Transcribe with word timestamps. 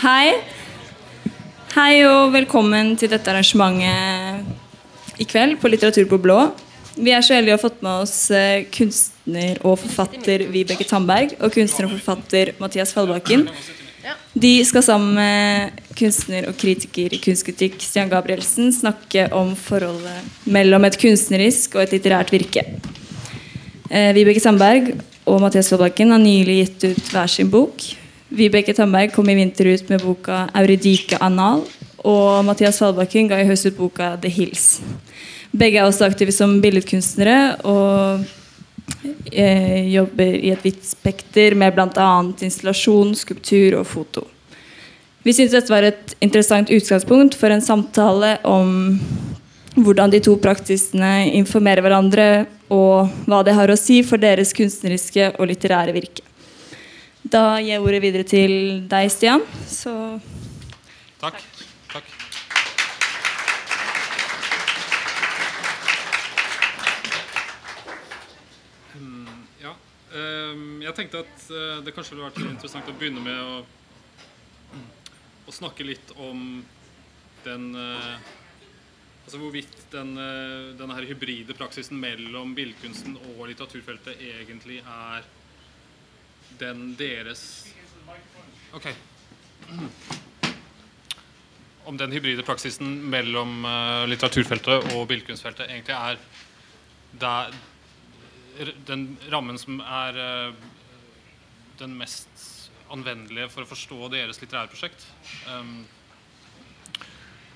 Hei. 0.00 0.30
Hei 1.74 2.06
og 2.08 2.30
velkommen 2.32 2.94
til 2.96 3.10
dette 3.12 3.28
arrangementet 3.28 5.20
i 5.20 5.26
kveld 5.28 5.58
på 5.60 5.68
Litteratur 5.68 6.06
på 6.08 6.16
blå. 6.24 6.38
Vi 6.96 7.12
er 7.12 7.20
så 7.20 7.36
heldige 7.36 7.52
å 7.52 7.58
ha 7.58 7.60
fått 7.60 7.82
med 7.84 8.06
oss 8.06 8.14
eh, 8.32 8.64
kunstner 8.72 9.60
og 9.60 9.76
forfatter 9.82 10.46
Vibeke 10.54 10.88
Tandberg 10.88 11.36
og 11.36 11.52
kunstner 11.52 11.90
og 11.90 11.98
forfatter 11.98 12.54
Mathias 12.62 12.96
Fallbakken. 12.96 13.44
De 14.32 14.54
skal 14.64 14.88
sammen 14.88 15.20
med 15.20 15.84
kunstner 16.00 16.48
og 16.48 16.56
kritiker 16.56 17.12
i 17.12 17.20
kunstkritikk 17.20 17.76
Stian 17.84 18.08
Gabrielsen 18.08 18.72
snakke 18.72 19.28
om 19.36 19.52
forholdet 19.52 20.48
mellom 20.48 20.88
et 20.88 20.96
kunstnerisk 21.04 21.76
og 21.76 21.84
et 21.84 21.98
litterært 21.98 22.32
virke. 22.32 22.64
Eh, 23.92 24.14
Vibeke 24.16 24.40
Sandberg 24.40 24.94
og 25.28 25.42
Mathias 25.44 25.68
Fallbakken 25.68 26.16
har 26.16 26.24
nylig 26.24 26.62
gitt 26.62 26.94
ut 26.94 27.12
hver 27.12 27.36
sin 27.36 27.52
bok. 27.52 27.99
Vibeke 28.30 28.74
Tandberg 28.74 29.10
kom 29.14 29.28
i 29.30 29.34
vinter 29.34 29.66
ut 29.72 29.88
med 29.90 30.02
boka 30.06 30.46
'Eurydike 30.54 31.18
anal', 31.18 31.66
og 32.06 32.44
Mathias 32.46 32.78
Fallbakken 32.78 33.28
ga 33.28 33.40
i 33.40 33.46
høst 33.48 33.66
ut 33.66 33.76
boka 33.76 34.16
'The 34.16 34.30
Hills'. 34.30 34.80
Begge 35.50 35.80
er 35.80 35.86
også 35.86 36.06
aktive 36.06 36.32
som 36.32 36.60
billedkunstnere 36.62 37.58
og 37.66 38.22
eh, 39.32 39.90
jobber 39.90 40.36
i 40.38 40.52
et 40.54 40.62
vidt 40.62 40.84
spekter 40.86 41.56
med 41.58 41.74
bl.a. 41.74 42.10
installasjon, 42.38 43.16
skulptur 43.18 43.80
og 43.80 43.86
foto. 43.86 44.26
Vi 45.26 45.34
syntes 45.34 45.52
dette 45.58 45.72
var 45.72 45.82
et 45.82 46.14
interessant 46.22 46.70
utgangspunkt 46.70 47.34
for 47.34 47.50
en 47.50 47.60
samtale 47.60 48.38
om 48.46 49.00
hvordan 49.74 50.10
de 50.14 50.22
to 50.22 50.36
praksisene 50.40 51.32
informerer 51.34 51.82
hverandre, 51.82 52.46
og 52.70 53.10
hva 53.26 53.42
det 53.42 53.58
har 53.58 53.70
å 53.70 53.78
si 53.78 54.00
for 54.06 54.22
deres 54.22 54.54
kunstneriske 54.54 55.32
og 55.36 55.50
litterære 55.50 55.94
virke. 55.96 56.29
Da 57.22 57.60
gir 57.60 57.74
jeg 57.74 57.82
ordet 57.84 58.00
videre 58.02 58.24
til 58.24 58.52
deg, 58.88 59.10
Stian. 59.12 59.42
Så 59.68 59.92
Takk. 61.20 61.42
Takk. 61.92 62.06
Mm, 68.98 69.46
Ja. 69.60 69.74
ehm, 70.12 70.82
Jeg 70.82 70.94
tenkte 70.96 71.20
at 71.24 71.46
eh, 71.50 71.80
det 71.84 71.94
kanskje 71.94 72.14
ville 72.16 72.26
vært 72.28 72.40
interessant 72.42 72.88
å 72.90 72.96
begynne 72.98 73.22
med 73.22 73.38
å, 73.38 73.64
å 75.46 75.52
snakke 75.54 75.86
litt 75.86 76.12
om 76.18 76.62
den 77.44 77.72
eh, 77.76 78.36
Altså 79.20 79.38
hvorvidt 79.38 79.76
den, 79.92 80.08
eh, 80.18 80.72
denne 80.74 80.94
her 80.96 81.04
hybride 81.06 81.54
praksisen 81.54 82.00
mellom 82.02 82.50
billedkunsten 82.56 83.12
og 83.36 83.44
litteraturfeltet 83.46 84.18
egentlig 84.18 84.80
er 84.80 85.22
den 86.58 86.94
deres 86.98 87.70
Ok. 88.72 88.86
Om 91.84 91.96
den 91.96 92.12
hybride 92.12 92.44
praksisen 92.46 92.92
mellom 93.10 93.64
eh, 93.66 94.04
litteraturfeltet 94.10 94.92
og 94.94 95.08
billedkunstfeltet 95.10 95.66
egentlig 95.66 95.96
er 95.96 96.20
der, 97.20 97.56
den 98.86 99.06
rammen 99.32 99.58
som 99.58 99.80
er 99.82 100.20
eh, 100.22 100.60
den 101.80 101.96
mest 101.98 102.46
anvendelige 102.90 103.48
for 103.50 103.64
å 103.64 103.70
forstå 103.70 104.10
deres 104.12 104.38
litterære 104.42 104.70
prosjekt. 104.70 105.02
Um, 105.50 105.82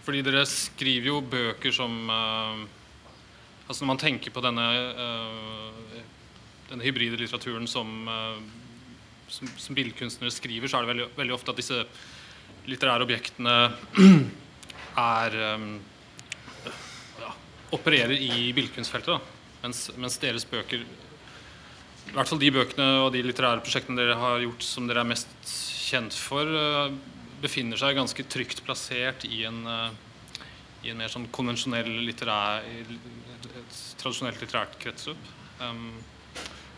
fordi 0.05 0.23
dere 0.27 0.45
skriver 0.51 1.11
jo 1.11 1.21
bøker 1.23 1.75
som 1.75 2.01
eh, 2.11 2.65
Altså 3.65 3.81
når 3.81 3.89
man 3.95 3.99
tenker 4.03 4.29
på 4.29 4.43
denne, 4.45 4.65
denne 6.69 6.85
hybride 6.85 7.17
litteraturen 7.17 7.65
som, 7.65 7.95
som, 9.35 9.51
som 9.59 9.77
billedkunstnere 9.77 10.33
skriver, 10.33 10.71
så 10.71 10.79
er 10.79 10.85
det 10.85 10.93
veldig, 10.93 11.09
veldig 11.19 11.35
ofte 11.35 11.53
at 11.53 11.61
disse 11.61 11.81
litterære 12.71 13.05
objektene 13.07 13.55
er 15.05 15.39
um, 15.55 15.67
ja, 17.21 17.33
opererer 17.77 18.15
i 18.15 18.53
billedkunstfeltet. 18.57 19.33
Mens, 19.65 19.89
mens 19.97 20.19
deres 20.21 20.45
bøker 20.45 20.83
I 20.85 22.13
hvert 22.13 22.29
fall 22.29 22.41
de 22.43 22.53
bøkene 22.53 22.89
og 23.01 23.15
de 23.15 23.23
litterære 23.25 23.63
prosjektene 23.65 23.97
dere 24.03 24.19
har 24.21 24.43
gjort 24.45 24.65
som 24.67 24.89
dere 24.89 25.01
er 25.05 25.09
mest 25.09 25.55
kjent 25.89 26.17
for, 26.17 26.49
uh, 26.49 26.93
befinner 27.45 27.81
seg 27.81 27.99
ganske 27.99 28.27
trygt 28.31 28.63
plassert 28.65 29.27
i 29.29 29.43
en, 29.49 29.65
uh, 29.67 30.43
i 30.85 30.93
en 30.93 31.01
mer 31.01 31.13
sånn 31.13 31.29
konvensjonell 31.35 31.91
litterær 32.07 32.65
tradisjonelt 34.01 34.41
litterært 34.43 34.77
kretsløp. 34.81 35.31
Um, 35.65 35.89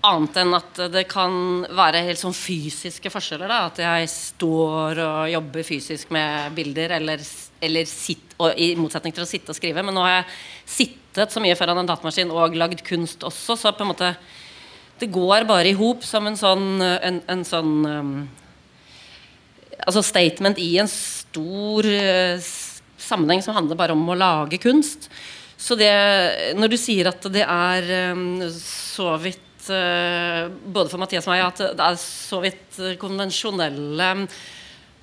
Annet 0.04 0.36
enn 0.42 0.52
at 0.58 0.82
det 0.92 1.06
kan 1.08 1.64
være 1.72 2.02
helt 2.04 2.20
sånn 2.20 2.36
fysiske 2.36 3.08
forskjeller. 3.10 3.48
Da. 3.48 3.60
At 3.72 3.80
jeg 3.80 4.10
står 4.12 5.00
og 5.00 5.32
jobber 5.32 5.66
fysisk 5.66 6.12
med 6.14 6.52
bilder, 6.58 6.98
eller, 7.00 7.24
eller 7.64 7.88
sitt, 7.88 8.36
og, 8.36 8.52
i 8.60 8.74
motsetning 8.76 9.16
til 9.16 9.24
å 9.24 9.30
sitte 9.30 9.56
og 9.56 9.58
skrive. 9.58 9.86
Men 9.86 9.96
nå 9.96 10.04
har 10.04 10.18
jeg 10.18 10.28
sittet 10.76 11.32
så 11.32 11.44
mye 11.44 11.56
foran 11.58 11.80
en 11.80 11.88
datamaskin 11.88 12.36
og 12.36 12.60
lagd 12.60 12.84
kunst 12.86 13.24
også, 13.24 13.56
så 13.56 13.72
på 13.72 13.88
en 13.88 13.94
måte 13.94 14.12
det 15.02 15.12
går 15.12 15.48
bare 15.50 15.72
i 15.72 15.78
hop 15.78 16.04
som 16.06 16.28
en 16.30 16.38
sånn, 16.40 16.82
en, 16.82 17.20
en 17.28 17.46
sånn 17.48 17.74
um, 17.86 18.14
altså 19.84 20.04
statement 20.06 20.60
i 20.62 20.76
en 20.82 20.90
stor 20.92 21.88
uh, 21.88 22.52
sammenheng 23.04 23.44
som 23.44 23.58
handler 23.58 23.80
bare 23.80 23.96
om 23.96 24.04
å 24.10 24.18
lage 24.18 24.62
kunst. 24.64 25.10
Så 25.64 25.78
det, 25.80 25.92
når 26.58 26.74
du 26.74 26.78
sier 26.80 27.10
at 27.12 27.24
det 27.32 27.46
er 27.46 27.92
um, 28.14 28.42
så 28.52 29.14
vidt 29.22 29.70
uh, 29.72 30.50
Både 30.50 30.92
for 30.92 31.00
Mathias 31.02 31.28
og 31.30 31.36
meg 31.36 31.46
at 31.46 31.62
det 31.78 31.86
er 31.86 32.00
så 32.02 32.42
vidt 32.44 32.82
eh, 32.82 32.98
konvensjonelle 33.00 34.10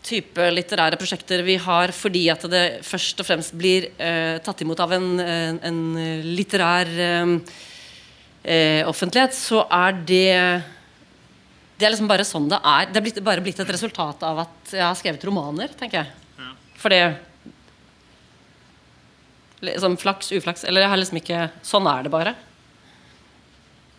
type 0.05 0.47
litterære 0.53 0.97
prosjekter 1.01 1.43
vi 1.45 1.59
har 1.61 1.93
fordi 1.93 2.23
at 2.33 2.45
det 2.53 2.65
først 2.85 3.21
og 3.21 3.29
fremst 3.29 3.57
blir 3.57 3.91
uh, 4.01 4.37
tatt 4.45 4.61
imot 4.65 4.81
av 4.85 4.95
en, 4.97 5.09
en, 5.21 5.61
en 5.71 5.81
litterær 6.25 6.93
eh, 7.07 7.35
eh, 8.45 8.83
offentlighet, 8.89 9.35
så 9.37 9.65
er 9.71 9.93
det 9.93 10.65
det 11.81 11.87
er 11.89 11.95
liksom 11.95 12.11
bare 12.11 12.27
sånn 12.29 12.49
det 12.51 12.59
er. 12.61 12.91
Det 12.93 12.99
er 13.01 13.05
blitt, 13.07 13.21
bare 13.25 13.41
blitt 13.41 13.61
et 13.63 13.71
resultat 13.73 14.23
av 14.29 14.43
at 14.43 14.73
jeg 14.75 14.85
har 14.85 14.97
skrevet 14.99 15.23
romaner, 15.25 15.73
tenker 15.81 16.03
jeg. 16.03 16.11
Ja. 16.39 16.51
For 16.81 16.93
det 16.93 17.03
Liksom 19.61 19.99
flaks, 20.01 20.31
uflaks 20.33 20.63
Eller 20.65 20.81
jeg 20.81 20.89
har 20.89 20.97
liksom 20.97 21.19
ikke 21.21 21.41
Sånn 21.69 21.85
er 21.91 22.07
det 22.07 22.13
bare. 22.13 22.31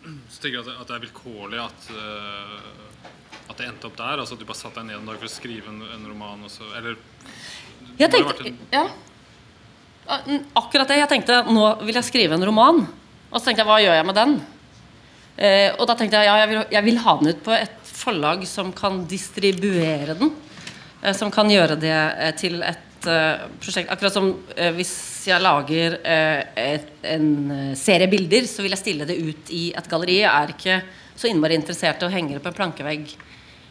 Så 0.02 0.40
tenker 0.42 0.56
jeg 0.56 0.64
at 0.64 0.70
det, 0.72 0.74
at 0.80 0.88
det 0.90 0.96
er 0.96 1.04
vilkårlig 1.04 1.60
at, 1.62 1.90
uh 1.94 2.82
at 3.52 3.58
det 3.60 3.66
endte 3.68 3.88
opp 3.88 3.96
der. 3.98 4.20
Altså 4.22 4.36
at 4.36 4.40
du 4.40 4.46
bare 4.48 4.58
satte 4.58 4.80
deg 4.80 4.88
ned 4.88 5.00
en 5.00 5.08
dag 5.10 5.18
for 5.20 5.28
å 5.28 5.32
skrive 5.32 5.68
en, 5.68 5.80
en 5.94 6.04
roman. 6.08 6.44
Så, 6.50 6.64
eller 6.78 6.96
Jeg 7.98 8.10
tenkte, 8.12 8.46
en- 8.48 8.60
ja. 8.72 8.84
Ja, 10.06 10.18
Akkurat 10.58 10.88
det. 10.88 10.96
Jeg 11.02 11.10
tenkte 11.10 11.42
nå 11.52 11.66
vil 11.84 11.98
jeg 11.98 12.08
skrive 12.08 12.38
en 12.38 12.46
roman. 12.48 12.80
Og 13.32 13.40
så 13.40 13.46
tenkte 13.48 13.64
jeg 13.64 13.70
hva 13.70 13.80
gjør 13.80 13.94
jeg 13.96 14.06
med 14.08 14.18
den? 14.18 14.32
Eh, 15.40 15.70
og 15.80 15.86
da 15.88 15.96
tenkte 15.96 16.20
jeg 16.20 16.28
ja, 16.28 16.36
jeg 16.42 16.50
vil, 16.50 16.58
jeg 16.74 16.84
vil 16.84 16.98
ha 17.00 17.14
den 17.18 17.32
ut 17.32 17.38
på 17.46 17.54
et 17.56 17.92
forlag 17.92 18.42
som 18.48 18.72
kan 18.76 19.02
distribuere 19.08 20.16
den. 20.18 20.34
Eh, 21.00 21.14
som 21.16 21.32
kan 21.32 21.48
gjøre 21.48 21.78
det 21.80 21.94
eh, 21.96 22.34
til 22.36 22.60
et 22.60 23.08
eh, 23.08 23.46
prosjekt. 23.62 23.88
Akkurat 23.88 24.12
som 24.12 24.28
eh, 24.52 24.68
hvis 24.76 24.92
jeg 25.30 25.40
lager 25.40 25.96
eh, 26.04 26.42
et, 26.60 26.92
en 27.08 27.72
serie 27.78 28.10
bilder, 28.12 28.44
så 28.50 28.64
vil 28.64 28.76
jeg 28.76 28.82
stille 28.82 29.08
det 29.08 29.16
ut 29.16 29.52
i 29.56 29.64
et 29.72 29.88
galleri. 29.88 30.20
Jeg 30.20 30.32
er 30.32 30.52
ikke 30.52 30.80
så 31.16 31.32
innmari 31.32 31.56
interessert 31.56 32.04
i 32.04 32.10
å 32.10 32.12
henge 32.12 32.36
det 32.36 32.44
på 32.44 32.52
en 32.52 32.58
plankevegg 32.60 33.16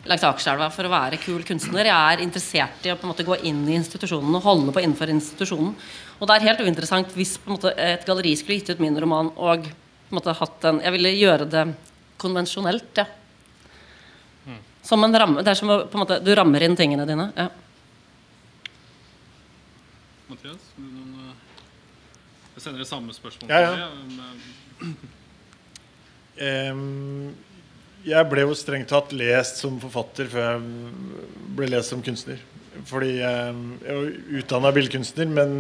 langs 0.09 0.23
Akerselva 0.25 0.69
for 0.73 0.87
å 0.87 0.91
være 0.91 1.19
kul 1.21 1.43
kunstner. 1.45 1.85
Jeg 1.89 2.15
er 2.15 2.23
interessert 2.23 2.85
i 2.87 2.91
å 2.93 2.97
på 2.97 3.05
en 3.05 3.11
måte 3.13 3.25
gå 3.27 3.37
inn 3.47 3.61
i 3.69 3.77
institusjonen 3.77 4.39
og 4.39 4.45
holde 4.45 4.73
på 4.73 4.81
innenfor 4.81 5.11
institusjonen. 5.13 5.75
Og 6.19 6.27
det 6.29 6.37
er 6.37 6.47
helt 6.49 6.63
uinteressant 6.65 7.13
hvis 7.17 7.35
på 7.41 7.51
en 7.51 7.57
måte, 7.57 7.73
et 7.77 8.05
galleri 8.07 8.33
skulle 8.37 8.59
gitt 8.59 8.73
ut 8.73 8.81
min 8.83 8.97
roman 9.01 9.29
og 9.35 9.67
på 9.67 10.11
en 10.11 10.17
måte 10.19 10.35
hatt 10.35 10.65
en 10.67 10.81
Jeg 10.83 10.95
ville 10.97 11.13
gjøre 11.15 11.47
det 11.49 11.65
konvensjonelt, 12.21 12.97
ja. 12.97 13.07
Som 14.83 15.03
en 15.05 15.13
ramme. 15.13 15.43
Det 15.45 15.51
er 15.53 15.59
som 15.59 15.69
å, 15.69 15.83
på 15.85 15.97
en 15.97 16.01
måte, 16.01 16.17
du 16.25 16.31
rammer 16.35 16.63
inn 16.65 16.75
tingene 16.75 17.05
dine. 17.05 17.27
Ja. 17.37 17.49
Mathias? 20.31 20.71
noen, 20.77 21.29
eh, 21.29 21.35
Jeg 22.55 22.63
sender 22.63 22.79
det 22.81 22.87
samme 22.89 23.13
spørsmål 23.13 23.49
Ja, 23.49 23.59
ja. 23.61 23.69
til 23.69 24.95
deg. 26.41 27.50
Jeg 28.07 28.29
ble 28.31 28.45
jo 28.47 28.55
strengt 28.57 28.89
tatt 28.91 29.11
lest 29.13 29.61
som 29.61 29.77
forfatter 29.81 30.29
før 30.31 30.47
jeg 30.47 31.55
ble 31.57 31.69
lest 31.69 31.93
som 31.93 32.01
kunstner. 32.05 32.39
Fordi 32.87 33.17
jeg, 33.19 33.57
jeg 33.85 33.97
var 33.97 34.37
utdanna 34.39 34.71
billedkunstner, 34.73 35.27
men 35.29 35.51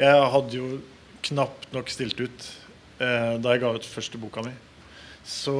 jeg 0.00 0.32
hadde 0.34 0.58
jo 0.58 0.72
knapt 1.28 1.70
nok 1.72 1.92
stilt 1.92 2.18
ut 2.20 2.48
eh, 3.00 3.38
da 3.40 3.54
jeg 3.54 3.62
ga 3.62 3.72
ut 3.76 3.88
første 3.88 4.20
boka 4.20 4.44
mi. 4.44 4.52
Så, 5.24 5.54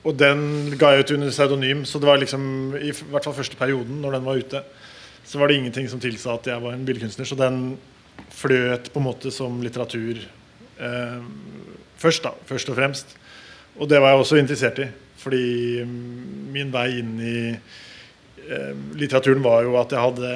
og 0.00 0.16
den 0.16 0.72
ga 0.80 0.94
jeg 0.94 1.04
ut 1.04 1.14
under 1.18 1.32
pseudonym, 1.34 1.84
så 1.84 2.00
det 2.00 2.08
var 2.08 2.20
liksom 2.22 2.44
i 2.80 2.92
hvert 2.96 3.26
fall 3.26 3.36
første 3.36 3.58
perioden, 3.60 4.00
når 4.00 4.16
den 4.16 4.26
var 4.26 4.40
ute, 4.40 4.64
så 5.30 5.38
var 5.38 5.50
det 5.50 5.60
ingenting 5.60 5.86
som 5.90 6.00
tilsa 6.02 6.34
at 6.34 6.48
jeg 6.48 6.64
var 6.64 6.74
en 6.74 6.86
billedkunstner. 6.88 7.28
Så 7.28 7.38
den 7.38 7.76
fløt 8.34 8.90
på 8.90 8.98
en 8.98 9.06
måte 9.06 9.30
som 9.34 9.60
litteratur 9.62 10.18
eh, 10.80 11.20
først, 12.00 12.24
da. 12.24 12.34
Først 12.48 12.72
og 12.72 12.80
fremst. 12.80 13.14
Og 13.78 13.86
det 13.88 14.00
var 14.02 14.14
jeg 14.14 14.24
også 14.24 14.40
interessert 14.40 14.80
i. 14.82 14.88
Fordi 15.20 15.84
mm, 15.84 16.50
min 16.54 16.72
vei 16.72 16.88
inn 17.00 17.14
i 17.20 17.38
eh, 17.52 18.72
litteraturen 18.96 19.44
var 19.44 19.64
jo 19.66 19.76
at 19.80 19.94
jeg 19.94 20.04
hadde 20.06 20.34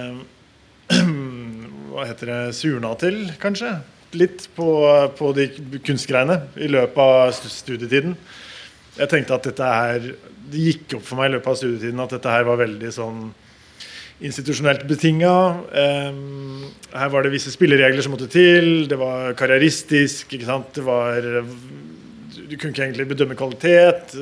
Hva 1.94 2.04
heter 2.08 2.30
det 2.30 2.40
surna 2.58 2.90
til, 3.00 3.20
kanskje? 3.40 3.70
Litt 4.18 4.48
på, 4.56 4.68
på 5.18 5.30
de 5.36 5.46
kunstgreiene 5.86 6.40
i 6.60 6.68
løpet 6.70 6.98
av 7.00 7.30
studietiden. 7.38 8.16
Jeg 8.98 9.10
tenkte 9.10 9.36
at 9.36 9.46
dette 9.48 9.70
her 9.70 10.04
Det 10.04 10.60
gikk 10.68 10.98
opp 10.98 11.06
for 11.06 11.18
meg 11.18 11.30
i 11.30 11.34
løpet 11.34 11.50
av 11.50 11.58
studietiden 11.58 12.02
at 12.04 12.12
dette 12.14 12.34
her 12.34 12.46
var 12.46 12.60
veldig 12.60 12.92
sånn 12.94 13.24
institusjonelt 14.24 14.84
betinga. 14.88 15.34
Um, 15.74 16.66
her 16.94 17.10
var 17.10 17.24
det 17.24 17.32
visse 17.34 17.52
spilleregler 17.52 18.04
som 18.04 18.14
måtte 18.14 18.30
til. 18.30 18.86
Det 18.90 18.98
var 19.00 19.34
karrieristisk. 19.38 20.36
Det 20.38 20.84
var 20.86 21.20
Du 21.24 22.56
kunne 22.56 22.70
ikke 22.70 22.84
egentlig 22.84 23.08
bedømme 23.08 23.34
kvalitet. 23.34 24.14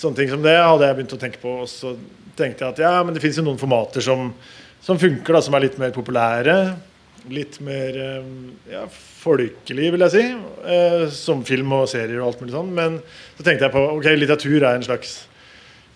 Sånne 0.00 0.16
ting 0.16 0.30
som 0.32 0.44
det 0.44 0.56
hadde 0.56 0.86
jeg 0.86 0.96
begynt 0.96 1.16
å 1.16 1.20
tenke 1.20 1.40
på. 1.42 1.58
Og 1.64 1.68
så 1.68 1.92
tenkte 2.38 2.64
jeg 2.64 2.72
at 2.72 2.82
ja, 2.86 2.92
men 3.04 3.16
det 3.16 3.22
fins 3.24 3.40
jo 3.40 3.44
noen 3.44 3.60
formater 3.60 4.04
som, 4.04 4.30
som 4.84 5.00
funker, 5.00 5.36
da, 5.36 5.42
som 5.44 5.56
er 5.56 5.66
litt 5.66 5.80
mer 5.80 5.92
populære. 5.92 6.56
Litt 7.28 7.58
mer 7.60 7.98
um, 8.22 8.30
ja, 8.70 8.86
folkelig, 9.20 9.90
vil 9.92 10.04
jeg 10.06 10.14
si. 10.14 10.22
eh, 10.72 11.02
som 11.12 11.42
film 11.44 11.74
og 11.76 11.88
serier 11.92 12.22
og 12.22 12.30
alt 12.30 12.40
mulig 12.40 12.54
sånn. 12.56 12.70
Men 12.78 13.00
så 13.36 13.44
tenkte 13.44 13.66
jeg 13.66 13.74
på 13.74 13.82
ok, 13.98 14.08
litteratur 14.16 14.62
er 14.62 14.78
en 14.78 14.86
slags 14.86 15.18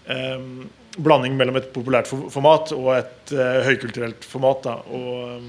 um, 0.04 0.66
blanding 1.00 1.38
mellom 1.38 1.56
et 1.58 1.72
populært 1.74 2.10
format 2.10 2.74
og 2.76 2.90
et 2.98 3.32
eh, 3.32 3.62
høykulturelt 3.70 4.28
format. 4.28 4.68
Da. 4.68 4.76
Og 4.92 5.40
um, 5.40 5.48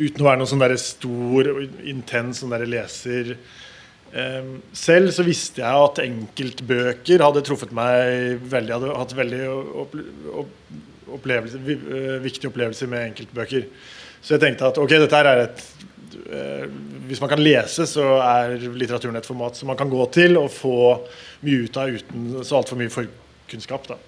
uten 0.00 0.24
å 0.24 0.30
være 0.30 0.40
noen 0.40 0.50
sånn 0.50 0.64
der 0.64 0.78
stor 0.80 1.52
og 1.52 1.84
intens 1.84 2.40
sånn 2.40 2.56
der 2.56 2.64
leser 2.64 3.36
selv 4.76 5.10
så 5.10 5.24
visste 5.26 5.62
jeg 5.62 5.86
at 5.88 6.00
enkeltbøker 6.04 7.22
hadde 7.24 7.42
truffet 7.46 7.72
meg 7.74 8.44
veldig. 8.46 8.76
Hadde 8.76 8.98
hatt 9.00 9.14
veldig 9.18 9.40
opplevelse, 11.14 11.58
eh, 11.58 12.22
viktige 12.22 12.50
opplevelser 12.52 12.90
med 12.90 13.08
enkeltbøker. 13.10 13.66
Så 14.22 14.36
jeg 14.36 14.44
tenkte 14.44 14.70
at 14.70 14.78
ok, 14.80 14.94
dette 15.02 15.20
er 15.20 15.42
et 15.44 15.64
eh, 16.30 16.66
Hvis 17.04 17.20
man 17.20 17.28
kan 17.28 17.42
lese, 17.42 17.84
så 17.90 18.04
er 18.24 18.54
litteraturen 18.72 19.18
et 19.18 19.26
format 19.26 19.58
som 19.58 19.68
man 19.68 19.76
kan 19.76 19.90
gå 19.92 20.06
til 20.14 20.38
og 20.40 20.48
få 20.48 20.76
mye 21.44 21.66
ut 21.66 21.76
av 21.76 21.90
uten 21.92 22.30
så 22.40 22.62
altfor 22.62 22.78
mye 22.80 22.92
forkunnskap. 22.94 23.90
Da. 23.90 23.98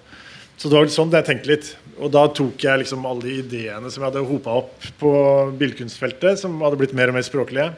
Så 0.57 0.71
det 0.71 0.79
var 0.79 0.89
sånn 0.89 1.13
jeg 1.13 1.27
tenkte 1.27 1.51
litt. 1.51 1.67
Og 2.01 2.09
da 2.13 2.23
tok 2.33 2.63
jeg 2.63 2.81
liksom 2.81 3.05
alle 3.05 3.27
de 3.27 3.35
ideene 3.43 3.91
som 3.93 4.01
jeg 4.01 4.09
hadde 4.09 4.25
hopa 4.25 4.55
opp 4.63 4.87
på 4.97 5.11
billedkunstfeltet, 5.59 6.41
som 6.41 6.57
hadde 6.63 6.79
blitt 6.81 6.95
mer 6.97 7.11
og 7.11 7.17
mer 7.19 7.25
språklige, 7.25 7.69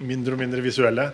mindre 0.00 0.36
og 0.36 0.40
mindre 0.40 0.64
visuelle, 0.64 1.10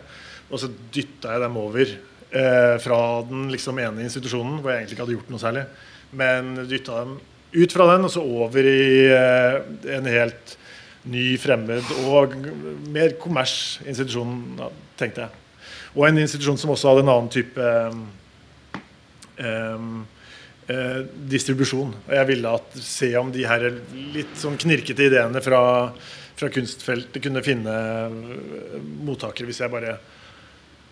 og 0.52 0.60
så 0.60 0.70
dytta 0.92 1.34
jeg 1.34 1.42
dem 1.46 1.58
over 1.60 1.82
eh, 1.88 2.76
fra 2.84 3.00
den 3.28 3.48
liksom 3.52 3.80
ene 3.80 4.04
institusjonen, 4.04 4.60
hvor 4.60 4.72
jeg 4.72 4.82
egentlig 4.82 4.98
ikke 4.98 5.06
hadde 5.06 5.18
gjort 5.18 5.32
noe 5.32 5.42
særlig, 5.42 5.66
men 6.20 6.54
dytta 6.68 7.02
dem 7.02 7.18
ut 7.52 7.74
fra 7.74 7.88
den 7.92 8.08
og 8.08 8.12
så 8.12 8.24
over 8.24 8.68
i 8.68 9.06
eh, 9.12 9.58
en 9.96 10.08
helt 10.08 10.56
ny, 11.08 11.32
fremmed 11.40 11.88
og 12.06 12.36
mer 12.94 13.16
kommers 13.20 13.80
institusjon, 13.82 14.36
da, 14.60 14.68
tenkte 15.00 15.26
jeg. 15.26 15.38
Og 15.96 16.06
en 16.06 16.22
institusjon 16.22 16.60
som 16.60 16.72
også 16.72 16.92
hadde 16.92 17.04
en 17.04 17.12
annen 17.12 17.32
type 17.32 17.68
em, 19.42 19.88
eh, 20.70 21.00
distribusjon. 21.32 21.92
Og 22.06 22.14
jeg 22.16 22.28
ville 22.30 22.54
at, 22.58 22.78
se 22.80 23.10
om 23.18 23.32
de 23.34 23.44
her 23.48 23.66
litt 24.14 24.38
sånn 24.40 24.56
knirkete 24.60 25.10
ideene 25.10 25.42
fra, 25.44 25.62
fra 26.38 26.50
kunstfeltet 26.54 27.20
kunne 27.24 27.44
finne 27.44 27.76
eh, 27.76 28.78
mottakere 29.04 29.50
hvis 29.50 29.62
jeg 29.64 29.74
bare 29.74 29.98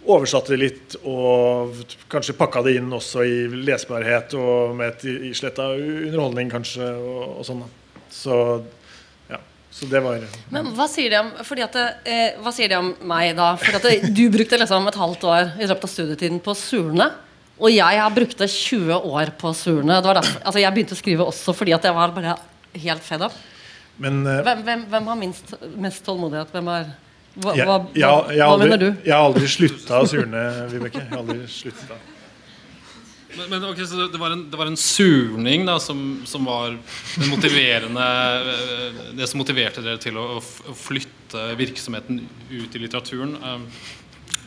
oversatte 0.09 0.55
det 0.55 0.61
litt 0.61 0.97
og 1.05 1.77
kanskje 2.11 2.37
pakka 2.39 2.63
det 2.65 2.79
inn 2.79 2.93
også 2.97 3.25
i 3.27 3.37
lesbarhet 3.69 4.35
og 4.39 4.77
med 4.79 4.95
et 4.95 5.31
islett 5.31 5.59
av 5.61 5.77
underholdning 5.77 6.53
kanskje 6.53 6.87
og, 6.97 7.25
og 7.41 7.47
sånn. 7.47 7.65
Så 8.11 8.37
ja, 9.31 9.41
så 9.71 9.89
det 9.91 10.01
var 10.05 10.25
Men 10.51 10.71
hva 10.77 10.87
sier 10.91 11.13
det 11.13 11.21
om, 11.21 11.33
fordi 11.47 11.67
at 11.67 11.77
det, 11.77 11.87
eh, 12.11 12.39
hva 12.41 12.53
sier 12.55 12.73
det 12.73 12.79
om 12.81 12.95
meg, 13.13 13.35
da? 13.39 13.53
For 13.61 13.77
at 13.79 13.87
det, 13.87 14.15
du 14.17 14.25
brukte 14.33 14.59
liksom 14.61 14.89
et 14.91 15.01
halvt 15.03 15.29
år 15.31 15.53
i 15.61 15.69
løpet 15.69 15.87
av 15.87 15.93
studietiden 15.93 16.41
på 16.45 16.57
Surne. 16.59 17.11
Og 17.61 17.69
jeg 17.75 18.01
har 18.01 18.17
brukte 18.17 18.49
20 18.49 19.05
år 19.13 19.35
på 19.37 19.53
Surne. 19.53 20.01
Det 20.01 20.09
var 20.09 20.23
derfor, 20.23 20.41
altså 20.49 20.63
jeg 20.63 20.75
begynte 20.75 20.97
å 20.97 21.03
skrive 21.03 21.29
også 21.29 21.53
fordi 21.53 21.77
at 21.77 21.85
jeg 21.85 21.97
var 21.97 22.17
bare 22.17 22.39
helt 22.81 23.05
fed 23.05 23.29
up. 23.29 23.37
Men 24.01 24.25
eh, 24.25 24.41
Hvem, 24.49 24.65
hvem, 24.65 24.85
hvem 24.95 25.13
har 25.13 25.21
minst, 25.21 25.55
mest 25.77 26.05
tålmodighet? 26.09 26.57
Hvem 26.57 26.73
har 26.73 26.91
Hva, 27.31 27.53
jeg, 27.55 27.67
hva, 27.67 27.77
jeg, 27.95 28.03
hva, 28.03 28.33
jeg, 28.35 28.43
hva 28.43 28.55
aldri, 28.57 28.71
mener 28.71 28.81
du? 28.83 29.05
jeg 29.07 29.15
har 29.15 29.27
aldri 29.29 29.51
slutta 29.51 30.01
å 30.03 30.07
surne, 30.11 30.47
Vibeke. 30.73 31.05
Jeg 31.05 31.13
har 31.13 31.21
aldri 31.23 31.45
slutta. 31.51 31.99
Men, 33.37 33.47
men 33.53 33.67
ok, 33.69 33.79
så 33.87 34.01
det, 34.01 34.09
det, 34.13 34.19
var 34.19 34.35
en, 34.35 34.43
det 34.51 34.59
var 34.59 34.67
en 34.67 34.77
surning 34.81 35.63
da, 35.69 35.77
som, 35.83 36.01
som 36.27 36.49
var 36.51 36.75
den 36.75 37.31
motiverende 37.31 38.07
eh, 38.55 38.99
Det 39.21 39.29
som 39.31 39.39
motiverte 39.39 39.85
dere 39.85 40.01
til 40.03 40.19
å, 40.19 40.41
å 40.41 40.75
flytte 40.75 41.45
virksomheten 41.61 42.25
ut 42.51 42.75
i 42.75 42.83
litteraturen. 42.83 43.37
Um, 43.39 43.69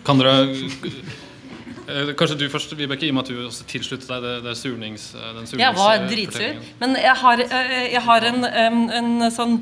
kan 0.03 0.19
dere 0.19 0.35
eh, 0.51 2.11
Kanskje 2.19 2.41
du 2.41 2.45
først, 2.51 2.75
Vibeke, 2.75 3.07
i 3.07 3.13
og 3.13 3.21
med 3.21 3.23
at 3.23 3.31
du 3.31 3.45
også 3.47 3.69
tilsluttet 3.71 4.11
deg 4.11 4.27
det, 4.27 4.35
det 4.49 4.57
surnings, 4.59 5.13
den 5.15 5.47
surningsfortellingen. 5.47 5.63
Jeg 5.63 5.79
var 5.79 6.05
dritsur. 6.11 6.75
Men 6.83 6.99
jeg 6.99 7.17
har, 7.23 7.47
jeg 7.95 8.05
har 8.11 8.29
en, 8.33 8.51
en, 8.51 8.85
en 8.99 9.31
sånn 9.31 9.57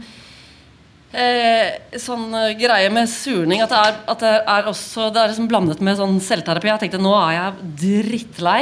eh, 1.14 1.98
sånn 2.00 2.28
eh, 2.38 2.54
greie 2.60 2.92
med 2.94 3.10
surning 3.12 3.64
at 3.64 3.74
det 3.74 3.82
er, 3.82 3.98
at 4.14 4.24
det 4.24 4.36
er 4.56 4.70
også 4.72 5.10
Det 5.14 5.22
er 5.22 5.34
liksom 5.34 5.50
blandet 5.52 5.84
med 5.84 6.00
sånn 6.00 6.20
selvterapi. 6.24 6.72
Jeg 6.72 6.86
tenkte 6.86 7.02
nå 7.02 7.16
er 7.20 7.34
jeg 7.38 7.74
drittlei 7.84 8.62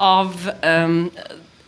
av 0.00 0.34
eh, 0.64 0.98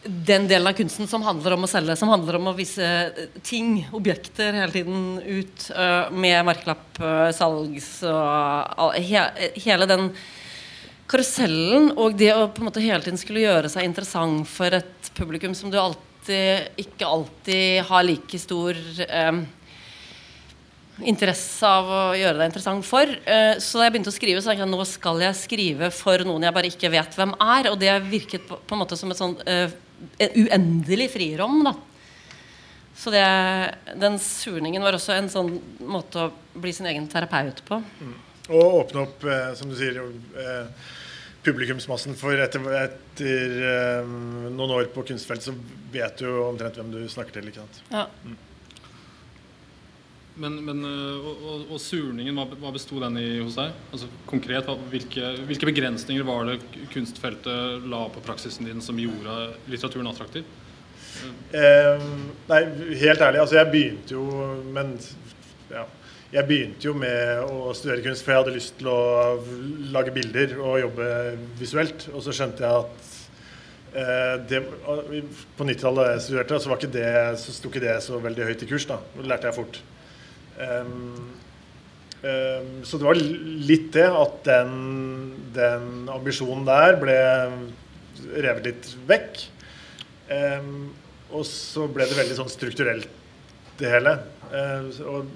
den 0.03 0.49
delen 0.51 0.67
av 0.67 0.75
kunsten 0.75 1.07
som 1.07 1.23
handler 1.23 1.55
om 1.55 1.65
å 1.65 1.71
selge, 1.71 1.95
som 1.99 2.11
handler 2.11 2.39
om 2.39 2.51
å 2.51 2.57
vise 2.57 2.83
eh, 2.83 3.35
ting, 3.47 3.83
objekter, 3.95 4.55
hele 4.57 4.75
tiden 4.75 5.19
ut 5.23 5.69
eh, 5.71 6.11
med 6.11 6.39
merkelapp, 6.49 6.89
eh, 6.99 7.29
salgs 7.37 7.91
og 8.03 8.97
he, 8.99 9.23
hele 9.63 9.87
den 9.91 10.11
karusellen 11.11 11.93
og 12.01 12.17
det 12.19 12.33
å 12.35 12.49
på 12.49 12.63
en 12.63 12.71
måte 12.71 12.83
hele 12.83 13.03
tiden 13.05 13.21
skulle 13.21 13.45
gjøre 13.45 13.71
seg 13.71 13.87
interessant 13.87 14.49
for 14.49 14.75
et 14.75 15.13
publikum 15.19 15.55
som 15.55 15.71
du 15.71 15.79
alltid, 15.79 16.73
ikke 16.81 17.09
alltid 17.09 17.83
har 17.91 18.07
like 18.07 18.41
stor 18.41 18.79
eh, 19.07 19.43
interesse 21.01 21.67
av 21.67 21.89
å 21.89 22.03
gjøre 22.19 22.37
deg 22.39 22.51
interessant 22.51 22.85
for. 22.87 23.09
Eh, 23.09 23.55
så 23.63 23.81
da 23.81 23.87
jeg 23.87 23.95
begynte 23.95 24.13
å 24.13 24.17
skrive, 24.17 24.43
så 24.43 24.53
tenkte 24.53 24.67
jeg 24.67 24.73
nå 24.73 24.89
skal 24.89 25.23
jeg 25.25 25.39
skrive 25.41 25.89
for 25.95 26.27
noen 26.29 26.45
jeg 26.47 26.57
bare 26.57 26.73
ikke 26.73 26.93
vet 26.93 27.17
hvem 27.19 27.33
er. 27.41 27.71
Og 27.73 27.79
det 27.81 27.95
virket 28.11 28.45
på, 28.49 28.61
på 28.61 28.77
en 28.77 28.83
måte 28.85 28.99
som 29.01 29.13
et 29.13 29.21
sånn 29.21 29.39
uh, 29.41 29.73
uendelig 30.21 31.11
frirom. 31.15 31.63
da 31.65 31.75
Så 32.95 33.15
det, 33.15 33.25
den 34.01 34.19
surningen 34.23 34.85
var 34.85 34.99
også 34.99 35.17
en 35.17 35.31
sånn 35.33 35.55
måte 35.81 36.29
å 36.29 36.61
bli 36.61 36.75
sin 36.77 36.91
egen 36.91 37.09
terapeut 37.11 37.65
på. 37.69 37.81
Og 38.53 38.81
åpne 38.83 39.07
opp, 39.07 39.25
eh, 39.25 39.53
som 39.57 39.71
du 39.71 39.77
sier, 39.79 39.99
eh, 40.03 40.67
publikumsmassen. 41.43 42.15
For 42.19 42.39
etter, 42.39 42.63
etter 42.79 43.59
eh, 43.73 44.15
noen 44.51 44.79
år 44.79 44.91
på 44.95 45.07
kunstfelt 45.09 45.45
så 45.47 45.55
vet 45.93 46.19
du 46.19 46.27
jo 46.27 46.49
omtrent 46.49 46.79
hvem 46.79 46.91
du 46.93 47.03
snakker 47.11 47.39
til. 47.39 47.49
ikke 47.49 47.63
sant? 47.63 47.83
Ja. 47.91 48.07
Men, 50.41 50.57
men 50.65 50.85
øh, 50.89 51.27
og, 51.29 51.43
og, 51.45 51.65
og 51.77 51.81
surningen, 51.83 52.39
hva, 52.39 52.47
hva 52.63 52.73
besto 52.73 52.97
den 53.03 53.19
i 53.21 53.27
hos 53.43 53.59
deg? 53.59 53.75
Altså 53.93 54.09
Konkret, 54.31 54.71
hvilke, 54.93 55.35
hvilke 55.49 55.69
begrensninger 55.69 56.25
var 56.25 56.49
det 56.49 56.59
kunstfeltet 56.95 57.85
la 57.93 58.07
på 58.13 58.23
praksisen 58.25 58.69
din 58.69 58.81
som 58.85 59.01
gjorde 59.01 59.53
litteraturen 59.69 60.09
attraktiv? 60.09 60.49
Eh, 61.53 62.07
nei, 62.49 62.63
helt 63.03 63.21
ærlig, 63.21 63.43
altså 63.43 63.59
jeg 63.59 63.69
begynte 63.71 64.15
jo 64.17 64.23
Men 64.73 64.95
ja, 65.71 65.85
jeg 66.33 66.49
begynte 66.49 66.89
jo 66.89 66.95
med 66.97 67.45
å 67.45 67.75
studere 67.77 68.05
kunst, 68.07 68.25
for 68.25 68.33
jeg 68.33 68.41
hadde 68.41 68.55
lyst 68.57 68.79
til 68.79 68.89
å 68.89 69.01
lage 69.93 70.15
bilder 70.17 70.55
og 70.57 70.79
jobbe 70.81 71.09
visuelt. 71.61 72.07
Og 72.13 72.25
så 72.25 72.33
skjønte 72.37 72.65
jeg 72.65 72.85
at 72.87 73.11
eh, 74.01 74.37
det, 74.49 74.63
på 75.59 75.67
90-tallet 75.69 76.01
da 76.01 76.15
jeg 76.15 76.23
studerte, 76.25 76.61
så, 76.65 76.73
var 76.73 76.81
ikke 76.81 76.95
det, 76.97 77.11
så 77.43 77.53
sto 77.53 77.69
ikke 77.69 77.85
det 77.85 77.99
så 78.05 78.21
veldig 78.25 78.49
høyt 78.49 78.65
i 78.65 78.71
kurs. 78.71 78.89
da, 78.89 79.03
Det 79.19 79.29
lærte 79.29 79.51
jeg 79.51 79.59
fort. 79.61 79.83
Ehm, 80.61 80.97
um, 82.23 82.73
så 82.85 82.99
det 82.99 83.09
var 83.09 83.21
litt 83.71 83.89
det 83.97 84.09
at 84.09 84.43
den, 84.49 84.75
den 85.57 86.11
ambisjonen 86.13 86.67
der 86.69 86.99
ble 87.01 87.17
revet 88.33 88.69
litt 88.69 88.91
vekk. 89.09 89.47
Um, 90.33 90.93
og 91.33 91.47
så 91.49 91.87
ble 91.89 92.07
det 92.09 92.19
veldig 92.19 92.37
sånn 92.37 92.53
strukturelt, 92.53 93.09
det 93.81 93.89
hele. 93.91 94.19
Uh, 94.53 94.89
og 95.09 95.33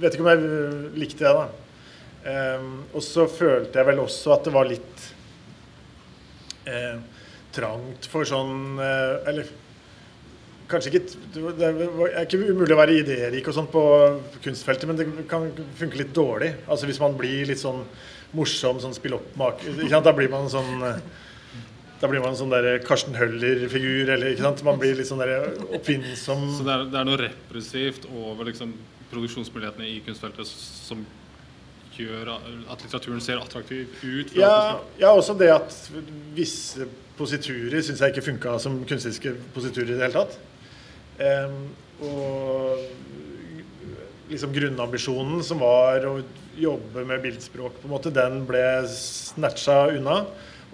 vet 0.00 0.14
ikke 0.14 0.24
om 0.24 0.32
jeg 0.32 0.98
likte 1.02 1.26
det, 1.26 1.34
da. 1.34 1.48
Um, 2.24 2.70
og 2.94 3.02
så 3.04 3.26
følte 3.28 3.80
jeg 3.80 3.90
vel 3.90 4.00
også 4.00 4.32
at 4.36 4.46
det 4.46 4.54
var 4.54 4.68
litt 4.70 5.02
eh, 6.64 6.96
trangt 7.54 8.08
for 8.10 8.26
sånn 8.28 8.80
eh, 8.82 9.28
Eller 9.30 9.50
kanskje 10.70 10.92
ikke 10.92 11.02
Det 11.34 11.66
er 11.66 12.22
ikke 12.24 12.40
umulig 12.40 12.74
å 12.74 12.80
være 12.80 12.96
idérik 13.00 13.48
og 13.50 13.56
sånt 13.56 13.72
på 13.72 13.84
kunstfeltet, 14.44 14.88
men 14.88 14.98
det 14.98 15.28
kan 15.30 15.50
funke 15.78 16.00
litt 16.00 16.14
dårlig. 16.16 16.54
Altså 16.68 16.88
Hvis 16.88 17.00
man 17.02 17.16
blir 17.18 17.50
litt 17.50 17.60
sånn 17.60 17.84
morsom, 18.34 18.80
sånn 18.82 18.96
spill-opp-maker 18.96 20.00
Da 20.04 20.14
blir 20.16 20.32
man 20.32 20.50
sånn 20.52 20.88
eh, 20.88 21.04
da 22.02 22.08
blir 22.10 22.20
man 22.20 22.34
en 22.34 22.36
sånn 22.36 22.50
der 22.52 22.82
Karsten 22.84 23.14
Høller-figur. 23.16 24.10
eller 24.12 24.34
ikke 24.34 24.44
sant? 24.44 24.62
Man 24.66 24.76
blir 24.76 24.96
litt 24.98 25.08
sånn 25.08 25.22
der 25.22 25.54
oppfinnsom. 25.72 26.42
Så 26.58 26.66
det 26.66 26.72
er, 26.74 26.82
det 26.90 26.98
er 27.00 27.06
noe 27.08 27.20
repressivt 27.20 28.04
over 28.10 28.50
liksom, 28.50 28.74
produksjonsmulighetene 29.12 29.86
i 29.88 30.00
kunstfeltet 30.04 30.50
som 30.50 31.00
gjør 31.94 32.32
at 32.34 32.82
litteraturen 32.82 33.22
ser 33.22 33.40
attraktiv 33.40 33.86
ut? 34.02 34.34
Ja, 34.36 34.80
ja, 34.98 35.12
også 35.14 35.36
det 35.38 35.52
at 35.54 35.76
visse 36.36 36.88
positurer 37.18 37.84
syns 37.86 38.02
jeg 38.02 38.14
ikke 38.14 38.26
funka 38.32 38.56
som 38.62 38.80
kunstneriske 38.88 39.36
positurer 39.54 39.94
i 39.94 39.96
det 39.96 40.08
hele 40.08 40.24
tatt. 40.24 40.38
Og 41.18 42.80
liksom 44.30 44.54
grunnambisjonen 44.54 45.44
som 45.46 45.60
var 45.62 46.06
å 46.08 46.16
jobbe 46.58 47.04
med 47.06 47.22
bildspråk, 47.24 47.78
på 47.80 47.88
en 47.88 47.94
måte, 47.94 48.12
den 48.14 48.42
ble 48.48 48.64
snatcha 48.90 49.88
unna. 49.94 50.22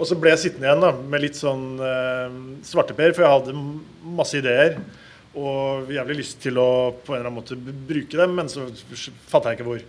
Og 0.01 0.09
så 0.09 0.17
ble 0.17 0.33
jeg 0.33 0.45
sittende 0.47 0.69
igjen 0.69 0.85
da, 0.85 0.91
med 1.13 1.25
litt 1.25 1.37
sånn 1.37 1.65
eh, 1.85 2.37
svarteper, 2.65 3.13
for 3.13 3.27
jeg 3.27 3.35
hadde 3.35 3.63
masse 4.17 4.39
ideer. 4.39 4.79
Og 5.37 5.91
jævlig 5.93 6.23
lyst 6.23 6.41
til 6.43 6.59
å 6.59 6.69
på 7.05 7.15
en 7.15 7.21
eller 7.21 7.29
annen 7.29 7.39
måte 7.39 7.59
bruke 7.59 8.19
dem, 8.19 8.33
men 8.39 8.49
så 8.51 8.65
fatta 9.31 9.53
jeg 9.53 9.61
ikke 9.61 9.69
hvor. 9.69 9.85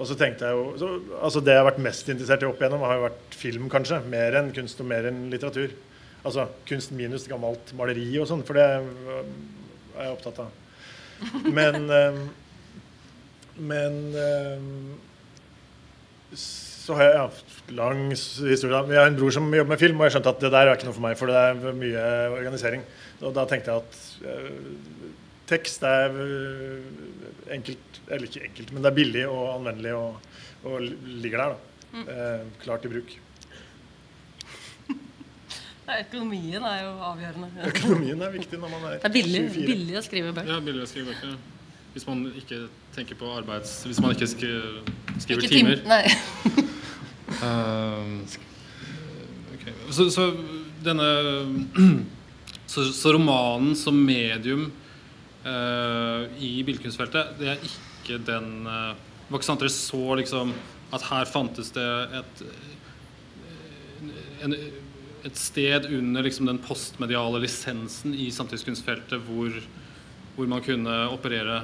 Og 0.00 0.08
så 0.08 0.16
tenkte 0.16 0.48
jeg 0.48 0.56
jo, 0.56 0.68
så, 0.80 0.88
altså 1.18 1.42
Det 1.44 1.52
jeg 1.52 1.60
har 1.60 1.66
vært 1.66 1.82
mest 1.84 2.08
interessert 2.08 2.44
i 2.44 2.48
opp 2.48 2.62
igjennom, 2.62 2.86
har 2.86 2.96
jo 2.96 3.08
vært 3.08 3.36
film, 3.36 3.66
kanskje. 3.72 4.00
Mer 4.12 4.38
enn 4.38 4.52
kunst 4.56 4.80
og 4.80 4.88
mer 4.88 5.10
enn 5.10 5.26
litteratur. 5.32 5.74
Altså 6.20 6.46
kunst 6.68 6.94
minus 6.96 7.26
gammelt 7.28 7.74
maleri 7.76 8.08
og 8.20 8.28
sånn, 8.28 8.44
for 8.46 8.56
det 8.56 8.68
er 10.00 10.08
jeg 10.08 10.16
opptatt 10.16 10.42
av. 10.42 10.58
Men 11.52 11.90
eh, 11.92 12.20
Men 13.60 13.96
eh, 14.16 14.62
så 16.40 16.96
har 16.96 17.04
jeg 17.04 17.16
ja, 17.18 17.24
lang 17.76 18.06
historie. 18.10 18.78
Jeg 18.88 18.98
har 18.98 19.10
en 19.10 19.18
bror 19.18 19.34
som 19.34 19.48
jobber 19.52 19.74
med 19.74 19.82
film, 19.82 20.00
og 20.00 20.06
jeg 20.08 20.16
skjønte 20.16 20.32
at 20.32 20.42
det 20.42 20.50
der 20.54 20.68
er 20.70 20.78
ikke 20.78 20.88
noe 20.88 20.96
for 20.96 21.04
meg, 21.04 21.18
for 21.20 21.30
det 21.30 21.36
er 21.38 21.76
mye 21.76 22.04
organisering. 22.38 22.84
Og 23.20 23.34
da 23.36 23.44
tenkte 23.50 23.74
jeg 23.74 23.84
at 23.84 23.98
eh, 24.30 24.50
tekst 25.50 25.84
er 25.86 26.14
eh, 26.24 26.92
enkelt, 27.58 28.00
eller 28.08 28.26
ikke 28.30 28.46
enkelt, 28.48 28.72
men 28.72 28.84
det 28.84 28.90
er 28.90 28.96
billig 28.96 29.26
og 29.28 29.42
anvendelig 29.58 29.92
og, 29.98 30.30
og 30.64 30.86
ligger 31.20 31.44
der, 31.44 31.52
da. 31.52 32.04
Eh, 32.14 32.46
klart 32.64 32.86
i 32.86 32.92
bruk. 32.94 33.16
Økonomien 36.04 36.64
er 36.64 36.82
jo 36.84 36.90
avgjørende. 37.10 37.48
Økonomien 37.70 38.22
er 38.26 38.34
viktig 38.34 38.58
når 38.60 38.74
man 38.74 38.84
er 38.90 38.98
24. 38.98 39.00
Det 39.02 39.08
er 39.08 39.14
billig, 39.16 39.66
billig 39.70 39.98
å 39.98 40.02
skrive 40.06 40.34
bøker. 40.36 40.52
Ja, 40.52 40.60
billig 40.66 40.84
å 40.84 40.90
skrive 40.90 41.14
bøker. 41.14 41.36
Hvis 41.94 42.06
man 42.06 42.22
ikke 42.38 42.60
tenker 42.94 43.18
på 43.18 43.30
arbeids... 43.34 43.72
Hvis 43.88 43.98
man 44.02 44.14
ikke 44.14 44.28
skri- 44.30 44.52
skriver 45.24 45.46
Ikke 45.46 45.52
tim- 45.54 45.72
timer. 45.72 45.82
Nei. 45.90 46.04
Ehm, 47.40 48.16
ok. 49.54 49.64
så, 49.94 50.08
så 50.10 50.24
denne 50.84 51.06
så, 52.72 52.84
så 52.92 53.12
romanen 53.14 53.76
som 53.78 53.96
medium 53.96 54.66
uh, 55.46 56.26
i 56.42 56.50
billedkunstfeltet, 56.66 57.36
det 57.38 57.52
er 57.54 57.62
ikke 57.70 58.18
den 58.26 58.50
uh, 58.66 58.90
Det 58.98 59.30
var 59.30 59.38
ikke 59.40 59.48
sant 59.52 59.62
dere 59.62 59.72
så 59.72 60.02
liksom 60.18 60.52
at 60.90 61.06
her 61.06 61.30
fantes 61.30 61.70
det 61.76 61.86
et 62.18 62.44
en, 64.42 64.54
et 65.26 65.36
sted 65.38 65.86
under 65.90 66.24
liksom 66.26 66.48
den 66.48 66.58
postmediale 66.64 67.40
lisensen 67.42 68.14
i 68.14 68.30
samtidskunstfeltet 68.34 69.22
hvor, 69.28 69.54
hvor 70.36 70.50
man 70.50 70.64
kunne 70.64 70.96
operere 71.12 71.62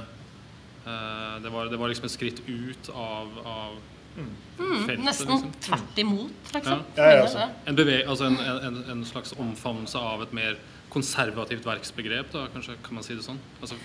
eh, 0.85 1.37
det, 1.43 1.53
var, 1.53 1.71
det 1.73 1.81
var 1.81 1.93
liksom 1.93 2.09
et 2.09 2.15
skritt 2.15 2.43
ut 2.47 2.91
av, 2.95 3.39
av 3.45 3.77
feltet. 4.17 5.05
Nesten 5.05 5.33
liksom. 5.33 5.53
tvert 5.61 5.99
imot, 5.99 6.55
liksom. 6.55 6.83
Ja, 6.97 7.11
ja, 7.11 7.23
altså. 7.27 7.49
En, 7.67 7.81
altså 8.09 8.31
en, 8.31 8.39
en, 8.39 8.83
en 8.95 9.05
slags 9.09 9.35
omfavnelse 9.37 10.01
av 10.01 10.25
et 10.25 10.35
mer 10.37 10.59
konservativt 10.93 11.67
verksbegrep, 11.67 12.33
da, 12.33 12.47
kanskje, 12.55 12.79
kan 12.85 12.97
man 12.97 13.05
si 13.05 13.17
det 13.17 13.25
sånn? 13.27 13.41
Altså, 13.61 13.77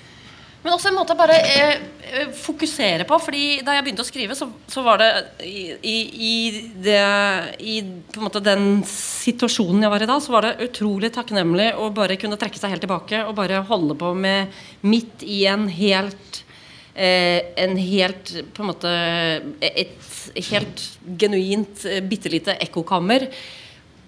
Men 0.62 0.76
også 0.76 0.92
en 0.92 0.98
måte 0.98 1.16
å 1.16 1.18
bare 1.18 1.40
eh, 1.42 1.80
eh, 2.06 2.34
fokusere 2.38 3.06
på. 3.10 3.18
fordi 3.24 3.46
da 3.66 3.74
jeg 3.74 3.86
begynte 3.86 4.04
å 4.06 4.08
skrive, 4.08 4.38
så, 4.38 4.46
så 4.70 4.84
var 4.86 5.02
det 5.02 5.10
i, 5.48 5.64
i, 5.82 6.34
det 6.86 7.00
I 7.66 7.80
måte 8.22 8.44
den 8.46 8.84
situasjonen 8.88 9.88
jeg 9.88 9.94
var 9.94 10.06
i 10.06 10.10
da, 10.12 10.20
så 10.22 10.36
var 10.36 10.46
det 10.46 10.68
utrolig 10.68 11.10
takknemlig 11.16 11.72
å 11.82 11.90
bare 11.96 12.20
kunne 12.22 12.38
trekke 12.42 12.62
seg 12.62 12.76
helt 12.76 12.86
tilbake 12.86 13.24
og 13.26 13.36
bare 13.42 13.64
holde 13.72 13.98
på 13.98 14.14
med 14.14 14.54
midt 14.86 15.26
i 15.26 15.44
en 15.50 15.66
helt 15.72 16.44
eh, 16.94 17.42
En 17.58 17.74
helt 17.82 18.36
på 18.54 18.62
en 18.62 18.70
måte 18.70 18.94
Et 19.66 20.08
helt 20.52 20.88
genuint 21.18 21.90
eh, 21.90 22.06
bitte 22.06 22.30
lite 22.30 22.60
ekkokammer. 22.62 23.32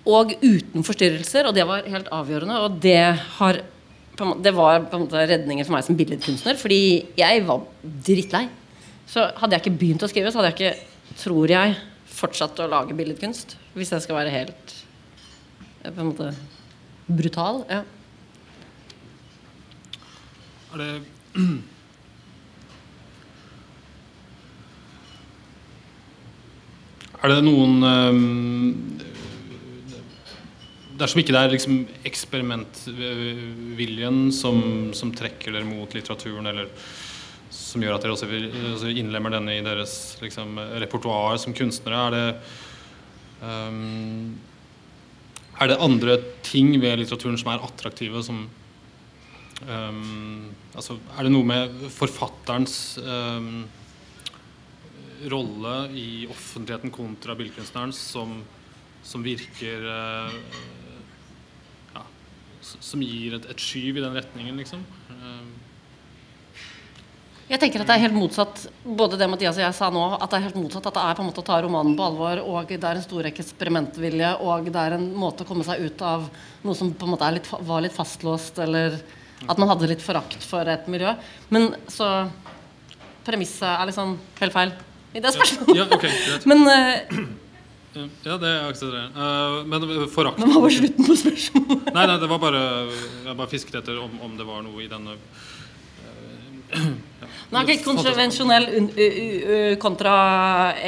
Og 0.03 0.33
uten 0.43 0.83
forstyrrelser, 0.83 1.47
og 1.47 1.55
det 1.55 1.63
var 1.65 1.87
helt 1.87 2.09
avgjørende. 2.13 2.61
Og 2.61 2.81
det 2.83 3.15
har 3.39 3.63
Det 4.13 4.53
var 4.53 4.83
på 4.85 4.97
en 4.97 5.05
måte 5.07 5.23
redningen 5.25 5.65
for 5.65 5.73
meg 5.73 5.85
som 5.87 5.97
billedkunstner, 5.97 6.57
fordi 6.59 6.81
jeg 7.17 7.45
var 7.47 7.63
drittlei. 7.81 8.45
Så 9.09 9.25
hadde 9.39 9.57
jeg 9.57 9.63
ikke 9.63 9.79
begynt 9.81 10.05
å 10.05 10.09
skrive, 10.11 10.29
så 10.29 10.39
hadde 10.39 10.51
jeg 10.51 10.59
ikke, 10.59 11.17
tror 11.23 11.49
jeg, 11.49 11.75
fortsatt 12.13 12.61
å 12.61 12.69
lage 12.69 12.95
billedkunst. 12.97 13.57
Hvis 13.73 13.91
jeg 13.95 14.05
skal 14.05 14.19
være 14.21 14.33
helt 14.33 14.75
eh, 15.81 15.89
på 15.89 15.97
en 15.97 16.11
måte 16.11 16.29
brutal. 17.09 17.63
Ja. 17.69 17.83
er 20.73 20.77
det 20.83 20.91
Er 27.23 27.31
det 27.31 27.43
noen 27.45 27.85
ehm, 27.87 29.03
Dersom 31.03 31.19
ikke 31.19 31.33
det 31.35 31.39
er 31.41 31.51
liksom 31.51 31.81
eksperimentviljen 32.07 34.29
som, 34.31 34.61
som 34.95 35.09
trekker 35.11 35.51
dere 35.51 35.67
mot 35.67 35.91
litteraturen, 35.91 36.47
eller 36.47 36.69
som 37.51 37.83
gjør 37.83 37.97
at 37.97 38.05
dere 38.05 38.13
også, 38.15 38.29
også 38.71 38.87
innlemmer 39.01 39.35
denne 39.35 39.57
i 39.57 39.65
deres 39.65 40.15
liksom, 40.23 40.55
repertoar 40.79 41.35
som 41.41 41.51
kunstnere, 41.57 42.05
er 42.07 42.11
det 42.15 42.29
um, 43.43 44.39
Er 45.59 45.67
det 45.73 45.83
andre 45.83 46.15
ting 46.41 46.79
ved 46.79 46.97
litteraturen 47.01 47.37
som 47.41 47.51
er 47.51 47.65
attraktive, 47.67 48.23
som 48.23 48.47
um, 49.67 50.55
altså, 50.71 50.95
Er 51.17 51.23
det 51.27 51.33
noe 51.35 51.43
med 51.51 51.83
forfatterens 51.91 52.95
um, 53.03 53.67
rolle 55.29 55.75
i 55.99 56.27
offentligheten 56.31 56.95
kontra 56.95 57.35
billedkunstnerens 57.35 57.99
som, 58.15 58.39
som 59.03 59.23
virker 59.23 59.85
eh, 59.87 60.31
Som 62.63 63.01
gir 63.03 63.35
et, 63.37 63.45
et 63.51 63.59
skyv 63.59 63.97
i 63.99 64.03
den 64.03 64.15
retningen, 64.15 64.57
liksom? 64.61 64.83
Eh, 65.11 65.43
Jeg 67.51 67.59
tenker 67.59 67.83
at 67.83 67.89
det 67.89 67.95
er 67.97 68.03
helt 68.05 68.15
motsatt 68.15 68.61
Både 68.85 69.17
det 69.19 69.27
Mathias 69.29 69.57
og 69.59 69.65
jeg 69.65 69.75
sa 69.77 69.89
nå, 69.93 70.03
at 70.15 70.29
det 70.31 70.37
er 70.39 70.45
helt 70.47 70.55
motsatt. 70.61 70.87
At 70.89 70.95
det 70.95 71.03
er 71.03 71.17
på 71.17 71.25
en 71.25 71.27
måte 71.29 71.43
å 71.43 71.47
ta 71.49 71.57
romanen 71.65 71.97
på 71.99 72.05
alvor, 72.07 72.39
og 72.53 72.71
det 72.71 72.79
er 72.79 72.99
en 73.01 73.03
stor 73.05 73.27
eksperimentvilje, 73.29 74.31
og 74.47 74.71
det 74.71 74.79
er 74.85 74.95
en 74.97 75.09
måte 75.19 75.43
å 75.43 75.49
komme 75.49 75.65
seg 75.67 75.83
ut 75.83 76.01
av 76.07 76.29
noe 76.63 76.77
som 76.79 76.93
på 76.95 77.05
en 77.07 77.13
måte 77.13 77.27
er 77.27 77.37
litt, 77.37 77.51
var 77.67 77.83
litt 77.83 77.95
fastlåst, 77.95 78.57
eller 78.63 78.95
at 79.43 79.59
man 79.59 79.67
hadde 79.73 79.89
litt 79.91 80.01
forakt 80.03 80.39
for 80.47 80.63
et 80.71 80.87
miljø. 80.87 81.11
Men 81.51 81.73
så 81.91 82.09
Premisset 83.23 83.67
er 83.69 83.87
liksom 83.87 84.17
helt 84.41 84.55
feil 84.55 84.71
i 85.15 85.21
det 85.23 85.29
spørsmålet. 85.35 85.77
ja, 85.77 85.83
ja, 85.83 85.95
okay, 85.95 86.11
Men, 86.49 86.63
eh, 86.67 87.19
Ja, 87.93 88.37
det 88.41 88.51
aksepterer 88.71 88.99
jeg. 89.03 89.09
Eh, 89.13 89.57
men 89.69 90.07
forakt 90.09 90.39
men 90.41 90.49
hva 90.49 90.61
var 90.63 90.73
slutten 90.73 91.05
på 91.05 91.15
spørsmålet? 91.19 91.89
Nei, 91.93 92.05
nei, 92.09 92.15
det 92.23 92.29
var 92.31 92.39
bare 92.41 92.61
Jeg 93.27 93.35
bare 93.37 93.51
fisket 93.51 93.75
etter 93.83 93.99
om, 94.01 94.15
om 94.25 94.37
det 94.39 94.47
var 94.47 94.63
noe 94.65 94.81
i 94.81 94.87
denne 94.91 95.13
Nei, 96.73 97.61
ok, 97.61 97.83
konvensjonell 97.85 98.65
un- 98.79 98.89
u- 98.97 99.11
u- 99.23 99.41
u- 99.45 99.75
kontra 99.77 100.13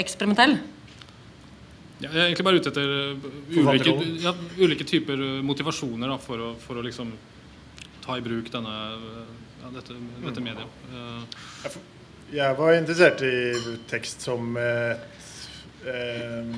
eksperimentell. 0.01 0.55
Ja, 2.01 2.09
jeg 2.09 2.17
er 2.24 2.25
egentlig 2.31 2.45
bare 2.47 2.57
ute 2.59 2.71
etter 2.74 2.89
uh, 3.13 3.27
ulike, 3.53 3.93
ja, 4.24 4.33
ulike 4.65 4.88
typer 4.89 5.21
uh, 5.21 5.43
motivasjoner 5.45 6.09
da, 6.12 6.17
for, 6.19 6.41
å, 6.41 6.50
for 6.59 6.81
å 6.81 6.83
liksom 6.83 7.12
ta 8.03 8.17
i 8.17 8.24
bruk 8.25 8.50
denne, 8.51 8.74
uh, 8.97 9.29
ja, 9.62 9.69
dette, 9.77 9.95
dette 10.25 10.43
mediet. 10.43 10.81
Uh, 10.89 11.21
jeg 12.33 12.57
var 12.57 12.74
interessert 12.79 13.21
i 13.29 13.77
tekst 13.93 14.25
som 14.25 14.57
et, 14.57 15.05
eh, 15.85 16.50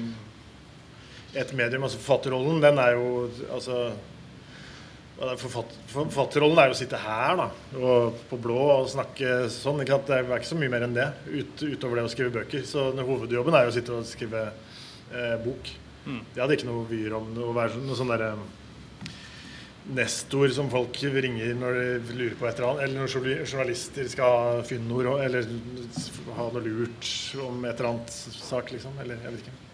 et 1.36 1.54
medium. 1.54 1.84
Altså 1.88 2.00
forfatterrollen, 2.00 2.62
den 2.64 2.78
er 2.80 2.94
jo 2.98 3.08
altså 3.52 3.80
er 5.18 5.40
Forfatterrollen 5.42 6.60
er 6.62 6.68
jo 6.70 6.76
å 6.76 6.78
sitte 6.78 7.00
her 7.02 7.40
da, 7.40 7.48
og 7.82 8.20
på 8.30 8.38
blå 8.38 8.58
og 8.84 8.90
snakke 8.92 9.48
sånn. 9.50 9.82
Ikke 9.82 9.96
sant? 9.98 10.12
det 10.12 10.20
er 10.20 10.36
ikke 10.38 10.52
så 10.52 10.60
mye 10.60 10.70
mer 10.70 10.86
enn 10.86 10.94
det 10.94 11.08
ut, 11.32 11.64
utover 11.66 11.98
det 11.98 12.06
å 12.06 12.12
skrive 12.14 12.36
bøker. 12.36 12.62
Så 12.70 12.92
den 12.94 13.08
hovedjobben 13.08 13.58
er 13.58 13.66
jo 13.66 13.72
å 13.74 13.76
sitte 13.80 13.96
og 13.98 14.06
skrive 14.06 14.44
eh, 14.52 15.34
bok. 15.42 15.72
Jeg 16.08 16.40
hadde 16.40 16.56
ikke 16.56 16.70
noe 16.70 16.86
vyer 16.88 17.18
om 17.18 17.34
å 17.48 17.50
være 17.58 17.74
sånn- 17.74 17.88
noe 17.90 17.98
sånn 18.00 18.14
derre 18.14 18.30
nestor 19.98 20.52
som 20.52 20.70
folk 20.70 20.98
ringer 21.02 21.54
når 21.56 21.78
de 22.08 22.16
lurer 22.20 22.36
på 22.40 22.48
et 22.48 22.58
eller 22.60 22.70
annet, 22.70 22.84
eller 22.84 23.00
når 23.02 23.44
journalister 23.48 24.10
skal 24.12 24.34
ha 24.38 24.64
fyndord 24.68 25.08
eller 25.24 25.48
ha 26.38 26.48
noe 26.52 26.64
lurt 26.66 27.12
om 27.44 27.64
et 27.66 27.74
eller 27.80 27.90
annet 27.94 28.12
sak, 28.12 28.72
liksom. 28.76 29.00
Eller 29.02 29.18
jeg 29.24 29.34
vet 29.34 29.46
ikke. 29.48 29.67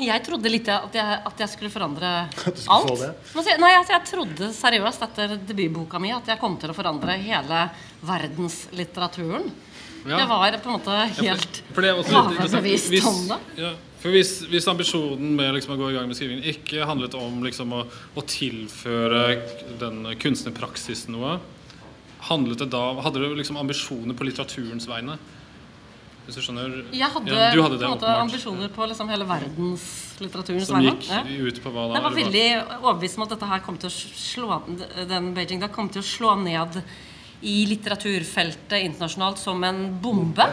Jeg 0.00 0.24
trodde 0.24 0.48
litt 0.48 0.68
at 0.72 0.94
jeg, 0.96 1.16
at 1.28 1.42
jeg 1.44 1.52
skulle 1.52 1.70
forandre 1.72 2.10
skulle 2.56 2.72
alt. 2.72 3.02
Nei, 3.60 3.72
altså, 3.76 3.92
jeg 3.92 4.06
trodde 4.08 4.48
seriøst 4.56 5.04
etter 5.08 5.34
debutboka 5.36 6.00
mi 6.00 6.14
at 6.16 6.30
jeg 6.32 6.40
kom 6.40 6.56
til 6.60 6.72
å 6.72 6.76
forandre 6.76 7.18
hele 7.20 7.66
verdenslitteraturen. 8.08 9.50
Ja. 10.02 10.18
Jeg 10.18 10.28
var 10.32 10.56
på 10.58 10.70
en 10.70 10.78
måte 10.80 10.94
helt 11.20 11.58
er 11.92 11.98
overbevist 12.00 12.90
Hvis- 12.90 13.06
om 13.06 13.20
det. 13.28 13.38
Ja, 13.60 13.74
for 14.02 14.10
hvis, 14.10 14.32
hvis 14.50 14.66
ambisjonen 14.66 15.36
med 15.38 15.52
liksom 15.54 15.76
å 15.76 15.78
gå 15.78 15.92
i 15.92 15.94
gang 15.94 16.08
med 16.10 16.18
skrivingen 16.18 16.48
ikke 16.50 16.82
handlet 16.88 17.14
om 17.14 17.36
liksom 17.44 17.70
å, 17.76 17.84
å 18.18 18.24
tilføre 18.26 19.20
den 19.78 20.08
kunstnerpraksisen 20.18 21.14
noe, 21.14 21.36
handlet 22.26 22.64
det 22.64 22.70
da, 22.74 22.82
hadde 23.04 23.22
du 23.22 23.36
liksom 23.38 23.60
ambisjoner 23.60 24.18
på 24.18 24.26
litteraturens 24.26 24.88
vegne? 24.90 25.20
Hvis 26.26 26.36
du 26.38 26.42
skjønner? 26.44 26.74
Jeg 26.94 27.10
hadde, 27.10 27.30
Ja, 27.34 27.48
hadde 27.50 27.76
på 27.76 27.78
det 27.80 27.86
en 27.88 27.94
måte 27.96 28.10
ambisjoner 28.22 28.68
på 28.70 28.86
liksom 28.86 29.08
hele 29.10 29.26
verdenslitteraturens 29.26 30.68
Som 30.70 30.84
gikk 30.84 31.08
Ja. 31.10 31.22
ut 31.26 31.62
på 31.64 31.72
hva 31.74 31.88
da? 31.88 31.94
Jeg 31.98 32.02
var 32.02 32.14
veldig 32.18 32.46
overbevist 32.82 33.18
om 33.18 33.24
at 33.26 33.32
dette 33.34 33.48
her 33.50 33.60
kom 33.60 33.78
til 33.78 33.90
å 33.90 33.96
slå 33.96 34.60
den 35.08 35.32
Beijing 35.34 35.60
da 35.60 35.68
kom 35.68 35.88
til 35.88 36.02
å 36.02 36.06
slå 36.06 36.36
ned 36.42 36.82
i 37.42 37.66
litteraturfeltet 37.66 38.84
internasjonalt 38.86 39.38
som 39.42 39.64
en 39.64 39.98
bombe. 40.00 40.46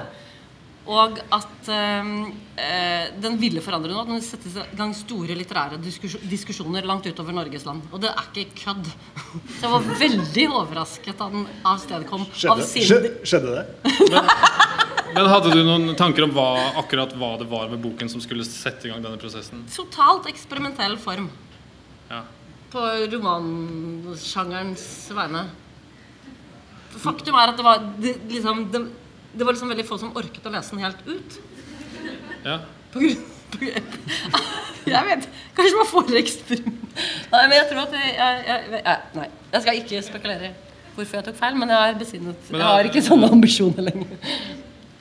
Og 0.89 1.19
at 1.31 1.67
eh, 1.69 2.07
eh, 2.57 3.09
den 3.21 3.37
ville 3.37 3.61
forandre 3.61 3.93
noe. 3.93 4.07
Den 4.09 4.23
settes 4.25 4.55
i 4.57 4.63
gang 4.75 4.95
store 4.97 5.35
litterære 5.37 5.77
diskusjoner 5.77 6.81
langt 6.89 7.05
utover 7.05 7.31
Norges 7.31 7.67
land. 7.67 7.83
Og 7.93 8.01
det 8.01 8.09
er 8.09 8.25
ikke 8.33 8.63
kødd. 8.63 8.89
Så 9.59 9.67
jeg 9.67 9.69
var 9.75 9.85
veldig 10.01 10.47
overrasket 10.49 11.21
da 11.21 11.29
den 11.29 11.45
avstedkom 11.63 12.25
av 12.25 12.33
Skjedde, 12.33 12.65
sin 12.65 12.89
skjedde, 12.89 13.13
skjedde 13.21 13.53
det? 13.59 14.78
Men 15.19 15.27
hadde 15.27 15.51
du 15.51 15.65
noen 15.67 15.95
tanker 15.99 16.23
om 16.23 16.31
hva, 16.31 16.47
akkurat 16.79 17.11
hva 17.19 17.33
det 17.41 17.47
var 17.51 17.67
med 17.67 17.81
boken 17.83 18.07
som 18.07 18.21
skulle 18.23 18.45
sette 18.47 18.87
i 18.87 18.91
gang 18.91 19.01
denne 19.03 19.19
prosessen? 19.19 19.65
totalt 19.73 20.29
eksperimentell 20.31 20.95
form. 21.01 21.27
Ja. 22.09 22.23
på 22.71 22.81
romansjangerens 23.11 24.85
vegne. 25.13 25.41
Faktum 27.03 27.35
er 27.37 27.51
at 27.51 27.59
det 27.59 27.65
var 27.65 27.83
det, 27.99 28.13
liksom, 28.31 28.63
det, 28.71 28.81
det 29.33 29.45
var 29.45 29.57
liksom 29.57 29.73
veldig 29.73 29.85
få 29.89 29.97
som 30.01 30.15
orket 30.17 30.47
å 30.47 30.53
lese 30.53 30.73
den 30.73 30.85
helt 30.85 31.03
ut. 31.09 31.37
ja. 32.45 32.55
På 32.93 33.03
grunn, 33.03 33.19
på 33.53 33.59
grunn, 33.61 33.91
jeg 34.95 35.05
vet 35.05 35.27
Kanskje 35.57 35.77
man 35.77 35.89
får 35.91 36.15
eksperiment 36.23 36.95
Nei, 37.29 37.43
men 37.43 37.53
jeg 37.53 37.67
tror 37.69 37.81
at 37.83 37.91
jeg, 37.93 38.15
jeg, 38.15 38.39
jeg, 38.47 38.79
jeg, 38.79 39.03
Nei, 39.13 39.27
jeg 39.51 39.61
skal 39.65 39.81
ikke 39.83 40.01
spekulere 40.07 40.49
hvorfor 40.95 41.19
jeg 41.19 41.27
tok 41.27 41.37
feil, 41.39 41.59
men 41.59 41.69
jeg 41.71 41.79
har 41.79 41.99
besinnet. 41.99 42.49
Jeg 42.51 42.65
har 42.65 42.87
ikke 42.89 43.03
sånne 43.05 43.29
ambisjoner 43.31 43.85
lenger. 43.85 44.33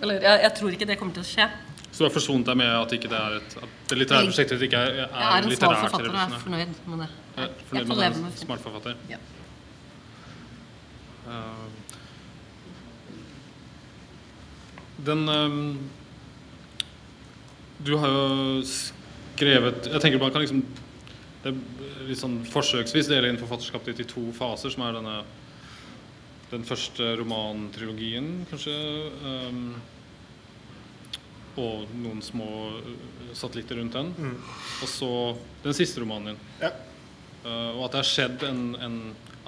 Eller, 0.01 0.21
jeg, 0.23 0.41
jeg 0.45 0.53
tror 0.59 0.77
ikke 0.77 0.87
det 0.89 0.99
kommer 1.01 1.17
til 1.17 1.25
å 1.25 1.29
skje. 1.29 1.49
Så 1.89 2.05
du 2.05 2.07
har 2.07 2.13
forsvunnet 2.15 2.47
deg 2.47 2.59
med 2.61 2.69
at, 2.71 2.93
ikke 2.95 3.09
det, 3.11 3.19
er 3.19 3.39
et, 3.41 3.55
at 3.59 3.91
det 3.91 3.97
litterære 3.99 4.29
prosjektet 4.29 4.63
ikke 4.69 4.79
er, 4.79 4.91
er, 4.93 5.09
Jeg 5.09 5.29
er 5.29 5.49
en 5.49 5.57
smart 5.57 5.81
forfatter 5.83 6.13
og 6.13 6.21
er 6.21 6.43
fornøyd 6.45 6.75
med 6.93 7.01
det. 7.03 7.09
Jeg, 7.09 7.49
Jeg, 7.49 7.79
jeg 7.79 7.89
med 7.89 8.01
leve 8.03 8.23
med 8.23 8.31
det. 8.31 8.43
smart 8.45 8.63
forfatter. 8.63 8.95
Ja. 9.11 9.19
Uh, 11.29 11.67
den 15.07 15.29
um, 15.29 15.91
Du 17.85 17.97
har 18.01 18.09
jo 18.09 18.63
skrevet 18.65 19.91
Jeg 19.93 20.01
tenker 20.01 20.19
man 20.23 20.33
kan 20.33 20.41
liksom 20.41 20.63
det 21.43 21.53
er 21.53 22.07
litt 22.09 22.19
sånn 22.19 22.41
forsøksvis 22.51 23.07
dele 23.11 23.29
inn 23.31 23.39
forfatterskapet 23.39 23.93
ditt 23.93 24.09
i 24.09 24.11
to 24.11 24.25
faser, 24.35 24.73
som 24.75 24.83
er 24.87 24.97
denne 24.97 25.21
den 26.53 26.65
første 26.65 27.13
romantrilogien, 27.21 28.29
kanskje. 28.49 28.75
Um, 29.25 29.63
og 31.59 31.91
noen 31.99 32.23
små 32.23 32.49
uh, 32.79 32.93
satellitter 33.37 33.81
rundt 33.81 33.97
den. 33.99 34.13
Og 34.83 34.91
så 34.91 35.11
den 35.65 35.77
siste 35.77 36.03
romanen 36.03 36.33
din. 36.33 36.41
Ja. 36.63 36.73
Uh, 37.45 37.77
og 37.77 37.85
at 37.87 37.95
det 37.95 38.03
har 38.03 38.09
skjedd 38.09 38.45
en, 38.49 38.63
en 38.83 38.99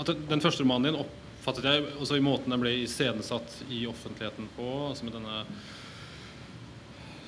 At 0.01 0.13
den, 0.15 0.41
første 0.41 0.63
romanen 0.63 0.91
din 0.91 1.01
oppfattet 1.01 1.67
jeg 1.67 1.89
også 2.01 2.17
i 2.17 2.23
måten 2.25 2.53
den 2.53 2.63
ble 2.63 2.73
iscenesatt 2.85 3.61
i 3.69 3.83
offentligheten 3.91 4.51
på. 4.57 4.69
Altså 4.89 5.07
med 5.07 5.17
denne 5.19 5.45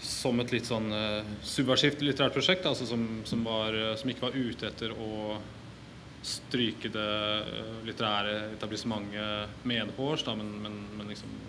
Som 0.03 0.41
et 0.43 0.53
litt 0.55 0.69
sånn 0.69 0.93
uh, 0.93 1.35
subversivt 1.47 2.05
litterært 2.05 2.37
prosjekt. 2.37 2.69
Altså 2.69 2.89
som, 2.91 3.09
som, 3.29 3.45
var, 3.47 3.77
som 3.97 4.13
ikke 4.13 4.29
var 4.29 4.39
ute 4.39 4.69
etter 4.69 4.93
å 4.93 5.41
stryke 6.23 6.91
det 6.95 7.09
uh, 7.47 7.81
litterære 7.87 8.53
etablissementet 8.53 9.65
medhårs, 9.67 10.23
da, 10.27 10.37
men, 10.39 10.53
men, 10.63 10.79
men 10.99 11.11
liksom 11.11 11.41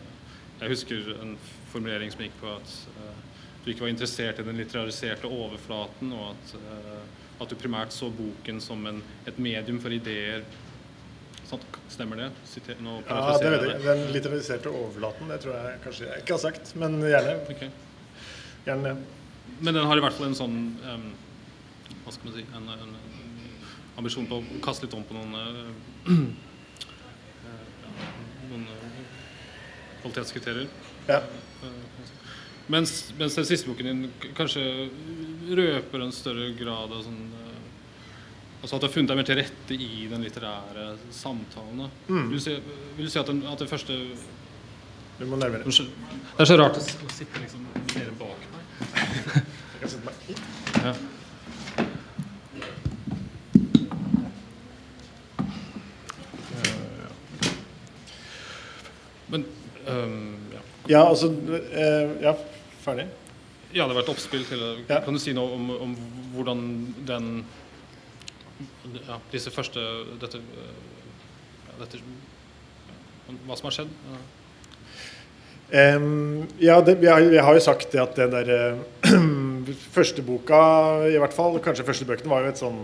Jeg 0.62 0.70
husker 0.70 1.08
en 1.20 1.36
formulering 1.74 2.12
som 2.14 2.22
gikk 2.24 2.36
på 2.40 2.52
at 2.56 2.74
uh, 2.98 3.14
du 3.64 3.72
ikke 3.72 3.86
var 3.86 3.94
interessert 3.94 4.40
i 4.40 4.46
den 4.48 4.60
litterariserte 4.60 5.30
overflaten, 5.30 6.12
og 6.16 6.34
at, 6.34 6.54
uh, 6.58 7.42
at 7.44 7.50
du 7.50 7.58
primært 7.60 7.96
så 7.96 8.10
boken 8.14 8.62
som 8.64 8.86
en, 8.90 9.02
et 9.28 9.40
medium 9.40 9.80
for 9.84 9.94
ideer. 9.94 10.44
Sant? 11.48 11.66
Stemmer 11.94 12.24
det? 12.24 12.30
Siter, 12.50 12.80
nå 12.82 13.02
Ja, 13.06 13.38
det 13.38 13.52
vet 13.54 13.68
jeg. 13.70 13.82
Den 13.86 14.06
litteræriserte 14.16 14.72
overflaten, 14.74 15.30
det 15.30 15.42
tror 15.44 15.58
jeg 15.60 15.82
kanskje 15.84 16.08
jeg 16.08 16.24
ikke 16.24 16.38
har 16.38 16.44
sagt. 16.48 16.74
Men 16.80 16.98
gjerne. 17.04 17.36
Okay. 17.54 17.70
gjerne. 18.66 18.96
Men 19.60 19.76
den 19.78 19.86
har 19.86 20.00
i 20.00 20.04
hvert 20.04 20.16
fall 20.18 20.32
en 20.32 20.38
sånn 20.38 20.56
um, 20.82 21.10
Hva 22.04 22.14
skal 22.16 22.30
man 22.30 22.38
si 22.38 22.46
en, 22.58 22.72
en 22.74 22.96
ambisjon 24.00 24.28
på 24.30 24.40
å 24.40 24.62
kaste 24.64 24.88
litt 24.88 24.96
om 24.98 25.06
på 25.08 25.16
noen 25.18 25.36
eh, 25.40 25.70
eh, 27.50 27.62
Noen 28.50 28.66
eh, 28.74 29.00
kvalitetskriterier. 30.02 30.68
Ja. 31.08 31.22
Mens, 32.72 33.14
mens 33.20 33.36
den 33.36 33.48
siste 33.48 33.68
boken 33.68 33.90
din 33.90 34.34
kanskje 34.38 34.64
røper 35.52 36.06
en 36.06 36.14
større 36.16 36.52
grad 36.60 36.94
av 36.96 37.02
sånn 37.06 37.24
Altså 38.64 38.78
at 38.78 38.80
du 38.80 38.86
har 38.88 38.94
funnet 38.94 39.10
deg 39.12 39.18
mer 39.20 39.26
til 39.28 39.36
rette 39.36 39.76
i 39.76 40.06
den 40.08 40.22
litterære 40.24 40.86
samtalen. 41.12 41.82
da. 41.82 41.88
Vil, 42.08 42.38
du 42.38 42.40
si, 42.40 42.54
vil 42.96 43.10
du 43.10 43.12
si 43.12 43.20
at 43.20 43.28
den, 43.28 43.42
at 43.44 43.60
den 43.60 43.68
første 43.68 43.98
Du 45.20 45.26
må 45.28 45.36
nærmere. 45.36 45.68
Det 45.68 46.46
er 46.46 46.48
så 46.48 46.56
rart 46.56 46.80
å 46.80 46.84
sitte 46.86 47.42
liksom 47.44 47.66
mer 47.92 48.14
bak 48.22 48.48
meg. 48.54 48.64
Jeg 49.74 49.82
kan 49.82 49.92
sette 49.92 50.06
meg 50.08 50.16
hit. 50.30 50.40
Ja. 50.80 50.96
Men 59.34 59.46
øhm, 59.88 60.38
ja. 60.90 61.04
Altså 61.08 61.30
eh, 61.32 62.14
Ja, 62.24 62.36
ferdig? 62.84 63.08
ja, 63.74 63.88
det 63.88 63.94
har 63.96 63.98
vært 64.02 64.12
oppspill 64.14 64.44
til. 64.46 64.62
Ja. 64.88 65.00
Kan 65.02 65.16
du 65.16 65.20
si 65.22 65.34
noe 65.34 65.56
om, 65.56 65.70
om 65.88 65.96
hvordan 66.36 66.60
den 67.08 67.30
ja, 69.08 69.18
Disse 69.32 69.52
første 69.52 69.82
Dette, 70.22 70.38
ja, 70.38 71.74
dette 71.80 72.02
Hva 73.48 73.58
som 73.58 73.70
har 73.70 73.76
skjedd? 73.80 73.92
Ja. 74.12 74.22
um, 75.98 76.44
ja, 76.62 76.78
det, 76.86 77.00
jeg, 77.02 77.32
jeg 77.34 77.44
har 77.48 77.58
jo 77.58 77.64
sagt 77.66 77.96
at 77.98 78.16
den 78.20 78.36
der 78.36 78.54
eh, 78.54 79.10
første 79.96 80.22
boka, 80.22 80.60
i 81.10 81.18
hvert 81.18 81.34
fall, 81.34 81.58
kanskje 81.64 81.88
første 81.88 82.06
bøkene, 82.06 82.30
var 82.30 82.44
jo 82.46 82.52
et 82.52 82.62
sånn 82.62 82.82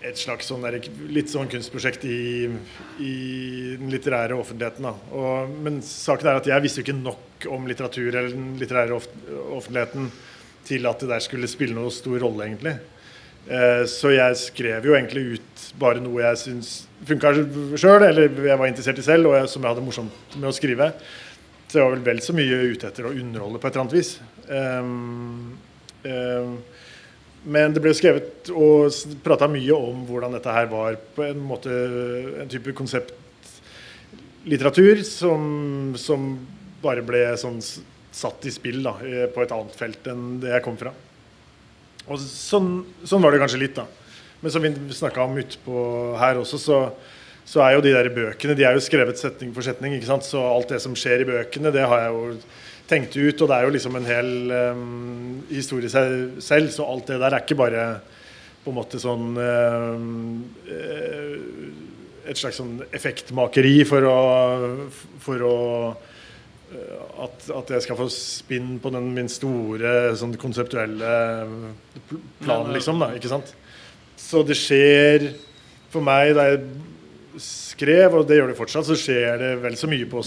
et 0.00 0.16
slags 0.16 0.48
sånn 0.48 0.64
der, 0.64 0.78
litt 1.12 1.28
sånn 1.28 1.50
kunstprosjekt 1.50 2.06
i, 2.08 2.48
i 3.04 3.14
den 3.76 3.90
litterære 3.92 4.38
offentligheten. 4.38 4.88
Og, 4.88 5.52
men 5.64 5.80
saken 5.84 6.30
er 6.30 6.40
at 6.40 6.48
jeg 6.48 6.64
visste 6.64 6.80
jo 6.80 6.86
ikke 6.88 7.00
nok 7.02 7.48
om 7.52 7.68
litteratur 7.68 8.08
eller 8.08 8.32
den 8.32 8.54
litterære 8.60 8.96
off 8.96 9.08
offentligheten 9.58 10.08
til 10.66 10.86
at 10.88 11.02
det 11.02 11.10
der 11.10 11.22
skulle 11.24 11.48
spille 11.50 11.76
noe 11.76 11.92
stor 11.92 12.20
rolle, 12.22 12.46
egentlig. 12.46 12.76
Eh, 13.48 13.82
så 13.88 14.12
jeg 14.12 14.36
skrev 14.38 14.86
jo 14.86 14.96
egentlig 14.96 15.38
ut 15.38 15.64
bare 15.80 16.02
noe 16.04 16.22
jeg 16.22 16.40
syns 16.42 16.72
funka 17.08 17.32
sjøl, 17.80 18.04
eller 18.04 18.28
jeg 18.28 18.60
var 18.60 18.68
interessert 18.68 19.00
i 19.00 19.06
selv, 19.06 19.30
og 19.30 19.38
jeg, 19.38 19.48
som 19.52 19.64
jeg 19.64 19.72
hadde 19.72 19.84
morsomt 19.86 20.36
med 20.36 20.50
å 20.50 20.54
skrive. 20.54 20.92
Så 21.70 21.78
jeg 21.78 21.86
var 21.86 21.96
vel 21.96 22.06
vel 22.08 22.20
så 22.24 22.34
mye 22.36 22.60
ute 22.72 22.88
etter 22.90 23.08
å 23.08 23.14
underholde 23.14 23.60
på 23.62 23.68
et 23.68 23.76
eller 23.76 23.86
annet 23.86 23.96
vis. 23.96 24.12
Ehm, 24.50 25.56
ehm, 26.04 26.56
men 27.44 27.72
det 27.72 27.80
ble 27.80 27.92
skrevet 27.96 28.50
og 28.52 28.92
prata 29.24 29.48
mye 29.48 29.76
om 29.76 30.02
hvordan 30.08 30.34
dette 30.36 30.52
her 30.52 30.68
var 30.68 30.98
på 31.16 31.24
en 31.24 31.40
måte 31.40 31.72
en 32.42 32.50
type 32.52 32.74
konsept 32.76 33.14
litteratur 34.48 35.00
som, 35.04 35.94
som 36.00 36.34
bare 36.82 37.04
ble 37.04 37.22
sånn 37.40 37.60
satt 37.60 38.44
i 38.48 38.52
spill 38.52 38.82
da, 38.84 38.96
eh, 39.04 39.26
på 39.30 39.44
et 39.44 39.54
annet 39.54 39.76
felt 39.76 40.06
enn 40.10 40.40
det 40.42 40.52
jeg 40.54 40.64
kom 40.64 40.76
fra. 40.80 40.92
Og 42.10 42.18
sånn, 42.20 42.70
sånn 43.06 43.22
var 43.22 43.32
det 43.32 43.42
kanskje 43.42 43.60
litt, 43.60 43.76
da. 43.76 43.86
Men 44.40 44.52
som 44.52 44.64
vi 44.64 44.72
snakka 44.96 45.22
om 45.24 45.38
utpå 45.40 45.82
her 46.18 46.40
også, 46.40 46.58
så, 46.58 46.78
så 47.46 47.62
er 47.64 47.76
jo 47.76 47.84
de 47.84 47.92
der 47.94 48.08
bøkene 48.14 48.56
de 48.56 48.64
er 48.66 48.76
jo 48.76 48.82
skrevet 48.82 49.20
setning 49.20 49.52
for 49.54 49.66
setning. 49.66 49.94
ikke 49.96 50.08
sant? 50.08 50.26
Så 50.26 50.40
alt 50.40 50.72
det 50.72 50.80
som 50.82 50.96
skjer 50.96 51.22
i 51.22 51.28
bøkene, 51.28 51.72
det 51.74 51.84
har 51.84 52.06
jeg 52.06 52.14
jo 52.16 52.40
tenkt 52.90 53.16
ut. 53.16 53.40
Og 53.40 53.48
det 53.48 53.56
er 53.56 53.66
jo 53.66 53.74
liksom 53.76 53.98
en 53.98 54.08
hel 54.08 54.30
um, 54.50 55.42
historie 55.50 55.90
seg 55.92 56.40
selv, 56.42 56.72
så 56.74 56.88
alt 56.90 57.10
det 57.10 57.20
der 57.22 57.36
er 57.36 57.44
ikke 57.44 57.58
bare 57.60 57.84
på 58.60 58.72
en 58.72 58.76
måte 58.76 59.00
sånn 59.00 59.38
eh, 59.40 60.02
Et 62.28 62.36
slags 62.36 62.58
sånn 62.60 62.74
effektmakeri 62.92 63.78
for 63.88 64.04
å, 64.04 64.16
for 65.24 65.44
å 65.48 65.54
eh, 65.88 66.98
at, 67.24 67.46
at 67.56 67.72
jeg 67.72 67.86
skal 67.86 67.98
få 67.98 68.10
spinn 68.12 68.74
på 68.82 68.92
den 68.92 69.08
min 69.16 69.30
store 69.32 70.12
sånn 70.20 70.36
konseptuelle 70.40 71.14
pl- 72.10 72.20
plan, 72.44 72.68
liksom. 72.76 73.00
da, 73.00 73.14
ikke 73.16 73.32
sant? 73.32 73.54
Så 74.20 74.44
det 74.46 74.58
skjer 74.60 75.30
for 75.90 76.04
meg 76.04 76.34
da 76.36 76.50
jeg 76.52 76.60
skrev, 77.40 78.14
og 78.20 78.28
det 78.28 78.36
gjør 78.38 78.52
det 78.52 78.58
fortsatt, 78.60 78.86
så 78.86 78.98
skjer 78.98 79.40
det 79.40 79.54
vel 79.64 79.78
så 79.80 79.88
mye 79.90 80.06
på 80.10 80.22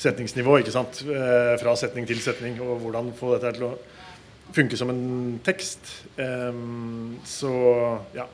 setningsnivå. 0.00 0.58
ikke 0.60 0.74
sant? 0.74 1.02
Eh, 1.06 1.54
Fra 1.60 1.76
setning 1.76 2.08
til 2.08 2.20
setning, 2.24 2.58
og 2.64 2.80
hvordan 2.84 3.12
få 3.16 3.34
dette 3.36 3.54
til 3.58 3.68
å 3.68 3.74
funke 4.56 4.76
som 4.76 4.90
en 4.90 5.38
tekst. 5.46 5.92
Så 7.30 7.50
ja, 8.16 8.24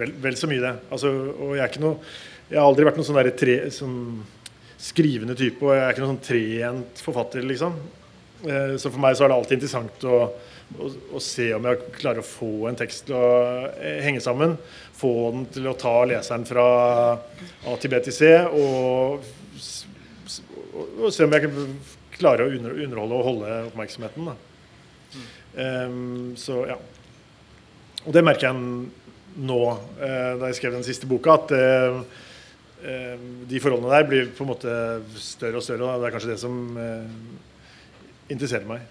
vel, 0.00 0.12
vel 0.24 0.36
så 0.36 0.48
mye 0.50 0.64
det. 0.64 0.72
Altså, 0.90 1.12
og 1.38 1.54
jeg 1.54 1.62
er 1.62 1.70
ikke 1.70 1.84
noe 1.84 2.00
Jeg 2.50 2.58
har 2.58 2.66
aldri 2.66 2.86
vært 2.88 2.96
noen 2.98 3.06
sånn 3.06 3.18
derre 3.20 3.36
tre 3.38 3.54
sånn 3.70 3.98
skrivende 4.80 5.36
type, 5.38 5.62
og 5.62 5.76
jeg 5.76 5.84
er 5.84 5.92
ikke 5.92 6.02
noen 6.02 6.16
sånn 6.16 6.24
trent 6.26 7.02
forfatter, 7.04 7.44
liksom. 7.46 7.76
Eh, 8.42 8.72
Så 8.80 8.90
for 8.90 8.98
meg 8.98 9.14
så 9.14 9.24
er 9.26 9.30
det 9.30 9.36
alltid 9.36 9.58
interessant 9.60 10.06
å, 10.08 10.18
å, 10.80 10.88
å 11.14 11.20
se 11.22 11.50
om 11.54 11.68
jeg 11.68 11.82
klarer 12.00 12.24
å 12.24 12.26
få 12.26 12.50
en 12.66 12.78
tekst 12.80 13.06
til 13.06 13.14
å 13.14 13.28
eh, 13.76 14.00
henge 14.02 14.22
sammen. 14.24 14.56
Få 14.98 15.12
den 15.36 15.44
til 15.54 15.68
å 15.70 15.76
ta 15.78 15.92
leseren 16.10 16.48
fra 16.48 16.64
A 17.14 17.76
til 17.78 17.92
B 17.94 18.00
til 18.08 18.16
C, 18.16 18.32
og, 18.50 19.28
og, 20.74 20.94
og 21.06 21.12
se 21.14 21.26
om 21.26 21.34
jeg 21.36 21.46
kan 21.46 21.74
klare 22.16 22.46
å 22.46 22.54
under, 22.54 22.76
underholde 22.86 23.18
og 23.18 23.28
holde 23.28 23.58
oppmerksomheten. 23.70 24.30
Da. 24.30 24.36
Um, 25.50 26.32
så 26.38 26.62
ja. 26.70 26.78
Og 28.06 28.14
det 28.16 28.24
merker 28.24 28.48
jeg 28.48 28.58
nå, 29.40 29.60
eh, 30.00 30.32
da 30.40 30.48
jeg 30.48 30.58
skrev 30.58 30.74
den 30.74 30.86
siste 30.86 31.08
boka, 31.10 31.36
at 31.36 31.52
eh, 31.54 31.98
eh, 32.82 33.26
de 33.50 33.60
forholdene 33.62 33.92
der 33.92 34.08
blir 34.08 34.30
på 34.34 34.44
en 34.44 34.50
måte 34.50 34.72
større 35.20 35.60
og 35.60 35.66
større. 35.66 35.86
Og 35.86 36.00
det 36.00 36.08
er 36.08 36.14
kanskje 36.14 36.32
det 36.32 36.40
som 36.42 36.56
eh, 36.80 37.12
interesserer 38.32 38.66
meg. 38.68 38.86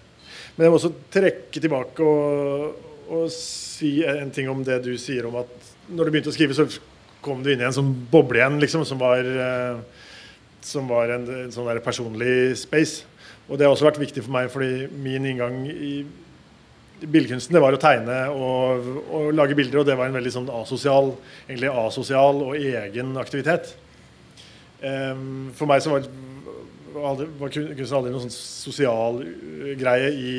Men 0.54 0.66
jeg 0.66 0.72
må 0.72 0.78
også 0.78 0.92
trekke 1.12 1.62
tilbake 1.62 2.06
og, 2.06 2.86
og 3.10 3.26
si 3.34 3.98
en 4.06 4.32
ting 4.34 4.48
om 4.52 4.62
det 4.66 4.80
du 4.86 4.92
sier 5.00 5.28
om 5.28 5.40
at 5.42 5.52
når 5.90 6.06
du 6.06 6.14
begynte 6.14 6.32
å 6.32 6.36
skrive, 6.36 6.56
så 6.56 6.68
kom 7.24 7.42
du 7.44 7.50
inn 7.52 7.60
i 7.60 7.66
en 7.66 7.74
sånn 7.74 7.90
boble 8.12 8.40
igjen, 8.40 8.60
liksom, 8.62 8.86
som 8.88 9.00
var, 9.00 9.24
eh, 9.26 10.06
som 10.66 10.88
var 10.90 11.12
en, 11.14 11.26
en 11.46 11.54
sånn 11.54 11.70
personlig 11.84 12.56
space. 12.60 13.06
Og 13.50 13.58
det 13.58 13.66
har 13.66 13.74
også 13.74 13.88
vært 13.88 14.00
viktig 14.02 14.24
for 14.24 14.34
meg, 14.34 14.50
fordi 14.52 14.86
min 15.02 15.26
inngang 15.26 15.64
i 15.66 15.94
billedkunsten 17.00 17.56
det 17.56 17.62
var 17.62 17.74
å 17.74 17.80
tegne 17.80 18.16
og, 18.34 18.88
og 19.08 19.30
lage 19.34 19.56
bilder, 19.58 19.80
og 19.80 19.88
det 19.88 19.96
var 19.98 20.10
en 20.10 20.16
veldig 20.18 20.32
sånn 20.34 20.50
asosial, 20.52 21.14
egentlig 21.48 21.70
asosial 21.72 22.42
og 22.44 22.58
egen 22.58 23.14
aktivitet. 23.20 23.72
Um, 24.80 25.50
for 25.56 25.68
meg 25.68 25.82
så 25.84 25.92
var, 25.92 26.06
var, 26.94 27.52
kunsten 27.52 27.96
aldri 27.98 28.12
noen 28.12 28.28
sånn 28.28 28.34
sosial 28.36 29.20
uh, 29.24 29.72
greie 29.80 30.12
i, 30.14 30.34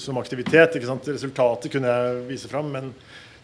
som 0.00 0.20
aktivitet. 0.20 0.78
Ikke 0.78 0.88
sant? 0.88 1.08
Resultatet 1.12 1.72
kunne 1.72 1.92
jeg 1.92 2.24
vise 2.30 2.52
fram, 2.52 2.70
men 2.72 2.92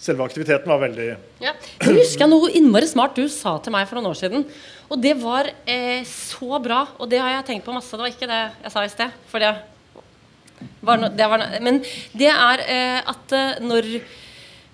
selve 0.02 0.24
aktiviteten 0.26 0.70
var 0.70 0.80
veldig 0.82 1.08
Ja. 1.42 1.52
Jeg 1.82 1.96
husker 2.00 2.30
noe 2.30 2.50
innmari 2.50 2.88
smart 2.90 3.14
du 3.18 3.28
sa 3.30 3.56
til 3.62 3.74
meg 3.74 3.86
for 3.88 3.98
noen 3.98 4.10
år 4.10 4.18
siden. 4.18 4.46
Og 4.90 5.00
det 5.00 5.14
var 5.20 5.48
eh, 5.66 6.02
så 6.08 6.58
bra. 6.62 6.84
Og 6.98 7.10
det 7.10 7.20
har 7.22 7.36
jeg 7.36 7.46
tenkt 7.50 7.66
på 7.66 7.74
masse. 7.74 7.94
Det 7.94 8.02
var 8.02 8.12
ikke 8.12 8.30
det 8.30 8.40
jeg 8.64 8.74
sa 8.74 8.82
i 8.84 8.90
sted. 8.92 9.14
For 9.30 9.42
det 9.42 9.52
var 10.82 11.00
no, 11.00 11.10
det 11.10 11.28
var 11.30 11.42
no, 11.42 11.46
Men 11.62 11.80
det 12.18 12.30
er 12.32 12.64
eh, 12.66 12.98
at 13.14 13.36
eh, 13.38 13.62
når 13.62 13.88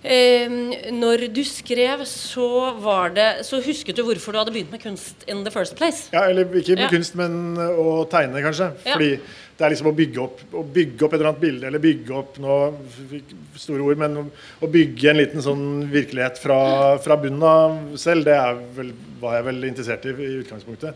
eh, 0.04 0.48
når 0.94 1.26
du 1.34 1.42
skrev, 1.44 2.04
så 2.06 2.76
var 2.80 3.10
det 3.16 3.44
Så 3.46 3.60
husket 3.64 3.96
du 3.96 4.02
hvorfor 4.06 4.32
du 4.32 4.38
hadde 4.38 4.52
begynt 4.54 4.70
med 4.70 4.82
kunst 4.82 5.24
in 5.28 5.44
the 5.44 5.50
first 5.50 5.76
place. 5.76 6.08
Ja, 6.12 6.24
eller 6.28 6.44
ikke 6.44 6.76
med 6.76 6.86
Ja. 6.86 6.88
kunst, 6.88 7.14
men 7.14 7.56
å 7.56 8.06
tegne, 8.08 8.42
kanskje. 8.42 8.72
Ja. 8.86 8.94
Fordi 8.94 9.18
det 9.58 9.64
er 9.66 9.70
liksom 9.70 9.88
å 9.90 9.96
bygge 9.96 10.18
opp, 10.22 10.40
å 10.54 10.62
bygge 10.64 11.02
opp 11.02 11.12
et 11.14 11.18
eller 11.20 11.30
annet 11.32 11.40
bilde, 11.40 11.66
eller 11.66 11.78
bygge 11.82 12.14
opp 12.14 12.38
noe 12.38 12.72
store 13.56 13.80
ord, 13.82 13.98
men 13.98 14.30
å- 14.62 14.70
bygge 14.70 15.10
en 15.10 15.16
liten 15.16 15.42
sånn 15.42 15.90
virkelighet 15.90 16.38
fra, 16.38 16.96
fra 16.98 17.16
bunnen 17.16 17.42
av 17.42 17.96
selv, 17.98 18.24
det 18.24 18.34
er 18.38 18.54
vel, 18.76 18.92
var 19.20 19.34
jeg 19.34 19.44
vel 19.44 19.64
interessert 19.64 20.06
i 20.06 20.10
i 20.10 20.42
utgangspunktet. 20.44 20.94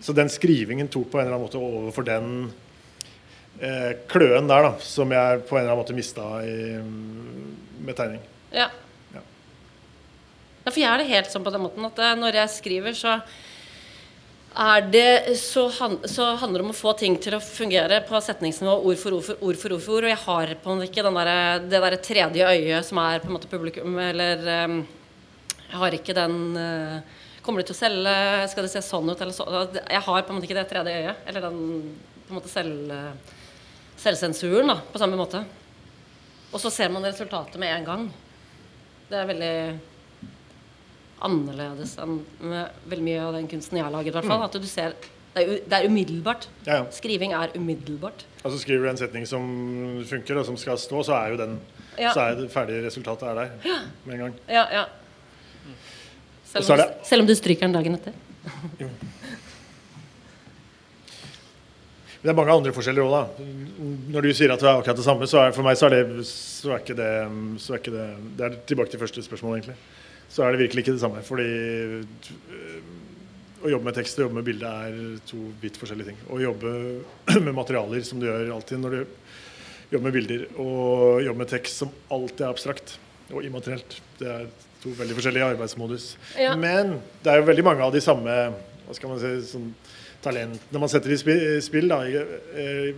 Så 0.00 0.14
den 0.14 0.28
skrivingen 0.28 0.88
tok 0.88 1.10
på 1.10 1.18
en 1.18 1.26
eller 1.26 1.34
annen 1.36 1.48
måte 1.48 1.58
overfor 1.58 2.04
den 2.04 2.52
eh, 3.62 3.92
kløen 4.10 4.50
der, 4.50 4.66
da, 4.66 4.72
som 4.82 5.12
jeg 5.14 5.44
på 5.46 5.56
en 5.56 5.62
eller 5.62 5.72
annen 5.72 5.82
måte 5.82 5.96
mista 5.96 6.26
i, 6.44 6.76
med 7.82 7.98
tegning. 7.98 8.20
Ja. 8.54 8.68
Ja. 9.14 9.22
Ja, 10.64 10.68
for 10.68 10.82
jeg 10.82 10.90
er 10.90 11.02
det 11.02 11.10
helt 11.12 11.32
sånn 11.32 11.46
på 11.46 11.54
den 11.54 11.64
måten 11.64 11.88
at 11.88 12.02
eh, 12.02 12.18
når 12.18 12.42
jeg 12.42 12.54
skriver, 12.58 12.98
så 12.98 13.16
er 14.52 14.84
det 14.92 15.36
så, 15.40 15.64
han, 15.78 15.96
så 16.04 16.34
handler 16.36 16.60
det 16.60 16.66
om 16.66 16.74
å 16.74 16.76
få 16.76 16.92
ting 17.00 17.14
til 17.22 17.38
å 17.38 17.40
fungere 17.40 18.02
på 18.04 18.20
setningsnivå, 18.20 18.74
ord 18.84 18.98
for 19.00 19.16
ord 19.16 19.24
for 19.24 19.38
ord. 19.40 19.56
for 19.56 19.72
ord, 19.72 19.80
for 19.80 19.96
ord 19.96 20.04
Og 20.04 20.12
jeg 20.12 20.20
har 20.26 20.52
på 20.60 20.68
en 20.68 20.76
måte 20.76 20.90
ikke 20.90 21.06
den 21.06 21.16
der, 21.16 21.30
det 21.72 21.80
der 21.86 21.96
tredje 22.04 22.50
øyet 22.50 22.84
som 22.84 23.00
er 23.00 23.22
på 23.22 23.30
en 23.30 23.36
måte 23.38 23.48
publikum, 23.48 23.96
eller 23.96 24.44
um, 24.68 24.82
Jeg 25.70 25.80
har 25.80 25.96
ikke 25.96 26.16
den 26.18 26.36
uh, 26.52 27.22
Kommer 27.42 27.62
det 27.62 27.70
til 27.70 27.78
å 27.78 27.80
selge? 27.80 28.14
Skal 28.52 28.68
det 28.68 28.74
se 28.74 28.84
sånn 28.84 29.08
ut? 29.08 29.24
Eller 29.24 29.32
så, 29.32 29.48
jeg 29.72 30.04
har 30.04 30.20
på 30.20 30.30
en 30.30 30.36
måte 30.36 30.46
ikke 30.46 30.60
det 30.60 30.68
tredje 30.70 30.98
øyet. 31.00 31.24
Eller 31.26 31.48
den 31.48 31.56
på 32.32 32.36
en 32.36 32.38
måte 32.38 32.52
selv, 32.52 32.90
eh, 32.90 33.32
selvsensuren, 34.02 34.68
da, 34.72 34.78
på 34.92 35.00
samme 35.00 35.18
måte. 35.18 35.44
Og 36.52 36.60
så 36.60 36.70
ser 36.72 36.90
man 36.92 37.04
resultatet 37.06 37.58
med 37.62 37.72
en 37.72 37.86
gang. 37.86 38.04
Det 39.08 39.18
er 39.20 39.28
veldig 39.30 39.54
annerledes 41.22 41.96
enn 42.02 42.16
med 42.42 42.86
veldig 42.90 43.04
mye 43.06 43.24
av 43.24 43.36
den 43.36 43.48
kunsten 43.50 43.78
jeg 43.78 43.86
har 43.86 43.94
laget. 43.94 44.10
i 44.10 44.16
hvert 44.16 44.28
fall, 44.28 44.42
At 44.42 44.56
du 44.58 44.66
ser 44.68 44.94
det 45.32 45.42
er, 45.42 45.52
det 45.64 45.76
er 45.78 45.86
umiddelbart. 45.88 46.48
Ja, 46.66 46.82
ja. 46.82 46.86
Skriving 46.92 47.32
er 47.32 47.54
umiddelbart. 47.56 48.26
Altså 48.44 48.58
Skriver 48.60 48.84
du 48.84 48.90
en 48.90 48.98
setning 49.00 49.24
som 49.28 49.46
funker, 50.04 50.36
og 50.36 50.44
som 50.44 50.58
skal 50.60 50.76
stå, 50.78 51.00
så 51.08 51.14
er 51.16 51.32
jo 51.32 51.38
den 51.40 51.60
Ja. 51.98 52.12
så 52.12 52.20
er 52.20 52.34
det 52.34 52.50
ferdige 52.52 52.86
resultatet 52.86 53.28
er 53.28 53.34
der 53.34 53.50
med 54.04 54.14
en 54.14 54.20
gang. 54.20 54.34
Ja, 54.48 54.64
ja. 54.72 54.84
Selv 56.44 56.70
om, 56.72 56.80
selv 57.04 57.20
om 57.22 57.26
du 57.26 57.34
stryker 57.34 57.66
den 57.66 57.72
dagen 57.72 57.94
etter. 57.94 58.12
Men 58.78 58.90
det 62.22 62.30
er 62.30 62.36
mange 62.38 62.54
andre 62.54 62.70
forskjeller 62.74 63.02
òg, 63.02 63.14
da. 63.16 63.46
Når 64.14 64.26
du 64.26 64.30
sier 64.30 64.52
at 64.54 64.62
det 64.62 64.68
er 64.70 64.78
akkurat 64.78 64.98
det 65.00 65.06
samme, 65.06 65.26
så 65.26 65.40
er 65.42 65.54
for 65.56 65.66
meg 65.66 65.78
så 65.78 65.88
er 65.88 65.96
det, 65.96 66.26
så 66.28 66.70
er 66.70 66.84
ikke 66.84 66.94
det, 66.98 67.10
så 67.58 67.74
er 67.74 67.80
ikke 67.82 67.94
det 67.96 68.08
Det 68.38 68.44
er 68.46 68.58
tilbake 68.70 68.92
til 68.92 69.02
første 69.02 69.24
spørsmål, 69.26 69.56
egentlig. 69.58 69.74
Så 70.30 70.44
er 70.44 70.54
det 70.54 70.62
virkelig 70.62 70.84
ikke 70.84 70.94
det 70.94 71.02
samme. 71.02 71.24
Fordi 71.26 71.48
øh, 71.50 72.84
å 73.66 73.72
jobbe 73.74 73.88
med 73.88 73.98
tekst 73.98 74.20
og 74.20 74.28
jobbe 74.28 74.38
med 74.38 74.46
bilde 74.46 74.70
er 74.86 75.00
to 75.28 75.40
vidt 75.62 75.80
forskjellige 75.82 76.12
ting. 76.12 76.20
Å 76.30 76.38
jobbe 76.44 76.74
med 77.48 77.56
materialer, 77.58 78.06
som 78.06 78.22
du 78.22 78.28
gjør 78.28 78.54
alltid 78.54 78.84
når 78.84 78.96
du 78.96 79.00
jobber 79.92 80.06
med 80.06 80.16
bilder, 80.16 80.44
og 80.62 81.24
jobbe 81.26 81.42
med 81.42 81.50
tekst 81.50 81.82
som 81.82 81.90
alltid 82.14 82.46
er 82.46 82.54
abstrakt 82.54 82.96
og 83.32 83.42
immaterielt, 83.46 83.98
det 84.20 84.28
er 84.30 84.46
to 84.82 84.92
veldig 84.98 85.16
forskjellige 85.18 85.50
arbeidsmodus. 85.54 86.12
Ja. 86.38 86.54
Men 86.58 87.00
det 87.24 87.32
er 87.32 87.40
jo 87.40 87.50
veldig 87.50 87.66
mange 87.66 87.84
av 87.84 87.92
de 87.94 88.02
samme 88.04 88.36
hva 88.86 88.96
skal 88.96 89.12
man 89.12 89.20
si, 89.22 89.34
sånn 89.46 89.68
talentene 90.22 90.80
man 90.82 90.90
setter 90.90 91.12
i 91.14 91.18
spill. 91.62 91.88
Da, 91.90 92.00
eh, 92.06 92.94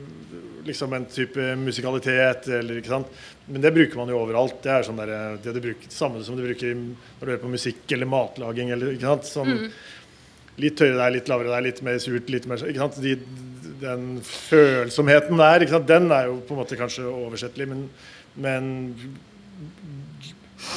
liksom 0.65 0.93
en 0.97 1.07
type 1.11 1.51
musikalitet, 1.61 2.49
eller 2.49 2.81
ikke 2.81 2.93
sant. 2.93 3.11
Men 3.47 3.65
det 3.65 3.75
bruker 3.75 4.01
man 4.01 4.13
jo 4.13 4.21
overalt. 4.23 4.63
Det 4.65 4.73
er 4.73 4.87
sånn 4.87 5.01
der, 5.01 5.13
det 5.45 5.53
du 5.57 5.61
bruker, 5.61 5.91
samme 5.93 6.23
som 6.25 6.39
du 6.39 6.45
bruker 6.47 6.73
når 6.79 7.21
du 7.21 7.27
hører 7.27 7.43
på 7.43 7.53
musikk 7.53 7.93
eller 7.93 8.09
matlaging. 8.09 8.73
Eller, 8.73 8.95
ikke 8.97 9.13
sant? 9.13 9.31
Sånn, 9.31 9.69
Litt 10.55 10.79
høyere 10.79 11.01
der, 11.01 11.11
litt 11.17 11.27
lavere 11.27 11.51
der, 11.51 11.65
litt 11.67 11.81
mer 11.83 11.97
surt, 11.99 12.29
litt 12.31 12.45
mer 12.47 12.61
ikke 12.63 12.79
sant? 12.79 13.01
De, 13.03 13.17
Den 13.83 14.05
følsomheten 14.23 15.41
der, 15.41 15.65
ikke 15.65 15.75
sant? 15.75 15.89
den 15.91 16.07
er 16.15 16.29
jo 16.29 16.37
på 16.47 16.55
en 16.55 16.61
måte 16.61 16.79
kanskje 16.79 17.09
oversettelig, 17.11 17.67
men, 17.73 17.81
men 18.39 18.69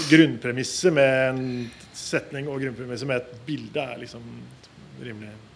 grunnpremisset 0.10 0.95
med 0.97 1.13
en 1.27 1.43
setning 1.93 2.49
og 2.49 2.57
grunnpremisset 2.65 3.10
med 3.10 3.21
et 3.21 3.38
bilde 3.45 3.86
er 3.86 4.01
liksom 4.01 4.25
rimelig 5.03 5.29
eh, 5.29 5.46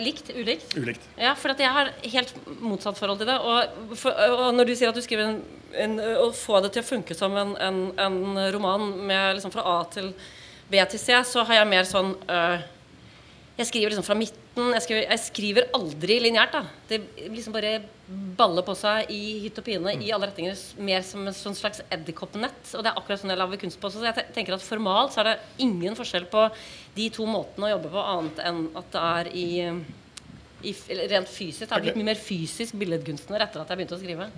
likt? 0.00 0.30
Ulikt? 0.34 0.76
ulikt. 0.76 1.04
Ja, 1.20 1.34
for 1.38 1.52
at 1.52 1.60
jeg 1.60 1.72
har 1.72 1.92
helt 2.02 2.32
motsatt 2.60 2.98
forhold 2.98 3.20
til 3.20 3.30
det. 3.30 3.36
Og, 3.40 3.96
for, 3.98 4.16
og 4.36 4.54
når 4.56 4.70
du 4.70 4.74
sier 4.76 4.92
at 4.92 4.96
du 4.96 5.04
skriver 5.04 5.28
en, 5.28 5.42
en 5.76 5.98
Å 6.22 6.30
få 6.36 6.60
det 6.64 6.72
til 6.76 6.84
å 6.84 6.88
funke 6.88 7.16
som 7.18 7.36
en, 7.36 7.52
en, 7.60 7.82
en 8.00 8.18
roman 8.54 8.88
med 9.08 9.36
liksom 9.36 9.52
fra 9.54 9.66
A 9.76 9.76
til 9.92 10.12
B 10.70 10.80
til 10.90 11.00
C, 11.00 11.20
så 11.28 11.44
har 11.46 11.60
jeg 11.60 11.70
mer 11.70 11.86
sånn 11.86 12.14
øh, 12.16 12.64
Jeg 13.60 13.70
skriver 13.70 13.92
liksom 13.92 14.06
fra 14.06 14.18
midten. 14.18 14.45
Jeg 14.56 14.82
skriver, 14.86 15.02
jeg 15.04 15.20
skriver 15.20 15.66
aldri 15.76 16.14
lineært. 16.24 16.54
da 16.54 16.62
Det 16.88 17.02
liksom 17.28 17.52
bare 17.52 17.74
baller 18.38 18.64
på 18.64 18.72
seg 18.78 19.10
i 19.12 19.42
hytt 19.42 19.58
og 19.60 19.66
pine 19.66 19.92
i 20.00 20.08
alle 20.14 20.30
retninger. 20.30 20.56
Mer 20.80 21.02
som 21.04 21.26
et 21.28 21.36
sånn 21.36 21.56
slags 21.58 21.82
edderkoppnett. 21.92 22.62
Og 22.72 22.84
det 22.84 22.88
er 22.88 22.96
akkurat 22.96 23.20
sånn 23.20 23.34
jeg 23.34 23.40
lager 23.42 23.60
kunst 23.60 23.80
på 23.82 23.90
også. 23.90 24.00
Så 24.00 24.08
jeg 24.08 24.32
tenker 24.36 24.56
at 24.56 24.64
formalt 24.64 25.12
så 25.12 25.20
er 25.20 25.28
det 25.28 25.36
ingen 25.66 25.98
forskjell 25.98 26.24
på 26.32 26.46
de 26.96 27.10
to 27.12 27.28
måtene 27.28 27.68
å 27.68 27.74
jobbe 27.74 27.92
på, 27.92 28.06
annet 28.14 28.42
enn 28.48 28.62
at 28.80 28.90
det 28.94 29.04
er 29.12 29.30
i, 29.36 29.48
i 30.72 30.74
rent 31.12 31.28
fysisk. 31.28 31.66
Jeg 31.66 31.74
har 31.74 31.84
blitt 31.84 32.00
mye 32.00 32.12
mer 32.14 32.20
fysisk 32.20 32.80
billedkunstner 32.80 33.44
etter 33.44 33.60
at 33.60 33.68
jeg 33.68 33.82
begynte 33.82 33.98
å 33.98 34.00
skrive. 34.00 34.30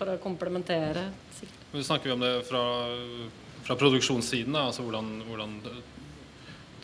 For 0.00 0.16
å 0.16 0.18
komplementere. 0.22 1.12
sikkert. 1.38 1.68
Men 1.70 1.86
snakker 1.86 2.10
vi 2.10 2.16
om 2.16 2.26
det 2.26 2.34
fra, 2.48 2.64
fra 3.68 3.78
produksjonssiden, 3.78 4.56
da, 4.56 4.66
altså 4.72 4.82
hvordan, 4.82 5.20
hvordan 5.28 5.60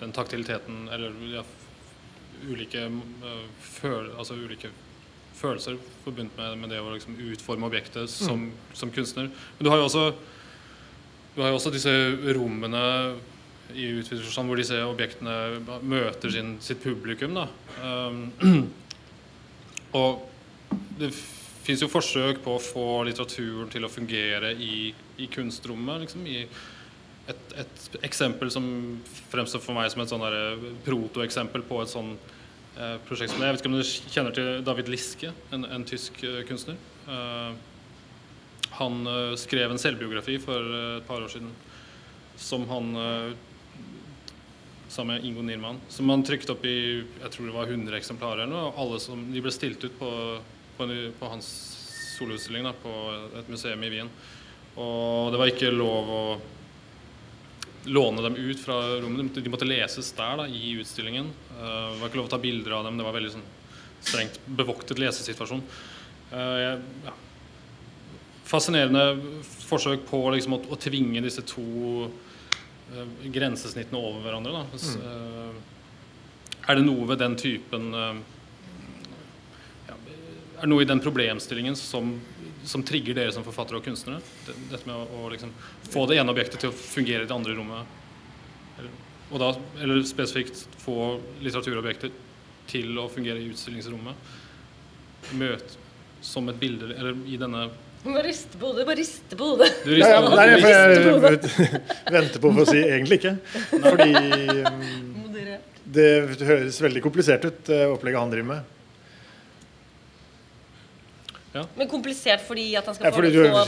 den 0.03 0.15
taktiliteten 0.15 0.89
Eller 0.93 1.15
ja, 1.33 1.45
ulike, 2.49 2.89
øh, 2.91 3.45
føl, 3.63 4.11
altså 4.19 4.35
ulike 4.35 4.73
følelser 5.39 5.79
forbundet 6.05 6.37
med, 6.37 6.59
med 6.61 6.71
det 6.75 6.83
å 6.83 6.93
liksom 6.93 7.17
utforme 7.33 7.67
objektet 7.67 8.11
som, 8.11 8.51
som 8.77 8.91
kunstner. 8.95 9.31
Men 9.57 9.65
du 9.67 9.71
har 9.73 9.81
jo 9.81 9.89
også 9.89 10.11
du 11.33 11.41
har 11.41 11.49
jo 11.49 11.57
også 11.57 11.73
disse 11.73 11.93
rommene 12.37 12.83
i 13.73 13.87
utvidet 13.97 14.33
hvor 14.37 14.59
disse 14.61 14.77
objektene 14.85 15.79
møter 15.81 16.33
sin, 16.35 16.57
sitt 16.61 16.83
publikum. 16.83 17.39
Um, 17.81 18.27
og 19.97 20.27
det 21.01 21.09
fins 21.65 21.81
jo 21.81 21.89
forsøk 21.89 22.43
på 22.45 22.57
å 22.57 22.63
få 22.63 22.87
litteraturen 23.09 23.71
til 23.73 23.87
å 23.87 23.93
fungere 23.93 24.53
i, 24.53 24.93
i 25.25 25.29
kunstrommet. 25.33 26.05
Liksom, 26.05 26.27
i 26.29 26.45
et, 27.31 27.43
et 27.63 27.99
eksempel 28.09 28.51
som 28.51 28.65
fremstår 29.31 29.63
for 29.63 29.77
meg 29.77 29.91
som 29.93 30.03
et 30.03 30.11
sånn 30.11 30.25
der 30.25 30.65
protoeksempel 30.87 31.65
på 31.69 31.83
et 31.83 31.93
sånn 31.93 32.15
eh, 32.17 32.97
prosjekt 33.07 33.35
som 33.35 33.43
det. 33.43 33.51
Jeg 33.51 33.57
vet 33.57 33.63
ikke 33.63 33.73
om 33.73 33.79
du 33.79 34.15
kjenner 34.17 34.37
til 34.37 34.51
David 34.67 34.91
Liske, 34.93 35.35
en, 35.55 35.67
en 35.69 35.87
tysk 35.89 36.23
eh, 36.27 36.43
kunstner. 36.49 36.81
Eh, 37.07 37.53
han 38.81 39.07
eh, 39.07 39.37
skrev 39.41 39.73
en 39.73 39.81
selvbiografi 39.81 40.39
for 40.43 40.59
eh, 40.59 40.99
et 40.99 41.09
par 41.09 41.23
år 41.23 41.33
siden 41.33 41.53
som 42.41 42.67
han 42.71 42.95
eh, 42.99 43.33
sammen 44.93 45.17
med 45.17 45.25
Ingo 45.25 45.45
Niermann, 45.47 45.79
som 45.89 46.11
han 46.13 46.25
trykte 46.27 46.53
opp 46.53 46.65
i 46.69 46.79
jeg 47.01 47.31
tror 47.33 47.49
det 47.49 47.55
var 47.55 47.71
100 47.71 47.97
eksemplarer. 47.97 48.49
noe, 48.51 48.67
og 48.69 48.81
alle 48.83 48.99
som, 49.01 49.23
De 49.33 49.41
ble 49.41 49.53
stilt 49.55 49.85
ut 49.87 49.95
på, 49.97 50.11
på, 50.77 50.89
en, 50.89 51.13
på 51.17 51.31
hans 51.33 51.49
soloutstilling 52.19 52.69
på 52.83 52.93
et 53.41 53.49
museum 53.49 53.87
i 53.87 53.93
Wien. 53.95 54.11
Og 54.77 55.33
det 55.33 55.41
var 55.41 55.53
ikke 55.53 55.73
lov 55.73 56.11
å 56.13 56.25
låne 57.85 58.23
dem 58.23 58.37
ut 58.39 58.61
fra 58.63 58.77
rommet. 59.03 59.35
De 59.35 59.51
måtte 59.51 59.67
leses 59.67 60.13
der 60.17 60.37
da, 60.39 60.47
i 60.47 60.75
utstillingen. 60.79 61.31
Eh, 61.57 61.89
det 61.93 61.99
var 62.01 62.09
ikke 62.13 62.21
lov 62.21 62.29
å 62.31 62.35
ta 62.37 62.39
bilder 62.43 62.77
av 62.79 62.85
dem. 62.87 63.01
Det 63.01 63.07
var 63.09 63.17
veldig 63.17 63.33
sånn 63.35 63.49
strengt 64.03 64.39
bevoktet 64.47 64.99
lesesituasjon. 65.03 65.63
Eh, 66.33 66.57
jeg, 66.63 66.81
ja. 67.09 67.15
Fascinerende 68.53 69.05
forsøk 69.65 70.03
på 70.11 70.19
liksom, 70.35 70.59
å, 70.59 70.61
å 70.75 70.77
tvinge 70.81 71.23
disse 71.25 71.43
to 71.49 71.65
eh, 72.93 73.29
grensesnittene 73.33 73.99
over 74.01 74.27
hverandre. 74.27 74.53
Da. 74.53 74.65
S- 74.77 74.97
eh, 75.01 75.61
er 76.69 76.79
det 76.79 76.85
noe 76.87 77.07
ved 77.09 77.19
den 77.23 77.35
typen 77.41 77.89
eh, 77.97 78.19
ja, 79.89 79.97
Er 79.97 80.61
det 80.67 80.69
noe 80.71 80.85
i 80.85 80.91
den 80.91 81.01
problemstillingen 81.03 81.75
som, 81.79 82.13
som 82.65 82.83
trigger 82.87 83.17
dere 83.17 83.33
som 83.35 83.45
forfattere 83.47 83.81
og 83.81 83.87
kunstnere? 83.87 84.21
Dette 84.71 84.85
med 84.89 84.95
å, 84.97 85.23
å 85.23 85.31
liksom, 85.33 85.53
få 85.91 86.07
det 86.11 86.19
ene 86.21 86.35
objektet 86.35 86.63
til 86.63 86.73
å 86.73 86.77
fungere 86.77 87.27
i 87.27 87.31
det 87.31 87.35
andre 87.35 87.57
rommet? 87.59 88.01
Eller, 88.79 88.93
og 89.31 89.43
da, 89.43 89.53
eller 89.83 90.03
spesifikt 90.09 90.67
få 90.83 90.97
litteraturobjekter 91.43 92.13
til 92.71 92.99
å 93.01 93.09
fungere 93.13 93.43
i 93.43 93.49
utstillingsrommet? 93.53 94.35
Møt 95.39 95.77
som 96.23 96.49
et 96.51 96.59
bilde 96.59 96.89
Eller 96.95 97.17
i 97.31 97.37
denne 97.39 97.69
Du 98.03 98.09
må 98.11 98.23
riste 98.25 98.59
på 98.59 98.71
hodet. 98.71 98.87
Bare 98.87 98.99
riste 98.99 99.39
på 99.39 99.53
hodet. 99.53 99.69
Ja, 99.87 100.09
ja, 100.17 100.21
nei, 100.27 100.47
jeg, 100.51 100.63
jeg 100.67 101.83
venter 102.17 102.43
på 102.43 102.51
for 102.51 102.65
å 102.65 102.67
si 102.67 102.81
egentlig 102.83 103.21
ikke. 103.21 103.37
Fordi 103.71 104.09
um, 104.67 105.13
det 105.95 106.09
høres 106.43 106.81
veldig 106.83 107.03
komplisert 107.05 107.47
ut, 107.47 107.61
det 107.69 107.85
opplegget 107.93 108.23
han 108.25 108.33
driver 108.33 108.49
med. 108.49 108.73
Men 111.53 111.89
komplisert 111.91 112.41
fordi 112.47 112.71
at 112.81 112.87
han 112.89 112.97
skal 112.97 113.11
Ja, 113.11 113.13
få, 113.13 113.21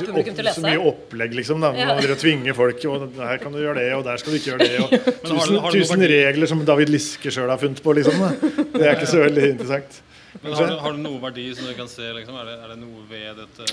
publikum 0.06 0.36
til 0.38 0.46
å 0.46 0.52
opp, 0.52 0.56
så 0.56 0.64
mye 0.64 0.80
opplegg, 0.88 1.34
liksom. 1.36 1.60
Da. 1.60 1.72
Ja. 1.76 1.90
Man 1.92 2.14
og 2.14 2.20
tvinger 2.22 2.56
folk, 2.56 2.86
og 2.88 3.04
der 3.18 3.42
kan 3.42 3.52
du 3.52 3.60
gjøre 3.60 3.76
det, 3.82 3.90
og 3.98 4.06
der 4.06 4.22
skal 4.22 4.32
du 4.32 4.38
ikke 4.38 4.54
gjøre 4.54 4.68
det. 4.68 4.78
Og 4.80 4.88
har 4.94 5.04
du, 5.04 5.34
tusen, 5.34 5.58
har 5.66 5.76
du 5.76 5.82
tusen 5.82 6.06
regler 6.14 6.50
som 6.50 6.64
David 6.64 6.92
Liske 6.94 7.34
sjøl 7.34 7.52
har 7.52 7.60
funnet 7.60 7.82
på, 7.84 7.96
liksom. 8.00 8.24
Da. 8.24 8.54
Det 8.72 8.86
er 8.86 8.96
ikke 8.96 9.10
så 9.12 9.20
veldig 9.26 9.50
interessant. 9.52 10.00
Men 10.40 10.56
har, 10.56 10.72
du 10.72 10.80
har 10.86 10.96
du 10.96 11.02
noe 11.04 11.20
verdi 11.22 11.44
som 11.54 11.68
du 11.68 11.74
kan 11.76 11.90
se? 11.90 12.08
Liksom? 12.16 12.40
Er, 12.40 12.48
det, 12.48 12.56
er 12.64 12.72
det 12.72 12.78
noe 12.80 13.04
ved 13.10 13.38
dette 13.38 13.68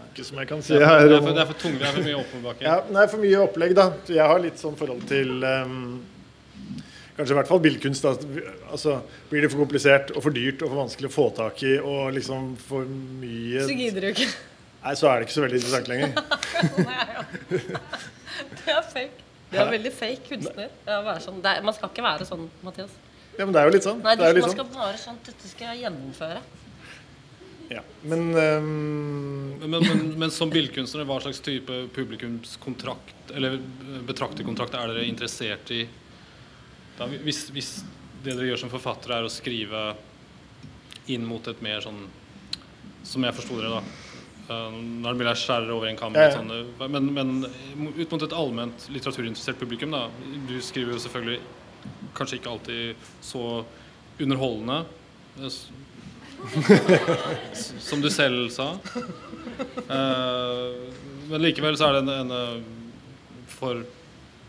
Ikke 0.00 0.24
som 0.26 0.40
jeg 0.40 0.48
kan 0.50 0.64
si 0.64 0.72
Det 0.74 0.80
er, 0.80 0.88
her. 0.88 1.04
for, 1.04 1.12
det 1.12 1.18
er, 1.18 1.22
for, 1.22 1.36
det 1.36 1.44
er 1.44 1.50
for 1.52 1.60
tungt, 1.62 1.78
det 1.78 1.86
er 1.86 1.94
for 1.94 2.08
mye 2.08 2.18
oppoverbakke. 2.22 2.64
Ja, 2.66 2.78
nei, 2.96 3.04
for 3.12 3.22
mye 3.22 3.44
opplegg, 3.44 3.76
da. 3.78 3.86
Jeg 4.08 4.32
har 4.32 4.42
litt 4.42 4.58
sånn 4.62 4.78
forhold 4.80 5.04
til 5.10 5.36
um, 5.44 5.84
Kanskje 7.22 7.36
i 7.36 7.38
hvert 7.38 7.50
fall 7.52 7.60
billedkunst. 7.62 8.06
Altså, 8.74 8.96
blir 9.30 9.44
det 9.44 9.50
for 9.52 9.62
komplisert 9.62 10.08
og 10.10 10.24
for 10.24 10.34
dyrt 10.34 10.62
og 10.64 10.72
for 10.72 10.80
vanskelig 10.80 11.06
å 11.06 11.14
få 11.14 11.26
tak 11.36 11.60
i 11.62 11.76
og 11.78 12.08
liksom 12.16 12.56
for 12.58 12.88
mye 13.22 13.62
Så 13.62 13.76
gidder 13.78 14.02
du 14.02 14.08
ikke. 14.08 14.26
Nei, 14.82 14.94
så 14.98 15.06
er 15.06 15.20
det 15.20 15.28
ikke 15.28 15.36
så 15.36 15.44
veldig 15.44 15.60
interessant 15.60 15.90
lenger. 15.92 16.08
Det 18.62 18.72
er 18.72 18.82
fake. 18.88 19.22
Det 19.52 19.60
er 19.60 19.70
veldig 19.70 19.92
fake 19.94 20.26
kunstner. 20.26 20.68
Ja, 20.88 20.98
være 21.04 21.22
sånn. 21.22 21.38
det 21.44 21.50
er, 21.52 21.62
man 21.66 21.74
skal 21.76 21.90
ikke 21.92 22.04
være 22.04 22.26
sånn, 22.26 22.46
Mathias. 22.64 22.94
Ja, 23.36 23.44
men 23.44 23.54
det 23.54 23.60
er 23.60 23.68
jo 23.68 23.74
litt 23.76 23.86
sånn. 23.86 24.02
Nei, 24.02 24.16
det 24.18 24.26
er 24.26 24.34
jo 24.34 24.42
man 24.42 24.54
skal 24.54 24.64
sånn. 24.64 24.72
skal 24.72 24.82
være 24.82 25.00
sånn 25.02 25.18
Dette 25.28 25.50
skal 25.50 25.68
jeg 25.68 25.82
gjennomføre. 25.84 26.42
Ja. 27.72 27.82
Men 28.08 28.24
um, 28.34 29.54
Men, 29.62 29.76
men, 29.78 30.06
men 30.24 30.34
som 30.34 30.50
billedkunstner, 30.50 31.06
hva 31.06 31.20
slags 31.22 31.38
type 31.44 31.84
publikumskontrakt 31.94 33.30
eller 33.36 33.60
betrakterkontrakt 34.08 34.74
er 34.74 34.90
dere 34.90 35.06
interessert 35.06 35.70
i? 35.70 35.84
Da, 36.98 37.06
hvis, 37.24 37.44
hvis 37.54 37.70
det 38.22 38.34
dere 38.36 38.50
gjør 38.52 38.60
som 38.64 38.70
forfattere, 38.72 39.18
er 39.20 39.26
å 39.26 39.32
skrive 39.32 39.84
inn 41.10 41.24
mot 41.26 41.46
et 41.50 41.62
mer 41.64 41.80
sånn 41.82 42.04
Som 43.08 43.24
jeg 43.26 43.34
forsto 43.34 43.56
dere, 43.58 43.80
da. 43.80 43.82
Uh, 44.46 44.76
det 45.02 45.14
blir 45.18 45.34
skjærere 45.38 45.74
over 45.74 45.88
en 45.90 45.96
kam. 45.98 46.14
Ja, 46.18 46.28
ja. 46.28 46.36
Sånn, 46.36 46.50
uh, 46.52 46.86
men, 46.92 47.08
men 47.14 47.32
ut 47.96 48.10
mot 48.12 48.22
et 48.26 48.34
allment 48.36 48.86
litteraturinteressert 48.94 49.58
publikum, 49.58 49.94
da. 49.94 50.04
Du 50.48 50.54
skriver 50.62 50.94
jo 50.94 51.02
selvfølgelig 51.02 51.40
kanskje 52.14 52.38
ikke 52.38 52.50
alltid 52.52 53.08
så 53.24 53.44
underholdende. 54.22 54.82
s- 55.48 55.70
som 57.78 58.00
du 58.02 58.08
selv 58.10 58.48
sa. 58.50 58.72
Eh, 59.88 60.70
men 61.30 61.42
likevel 61.42 61.76
så 61.78 61.86
er 61.88 61.92
det 61.98 62.00
en, 62.02 62.10
en 62.16 62.32
eh, 62.34 62.62
For 63.52 63.84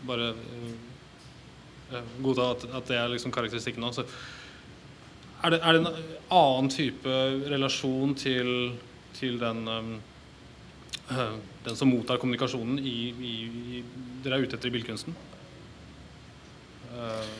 bare 0.08 0.32
godta 2.24 2.50
at, 2.54 2.66
at 2.80 2.90
det 2.90 2.98
er 2.98 3.12
liksom 3.12 3.32
karakteristikken 3.34 3.84
nå. 3.84 3.92
Så 3.94 4.06
er 5.44 5.52
det, 5.52 5.60
er 5.60 5.76
det 5.76 5.80
en 5.82 5.88
annen 6.32 6.70
type 6.72 7.14
relasjon 7.52 8.14
til, 8.16 8.50
til 9.16 9.36
den 9.40 9.66
um, 9.68 9.90
eh, 11.12 11.34
Den 11.66 11.76
som 11.76 11.90
mottar 11.92 12.20
kommunikasjonen 12.20 12.78
i, 12.80 12.98
i, 13.12 13.34
i 13.76 13.82
Dere 14.24 14.38
er 14.38 14.46
ute 14.46 14.56
etter 14.56 14.70
i 14.70 14.74
billedkunsten? 14.74 15.16
Uh. 16.94 17.34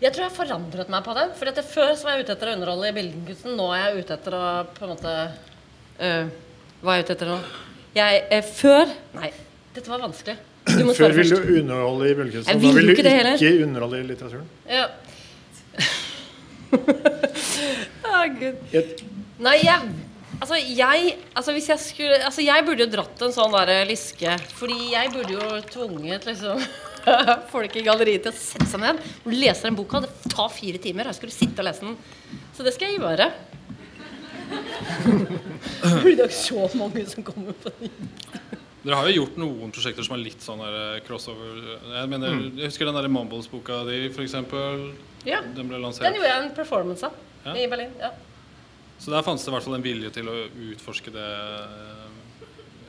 Jeg 0.00 0.14
tror 0.14 0.24
jeg 0.24 0.32
forandret 0.36 0.92
meg 0.92 1.02
på 1.04 1.14
det. 1.16 1.26
For 1.36 1.62
Før 1.74 1.90
så 1.92 2.06
var 2.06 2.14
jeg 2.14 2.24
ute 2.24 2.36
etter 2.36 2.52
å 2.52 2.54
underholde 2.56 2.92
i 2.92 2.96
billedkunsten. 2.96 3.56
Nå 3.58 3.66
er 3.74 3.82
jeg 3.82 4.04
ute 4.04 4.16
etter 4.16 4.36
å 4.38 4.44
på 4.76 4.86
en 4.86 4.94
måte 4.94 5.16
uh, 6.00 6.30
Hva 6.80 6.94
er 6.94 7.02
jeg 7.02 7.08
ute 7.08 7.18
etter 7.18 7.34
nå? 7.34 7.40
Jeg, 7.96 8.22
eh, 8.30 8.46
før 8.46 8.86
Nei, 9.18 9.32
dette 9.74 9.90
var 9.90 10.06
vanskelig. 10.06 10.38
Du 10.68 10.84
må 10.84 10.92
før 10.98 11.14
vil 11.16 11.30
du 11.30 11.38
underholde 11.62 12.10
i 12.10 12.14
Nå 12.18 12.24
vil 12.24 12.74
vil 12.76 12.92
jo 12.92 12.94
du 12.94 12.94
ikke 12.98 13.34
ikke 13.36 13.64
underholde 13.64 14.00
i 14.00 14.06
litteraturen. 14.10 14.46
Ja. 14.68 14.86
Å, 18.10 18.22
Gud. 18.36 18.56
Et. 18.76 19.02
Nei, 19.40 19.56
jeg 19.64 19.90
Altså, 20.40 20.56
jeg 20.56 21.16
Altså, 21.36 21.52
hvis 21.52 21.68
jeg 21.68 21.80
skulle 21.82 22.20
Altså, 22.24 22.42
jeg 22.44 22.64
burde 22.66 22.86
jo 22.86 22.92
dratt 22.92 23.24
en 23.26 23.34
sånn 23.34 23.52
derre 23.54 23.82
Liske. 23.88 24.36
Fordi 24.56 24.92
jeg 24.94 25.12
burde 25.14 25.36
jo 25.36 25.60
tvunget 25.72 26.28
liksom 26.28 26.62
folk 27.54 27.76
i 27.80 27.84
galleriet 27.84 28.26
til 28.26 28.32
å 28.32 28.36
sette 28.36 28.68
seg 28.68 28.82
ned 28.82 29.00
og 29.00 29.32
lese 29.32 29.64
den 29.66 29.78
boka. 29.78 30.02
Det 30.04 30.32
tar 30.34 30.50
fire 30.52 30.80
timer. 30.82 31.08
Jeg 31.10 31.16
skulle 31.20 31.36
sitte 31.36 31.62
og 31.62 31.68
lese 31.68 31.86
den. 31.86 31.96
Så 32.56 32.66
det 32.66 32.74
skal 32.76 32.92
jeg 32.92 33.00
gjøre. 33.00 33.30
Fordi 36.02 36.16
det 36.18 36.26
er 36.26 36.34
så 36.34 36.66
mange 36.76 37.06
som 37.08 37.24
kommer 37.24 37.56
på 37.56 37.72
den. 37.78 37.92
Dere 38.80 38.96
har 38.96 39.10
jo 39.10 39.18
gjort 39.20 39.36
noen 39.40 39.72
prosjekter 39.74 40.06
som 40.06 40.14
er 40.16 40.22
litt 40.24 40.40
sånn 40.44 40.60
der 40.62 40.76
eh, 40.78 41.00
crossover. 41.04 41.58
Jeg, 41.84 42.08
mener, 42.08 42.38
jeg 42.56 42.70
husker 42.70 42.88
den 42.88 42.96
der 42.96 43.10
Mumbles-boka 43.12 43.82
di, 43.88 43.98
f.eks. 44.08 44.36
Ja. 45.28 45.42
Den 45.56 45.68
ble 45.68 45.80
lansert. 45.82 46.06
Den 46.06 46.16
gjorde 46.16 46.30
jeg 46.30 46.44
en 46.46 46.54
performance 46.56 47.10
av 47.10 47.18
Ja. 47.44 47.54
i 47.56 47.66
Berlin. 47.68 47.92
Ja. 48.00 48.12
Så 49.00 49.12
der 49.12 49.24
fantes 49.24 49.44
det 49.44 49.52
i 49.52 49.54
hvert 49.54 49.64
fall 49.64 49.76
en 49.78 49.84
vilje 49.84 50.10
til 50.12 50.28
å 50.28 50.34
utforske 50.72 51.12
det, 51.12 51.28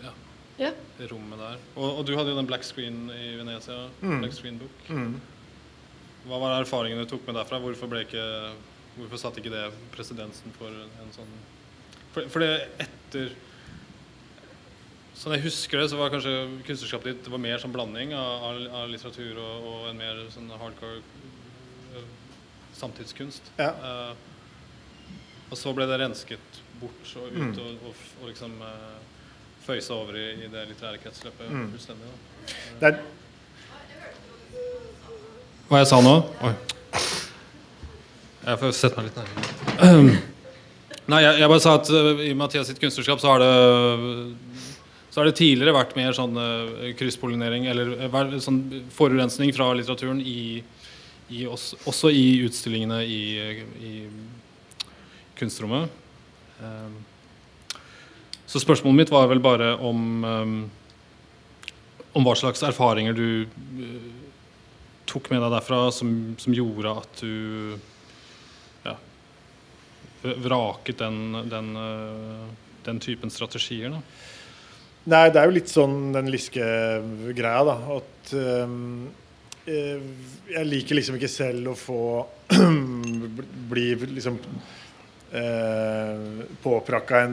ja, 0.03 0.11
ja. 0.59 0.71
rommet 1.11 1.39
der. 1.39 1.59
Og, 1.75 1.85
og 1.99 2.01
du 2.07 2.15
hadde 2.17 2.33
jo 2.33 2.39
den 2.39 2.49
Black 2.49 2.65
Screen 2.67 3.05
i 3.15 3.29
Venezia. 3.39 3.85
Black 4.01 4.35
Screen 4.35 4.59
Book. 4.59 4.87
hva 6.27 6.39
var 6.43 6.57
erfaringene 6.59 7.05
du 7.05 7.11
tok 7.13 7.23
med 7.27 7.39
derfra? 7.39 7.61
Hvorfor, 7.63 7.89
ble 7.91 8.03
ikke, 8.05 8.25
hvorfor 8.97 9.21
satte 9.23 9.39
ikke 9.43 9.53
det 9.55 9.63
presedensen 9.95 10.51
for 10.59 10.67
en 10.71 11.15
sånn 11.15 11.31
For, 12.11 12.27
for 12.27 12.43
det 12.43 12.51
etter 12.83 13.31
Sånn 15.17 15.35
jeg 15.35 15.43
husker 15.45 15.81
det, 15.81 15.89
så 15.91 15.97
var 15.99 16.09
kanskje 16.13 16.31
kunstnerskapet 16.65 17.11
ditt 17.11 17.25
det 17.27 17.31
var 17.33 17.41
mer 17.43 17.59
som 17.61 17.73
blanding 17.73 18.13
av, 18.17 18.61
av, 18.71 18.87
litteratur 18.89 19.37
og, 19.37 19.67
og, 19.67 19.81
en 19.91 19.99
mer 19.99 20.21
sånn 20.33 20.47
hardcore 20.55 21.01
uh, 21.93 22.05
samtidskunst. 22.79 23.51
Ja. 23.59 23.73
Uh, 23.75 25.51
og 25.51 25.59
så 25.59 25.73
ble 25.75 25.85
det 25.89 25.99
rensket 26.01 26.61
bort 26.81 27.15
og 27.19 27.27
ut 27.27 27.37
Mm. 27.37 27.51
og, 27.59 27.89
og, 27.91 28.03
og 28.21 28.29
liksom 28.31 28.55
uh, 28.63 28.97
føysa 29.67 29.93
over 29.93 30.15
i, 30.17 30.27
i 30.45 30.49
det 30.49 30.63
litterære 30.71 31.01
kretsløpet 31.03 31.51
Mm. 31.51 31.67
fullstendig. 31.75 32.07
Da. 32.07 32.55
Det 32.79 32.87
er, 32.89 33.01
Hva 35.69 35.79
jeg 35.83 35.87
sa 35.87 36.01
nå? 36.03 36.15
Oi. 36.43 36.53
Jeg 38.41 38.57
får 38.63 38.71
sette 38.73 38.97
meg 38.97 39.11
litt 39.11 39.19
nærmere. 39.21 40.21
Nei, 41.11 41.19
jeg, 41.21 41.37
jeg 41.43 41.49
bare 41.51 41.61
sa 41.63 41.75
at 41.77 41.91
i 42.25 42.31
Mathias 42.37 42.67
sitt 42.71 42.79
kunstnerskap 42.81 43.21
så 43.21 43.35
har 43.35 43.43
det 43.43 43.51
så 45.11 45.19
har 45.19 45.27
det 45.27 45.35
tidligere 45.35 45.75
vært 45.75 45.97
mer 45.99 46.15
sånn 46.15 46.37
uh, 46.39 46.91
krysspollinering 46.95 47.65
eller 47.67 47.89
uh, 47.99 48.37
sånn 48.39 48.61
forurensning 48.95 49.51
fra 49.51 49.67
litteraturen 49.75 50.21
i, 50.23 50.63
i 51.35 51.43
oss, 51.51 51.73
også 51.83 52.13
i 52.15 52.39
utstillingene 52.45 53.01
i, 53.03 53.23
uh, 53.43 53.59
i 53.83 53.91
kunstrommet. 55.35 55.91
Um, 56.63 56.95
så 58.47 58.63
spørsmålet 58.63 59.01
mitt 59.01 59.11
var 59.11 59.27
vel 59.31 59.43
bare 59.43 59.73
om 59.83 60.23
um, 60.23 60.55
om 62.11 62.25
hva 62.27 62.33
slags 62.35 62.63
erfaringer 62.67 63.15
du 63.15 63.45
tok 65.07 65.29
med 65.31 65.39
deg 65.39 65.53
derfra 65.53 65.85
som, 65.95 66.09
som 66.39 66.55
gjorde 66.55 66.91
at 66.99 67.21
du 67.23 67.77
ja, 68.83 68.97
vraket 70.43 70.99
den, 70.99 71.37
den, 71.47 71.69
den 72.83 72.99
typen 72.99 73.31
strategier? 73.31 73.95
Da. 73.95 74.01
Nei, 75.09 75.31
det 75.33 75.39
er 75.41 75.47
jo 75.49 75.55
litt 75.55 75.71
sånn 75.71 76.11
den 76.13 76.27
lyske 76.29 76.65
greia 77.33 77.63
da. 77.65 77.77
At 77.95 78.33
eh, 78.37 78.75
jeg 80.51 80.67
liker 80.67 80.97
liksom 80.97 81.17
ikke 81.17 81.31
selv 81.31 81.71
å 81.71 81.77
få 81.77 82.01
bli 83.71 83.87
liksom 84.03 84.37
eh, 85.33 86.45
påprakka 86.61 87.23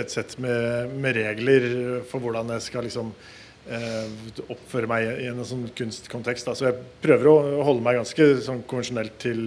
et 0.00 0.10
sett 0.10 0.34
med, 0.42 0.96
med 0.98 1.16
regler 1.20 1.68
for 2.10 2.24
hvordan 2.24 2.50
jeg 2.56 2.66
skal 2.66 2.86
liksom 2.88 3.14
eh, 3.70 4.10
oppføre 4.48 4.90
meg 4.90 5.22
i 5.22 5.30
en 5.30 5.44
sånn 5.46 5.68
kunstkontekst. 5.78 6.50
Da. 6.50 6.56
Så 6.58 6.70
jeg 6.72 6.82
prøver 7.04 7.30
å 7.30 7.66
holde 7.68 7.86
meg 7.86 8.00
ganske 8.00 8.32
sånn 8.48 8.64
konvensjonelt 8.66 9.14
til 9.22 9.44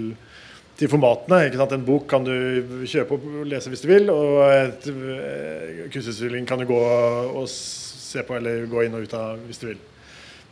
til 0.79 0.91
formatene. 0.91 1.45
ikke 1.47 1.59
sant? 1.61 1.75
En 1.75 1.87
bok 1.87 2.07
kan 2.11 2.25
du 2.25 2.83
kjøpe 2.87 3.17
og 3.17 3.45
lese 3.49 3.71
hvis 3.71 3.83
du 3.85 3.89
vil, 3.89 4.09
og 4.11 4.41
et 4.51 4.89
eh, 4.91 5.85
kunstutstilling 5.93 6.47
kan 6.47 6.61
du 6.61 6.67
gå 6.69 6.79
og 6.79 7.47
se 7.49 8.23
på 8.25 8.37
eller 8.37 8.67
gå 8.71 8.85
inn 8.85 8.97
og 8.97 9.05
ut 9.05 9.15
av 9.17 9.39
hvis 9.47 9.61
du 9.61 9.69
vil. 9.71 9.79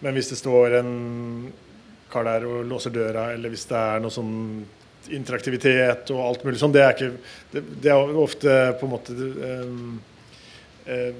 Men 0.04 0.16
hvis 0.18 0.34
det 0.34 0.40
står 0.40 0.80
en 0.82 0.94
kar 2.14 2.28
der 2.28 2.46
og 2.48 2.66
låser 2.70 2.94
døra, 2.94 3.32
eller 3.34 3.52
hvis 3.54 3.66
det 3.70 3.80
er 3.80 4.02
noe 4.04 4.14
sånn 4.14 4.34
interaktivitet 5.14 6.12
og 6.16 6.22
alt 6.24 6.44
mulig 6.46 6.60
sånn, 6.62 6.74
det 6.76 6.84
er 6.84 6.94
ikke 6.96 7.10
Det, 7.52 7.64
det 7.84 7.92
er 7.92 8.18
ofte 8.18 8.52
på 8.80 8.88
en 8.88 8.92
måte 8.94 9.14
um, 9.14 9.98
eh, 10.88 11.12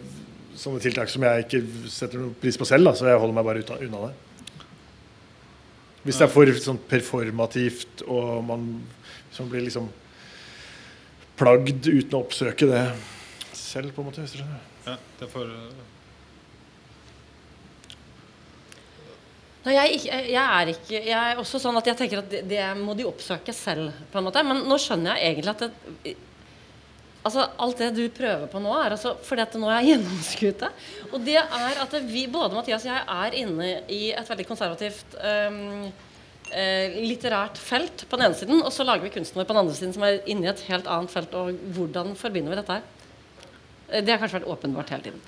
sånne 0.56 0.80
tiltak 0.84 1.12
som 1.12 1.26
jeg 1.26 1.46
ikke 1.46 1.62
setter 1.92 2.22
noe 2.22 2.38
pris 2.40 2.58
på 2.58 2.68
selv, 2.68 2.88
da, 2.88 2.96
så 2.98 3.10
jeg 3.10 3.20
holder 3.20 3.36
meg 3.38 3.48
bare 3.48 3.66
unna 3.86 4.08
det. 4.08 4.14
Hvis 6.04 6.20
det 6.20 6.26
er 6.28 6.32
for 6.34 6.52
sånn 6.60 6.82
performativt 6.90 8.04
og 8.12 8.44
man, 8.44 8.68
liksom 9.30 9.50
blir 9.52 9.64
liksom 9.64 9.88
plagd 11.40 11.88
uten 11.88 12.18
å 12.18 12.22
oppsøke 12.26 12.68
det 12.70 12.84
selv, 13.56 13.94
på 13.96 14.04
en 14.04 14.10
måte. 14.10 14.24
Hvis 14.24 14.36
du 14.36 14.42
skjønner. 14.42 14.70
Ja, 14.84 14.98
det 15.20 15.28
er 15.28 15.32
for, 15.32 15.48
øh, 15.48 15.90
Nei, 19.64 19.78
jeg, 19.78 20.00
jeg, 20.04 20.26
jeg 20.34 20.44
er 20.44 20.70
ikke 20.74 21.00
Jeg 21.00 21.16
er 21.16 21.40
også 21.40 21.60
sånn 21.64 21.78
at 21.80 21.86
jeg 21.88 21.96
tenker 22.02 22.20
at 22.20 22.28
det, 22.34 22.42
det 22.52 22.64
må 22.82 22.98
de 23.00 23.06
oppsøke 23.08 23.56
selv, 23.56 23.94
på 24.12 24.20
en 24.20 24.28
måte. 24.28 24.44
Men 24.44 24.66
nå 24.68 24.78
skjønner 24.82 25.16
jeg 25.16 25.38
egentlig 25.38 25.54
at 25.54 25.64
det, 25.64 26.16
Altså, 27.24 27.46
Alt 27.64 27.80
det 27.80 27.92
du 27.96 28.04
prøver 28.12 28.48
på 28.52 28.60
nå, 28.60 28.72
er 28.84 28.96
altså 28.98 29.14
fordi 29.24 29.42
at 29.46 29.54
nå 29.60 29.70
er 29.70 29.78
jeg 29.80 29.94
gjennomskuet 29.94 30.64
det. 30.66 30.72
Og 31.12 31.22
det 31.24 31.38
er 31.40 31.78
at 31.84 31.94
vi, 32.10 32.26
både 32.32 32.56
Mathias 32.58 32.84
og 32.84 32.92
jeg 32.92 33.06
er 33.18 33.38
inne 33.44 33.70
i 33.88 34.02
et 34.12 34.30
veldig 34.30 34.48
konservativt 34.50 35.16
um, 35.24 35.86
eh, 36.52 36.98
litterært 37.08 37.60
felt 37.62 38.04
på 38.10 38.20
den 38.20 38.28
ene 38.28 38.36
siden, 38.40 38.60
og 38.64 38.74
så 38.76 38.84
lager 38.88 39.06
vi 39.08 39.14
kunsten 39.16 39.40
vår 39.40 39.48
på 39.48 39.56
den 39.56 39.62
andre 39.64 39.78
siden 39.78 39.96
som 39.96 40.04
er 40.08 40.20
inne 40.30 40.50
i 40.50 40.52
et 40.52 40.66
helt 40.68 40.90
annet 40.92 41.14
felt. 41.14 41.34
Og 41.40 41.56
hvordan 41.78 42.12
forbinder 42.20 42.52
vi 42.54 42.60
dette 42.60 42.78
her? 42.80 42.84
Eh, 43.90 44.02
Det 44.04 44.12
har 44.12 44.20
kanskje 44.22 44.42
vært 44.42 44.52
åpenbart 44.58 44.92
hele 44.92 45.04
tiden. 45.08 45.22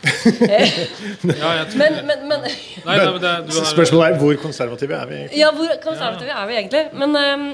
ja, 1.42 1.52
jeg 1.62 1.68
tror, 1.72 1.80
Men, 1.80 2.00
men, 2.10 2.26
men 2.28 2.44
nei, 2.44 2.56
nei, 2.86 2.98
men 3.06 3.22
det, 3.24 3.36
du 3.48 3.56
har, 3.56 3.70
Spørsmålet 3.72 4.10
er 4.10 4.20
hvor 4.24 4.42
konservative 4.44 5.00
er 5.00 5.06
vi 5.12 5.22
egentlig? 5.22 5.40
Ja, 5.40 5.52
hvor 5.56 5.78
konservative 5.84 6.42
er 6.44 6.52
vi 6.52 6.60
egentlig? 6.60 6.84
Men, 6.94 7.16
øhm, 7.24 7.48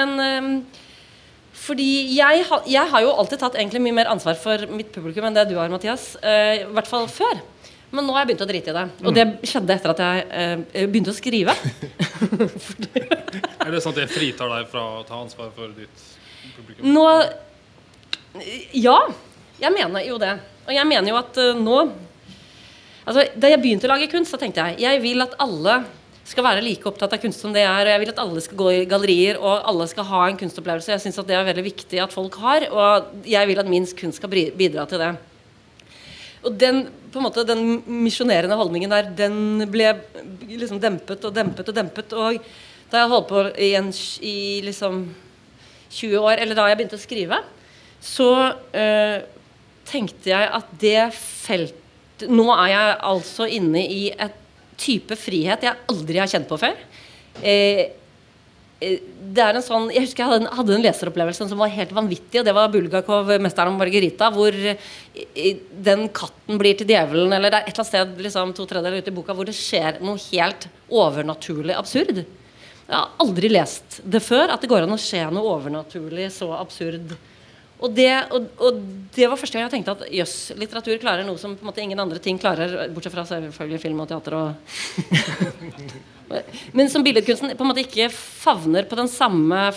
men 0.00 0.20
øhm, 0.30 0.54
fordi 1.52 2.16
jeg, 2.16 2.44
ha, 2.48 2.58
jeg 2.66 2.90
har 2.90 3.04
jo 3.04 3.12
alltid 3.12 3.42
tatt 3.42 3.56
egentlig 3.58 3.82
mye 3.84 3.96
mer 4.00 4.10
ansvar 4.10 4.38
for 4.40 4.64
mitt 4.72 4.90
publikum 4.94 5.26
enn 5.28 5.36
det 5.36 5.46
du 5.50 5.56
har, 5.60 5.70
Mathias. 5.72 6.14
Uh, 6.22 6.64
I 6.64 6.70
hvert 6.72 6.88
fall 6.90 7.08
før. 7.12 7.42
Men 7.92 8.06
nå 8.08 8.14
har 8.16 8.24
jeg 8.24 8.32
begynt 8.32 8.44
å 8.46 8.48
drite 8.48 8.72
i 8.72 8.76
det. 8.76 8.84
Og 9.04 9.14
det 9.14 9.26
skjedde 9.46 9.76
etter 9.76 9.92
at 9.92 10.00
jeg 10.02 10.24
uh, 10.32 10.86
begynte 10.88 11.12
å 11.12 11.16
skrive. 11.16 11.54
Er 13.62 13.70
det 13.70 13.82
sånn 13.82 13.94
at 13.94 14.00
det 14.02 14.08
fritar 14.10 14.50
deg 14.50 14.70
fra 14.72 14.84
å 14.98 15.02
ta 15.06 15.20
ansvar 15.20 15.52
for 15.54 15.70
ditt 15.76 16.06
publikum? 16.56 16.88
Nå 16.92 17.06
Ja, 18.74 18.96
jeg 19.60 19.74
mener 19.74 20.06
jo 20.06 20.16
det. 20.22 20.34
Og 20.66 20.72
jeg 20.74 20.88
mener 20.88 21.12
jo 21.12 21.20
at 21.20 21.38
uh, 21.42 21.52
nå 21.58 21.82
Altså, 23.02 23.24
Da 23.34 23.50
jeg 23.50 23.58
begynte 23.58 23.88
å 23.88 23.90
lage 23.90 24.06
kunst, 24.10 24.30
så 24.30 24.38
tenkte 24.38 24.62
jeg 24.70 24.84
jeg 24.84 25.02
vil 25.02 25.24
at 25.24 25.34
alle 25.42 25.82
skal 26.28 26.46
være 26.46 26.62
like 26.64 26.86
opptatt 26.86 27.16
av 27.16 27.20
kunst 27.22 27.42
som 27.42 27.52
det 27.54 27.64
er. 27.64 27.82
Og 27.86 27.92
jeg 27.92 28.02
vil 28.02 28.12
at 28.12 28.22
alle 28.22 28.42
skal 28.44 28.60
gå 28.60 28.70
i 28.72 28.86
gallerier, 28.88 29.40
og 29.40 29.66
alle 29.68 29.88
skal 29.90 30.06
ha 30.08 30.22
en 30.28 30.38
kunstopplevelse. 30.38 30.92
Jeg 30.94 31.02
syns 31.04 31.20
det 31.26 31.36
er 31.36 31.48
veldig 31.48 31.66
viktig 31.66 32.00
at 32.02 32.14
folk 32.14 32.38
har, 32.42 32.68
og 32.70 33.26
jeg 33.28 33.50
vil 33.50 33.62
at 33.62 33.70
min 33.70 33.88
kunst 33.98 34.22
skal 34.22 34.32
bidra 34.32 34.86
til 34.90 35.02
det. 35.02 35.12
Og 36.42 36.54
den, 36.58 36.84
på 37.12 37.20
en 37.20 37.26
måte, 37.26 37.46
den 37.46 37.82
misjonerende 37.86 38.58
holdningen 38.58 38.90
der, 38.90 39.10
den 39.18 39.66
ble 39.70 39.92
liksom 40.50 40.80
dempet 40.82 41.22
og 41.26 41.34
dempet 41.34 41.68
og 41.70 41.76
dempet. 41.76 42.14
Og 42.18 42.40
da 42.90 43.02
jeg 43.02 43.12
holdt 43.12 43.28
på 43.30 43.44
i, 43.62 43.72
en, 43.78 43.92
i 44.26 44.38
liksom 44.66 45.04
20 45.92 46.18
år, 46.18 46.42
eller 46.42 46.58
da 46.58 46.66
jeg 46.70 46.80
begynte 46.80 46.98
å 46.98 47.02
skrive, 47.02 47.38
så 48.02 48.32
øh, 48.50 49.22
tenkte 49.86 50.32
jeg 50.32 50.50
at 50.58 50.74
det 50.82 51.06
felt 51.18 51.78
Nå 52.22 52.44
er 52.54 52.68
jeg 52.70 52.90
altså 53.08 53.48
inne 53.50 53.80
i 53.90 54.02
et 54.12 54.41
type 54.82 55.16
frihet 55.18 55.66
jeg 55.66 55.88
aldri 55.92 56.20
har 56.22 56.30
kjent 56.30 56.48
på 56.50 56.58
før. 56.60 56.78
Eh, 57.40 57.82
eh, 58.82 58.98
det 59.32 59.40
er 59.44 59.56
en 59.56 59.64
sånn, 59.64 59.88
Jeg 59.94 60.04
husker 60.04 60.24
jeg 60.24 60.30
hadde 60.30 60.42
en, 60.42 60.56
hadde 60.58 60.74
en 60.76 60.84
leseropplevelse 60.84 61.48
som 61.48 61.62
var 61.62 61.72
helt 61.72 61.94
vanvittig. 61.94 62.40
og 62.40 62.44
Det 62.44 62.54
var 62.54 62.68
Bulgakov, 62.68 63.32
'Mesteren 63.38 63.72
og 63.72 63.80
Margarita', 63.80 64.32
hvor 64.34 64.52
eh, 64.52 65.56
den 65.70 66.08
katten 66.08 66.58
blir 66.58 66.76
til 66.76 66.86
djevelen. 66.86 67.32
Eller 67.32 67.50
det 67.50 67.62
er 67.62 67.66
et 67.68 67.72
eller 67.72 67.84
annet 67.84 67.92
sted 67.92 68.22
liksom, 68.26 68.54
to 68.54 68.66
tredjedeler 68.66 68.98
ute 68.98 69.08
i 69.08 69.16
boka 69.16 69.34
hvor 69.34 69.46
det 69.46 69.56
skjer 69.56 70.02
noe 70.02 70.18
helt 70.30 70.68
overnaturlig 70.90 71.76
absurd. 71.78 72.24
Jeg 72.92 72.98
har 72.98 73.12
aldri 73.22 73.48
lest 73.48 74.02
det 74.04 74.20
før, 74.20 74.50
at 74.52 74.60
det 74.60 74.68
går 74.68 74.84
an 74.84 74.92
å 74.92 75.00
skje 75.00 75.30
noe 75.32 75.54
overnaturlig 75.56 76.28
så 76.34 76.50
absurd. 76.58 77.14
Og 77.82 77.90
det, 77.96 78.10
og, 78.30 78.44
og 78.62 78.76
det 79.14 79.26
var 79.26 79.38
første 79.40 79.58
gang 79.58 79.66
jeg 79.66 79.72
tenkte 79.74 79.94
at 79.96 80.04
jøss, 80.14 80.52
litteratur 80.58 81.00
klarer 81.02 81.26
noe 81.26 81.38
som 81.40 81.56
på 81.58 81.62
en 81.64 81.68
måte 81.72 81.82
ingen 81.82 81.98
andre 81.98 82.20
ting 82.22 82.38
klarer, 82.40 82.68
bortsett 82.94 83.14
fra 83.14 83.24
selvfølgelig 83.26 83.82
film 83.82 84.00
og 84.04 84.08
teater 84.12 84.32
og 84.38 84.48
Men 86.78 86.86
som 86.88 87.02
billedkunsten 87.04 87.56
på 87.58 87.64
en 87.64 87.68
måte 87.68 87.82
ikke 87.82 88.06
favner 88.14 88.86
på 88.88 88.96
den 88.96 89.08
samme 89.10 89.72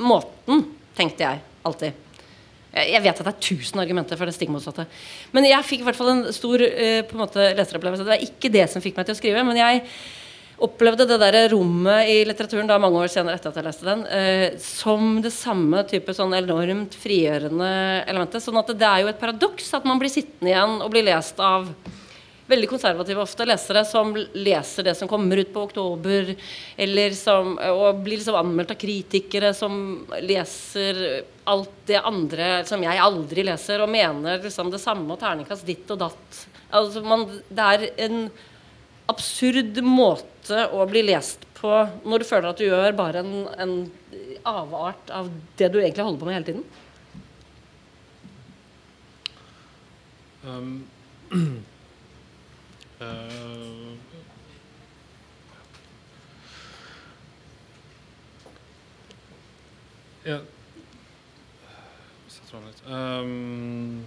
måten, 0.00 0.62
tenkte 0.96 1.26
jeg 1.26 1.42
alltid. 1.66 1.92
Jeg 2.74 3.02
vet 3.04 3.20
at 3.20 3.26
det 3.26 3.32
er 3.34 3.44
tusen 3.44 3.80
argumenter 3.82 4.18
for 4.18 4.26
det 4.26 4.34
stikk 4.34 4.50
motsatte. 4.50 4.86
Men 5.34 5.46
jeg 5.46 5.66
fikk 5.68 5.80
i 5.84 5.86
hvert 5.86 5.98
fall 5.98 6.10
en 6.14 6.24
stor 6.34 6.58
uh, 6.64 7.02
på 7.06 7.14
en 7.14 7.22
måte 7.22 7.42
leseropplevelse. 7.58 8.06
Det 8.06 8.14
var 8.14 8.24
ikke 8.24 8.50
det 8.54 8.64
som 8.72 8.82
fikk 8.82 8.96
meg 8.98 9.06
til 9.06 9.14
å 9.14 9.20
skrive. 9.20 9.44
Men 9.46 9.60
jeg 9.60 9.84
opplevde 10.64 11.06
det 11.08 11.18
der 11.20 11.48
rommet 11.52 12.08
i 12.10 12.20
litteraturen 12.26 12.68
da 12.68 12.78
mange 12.80 13.02
år 13.02 13.10
senere 13.12 13.38
etter 13.38 13.52
at 13.52 13.58
jeg 13.60 13.66
leste 13.66 13.88
den, 13.88 14.04
eh, 14.06 14.46
som 14.60 15.18
det 15.24 15.32
samme 15.34 15.82
type 15.88 16.14
sånn 16.16 16.34
enormt 16.36 16.96
frigjørende 17.00 17.68
elementet. 18.04 18.44
Sånn 18.44 18.60
at 18.60 18.72
det 18.72 18.88
er 18.88 19.04
jo 19.04 19.12
et 19.12 19.20
paradoks 19.20 19.68
at 19.76 19.86
man 19.88 20.00
blir 20.00 20.12
sittende 20.12 20.52
igjen 20.52 20.80
og 20.80 20.90
blir 20.94 21.06
lest 21.06 21.40
av 21.42 21.68
veldig 22.46 22.68
konservative 22.68 23.22
ofte 23.22 23.46
lesere 23.48 23.84
som 23.88 24.10
leser 24.14 24.84
det 24.84 24.94
som 24.98 25.08
kommer 25.08 25.40
ut 25.40 25.52
på 25.54 25.62
oktober, 25.64 26.34
eller 26.76 27.14
som, 27.16 27.54
og 27.56 28.02
blir 28.04 28.20
liksom 28.20 28.36
anmeldt 28.36 28.74
av 28.74 28.80
kritikere 28.80 29.54
som 29.56 29.78
leser 30.20 31.24
alt 31.48 31.72
det 31.88 32.00
andre 32.00 32.58
som 32.68 32.84
jeg 32.84 33.00
aldri 33.00 33.46
leser, 33.48 33.80
og 33.80 33.92
mener 33.92 34.44
liksom 34.44 34.72
det 34.72 34.82
samme 34.82 35.08
og 35.14 35.20
terningkast 35.22 35.64
ditt 35.68 35.88
og 35.94 36.02
datt. 36.04 36.44
Altså 36.74 37.00
man, 37.04 37.26
det 37.48 37.70
er 37.72 37.88
en 38.08 38.28
absurd 39.08 39.80
måte 39.84 40.33
å 40.52 40.84
bli 40.90 41.02
lest 41.06 41.46
på 41.56 41.72
når 42.04 42.18
du 42.20 42.26
føler 42.28 42.48
at 42.50 42.58
du 42.60 42.66
gjør 42.66 42.96
bare 42.96 43.22
en, 43.24 43.48
en 43.58 43.92
avart 44.44 45.10
av 45.10 45.30
det 45.56 45.68
du 45.72 45.78
egentlig 45.80 46.04
holder 46.04 46.20
på 46.20 46.26
med 46.28 46.34
hele 46.34 46.48
tiden? 46.50 46.64
Um, 50.44 50.84
uh, 53.00 53.96
ja. 60.28 60.40
Um, 62.86 64.04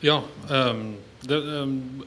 ja. 0.00 0.22
Um, 0.50 0.96
det, 1.20 1.36
um, 1.36 2.04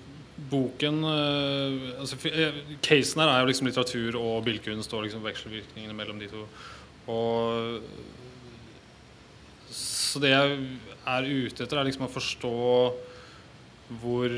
boken 0.51 1.03
eh, 1.07 1.99
altså, 2.01 2.17
eh, 2.27 2.57
Casen 2.83 3.21
her 3.23 3.31
er 3.31 3.41
jo 3.41 3.49
liksom 3.49 3.69
litteratur 3.69 4.17
og 4.19 4.43
billedkunst 4.45 4.93
og 4.95 5.05
liksom 5.05 5.23
vekselvirkningene 5.25 5.95
mellom 5.95 6.19
de 6.21 6.29
to. 6.31 6.45
Og 7.11 7.81
så 9.71 10.19
det 10.19 10.33
jeg 10.33 10.57
er 11.07 11.29
ute 11.29 11.63
etter, 11.63 11.79
er 11.79 11.87
liksom 11.87 12.07
å 12.07 12.11
forstå 12.11 12.57
hvor 14.01 14.35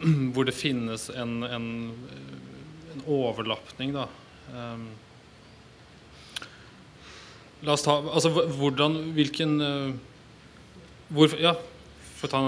Hvor 0.32 0.46
det 0.48 0.54
finnes 0.56 1.10
en, 1.12 1.42
en, 1.44 1.64
en 2.94 3.02
overlapning, 3.04 3.90
da. 3.92 4.06
Um, 4.48 4.86
la 7.60 7.74
oss 7.74 7.84
ta 7.84 7.98
Altså 8.00 8.30
hvordan 8.32 8.96
Hvilken 9.14 9.52
uh, 9.60 9.92
hvor, 11.12 11.36
Ja, 11.36 11.52
for 12.20 12.28
å 12.28 12.32
ta 12.34 12.40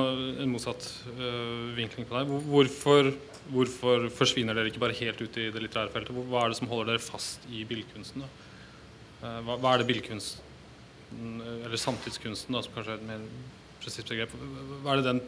en 0.44 0.50
motsatt 0.52 0.84
uh, 1.16 1.72
vinkling 1.76 2.04
på 2.08 2.16
deg. 2.18 2.32
Hvorfor, 2.52 3.08
hvorfor 3.48 4.08
forsvinner 4.12 4.56
dere 4.56 4.68
ikke 4.68 4.82
bare 4.82 4.96
helt 4.98 5.22
ut 5.22 5.38
i 5.40 5.48
det 5.54 5.62
litterære 5.64 5.92
feltet? 5.94 6.12
Hva 6.28 6.44
er 6.44 6.52
det 6.52 6.58
som 6.60 6.68
holder 6.68 6.92
dere 6.92 7.04
fast 7.04 7.46
i 7.48 7.64
billedkunsten? 7.68 8.26
Uh, 9.22 9.38
hva, 9.46 9.56
hva 9.56 9.72
er 9.72 9.80
det 9.80 9.88
billedkunsten, 9.88 11.40
eller 11.62 11.80
samtidskunsten, 11.80 12.52
da, 12.52 12.62
som 12.64 12.76
kanskje 12.76 12.98
er 12.98 13.00
et 13.00 13.08
mer 13.08 13.24
presist 13.80 14.12
begrep. 14.12 14.36
Hva 14.84 14.92
er 14.92 15.00
det 15.00 15.08
den 15.08 15.22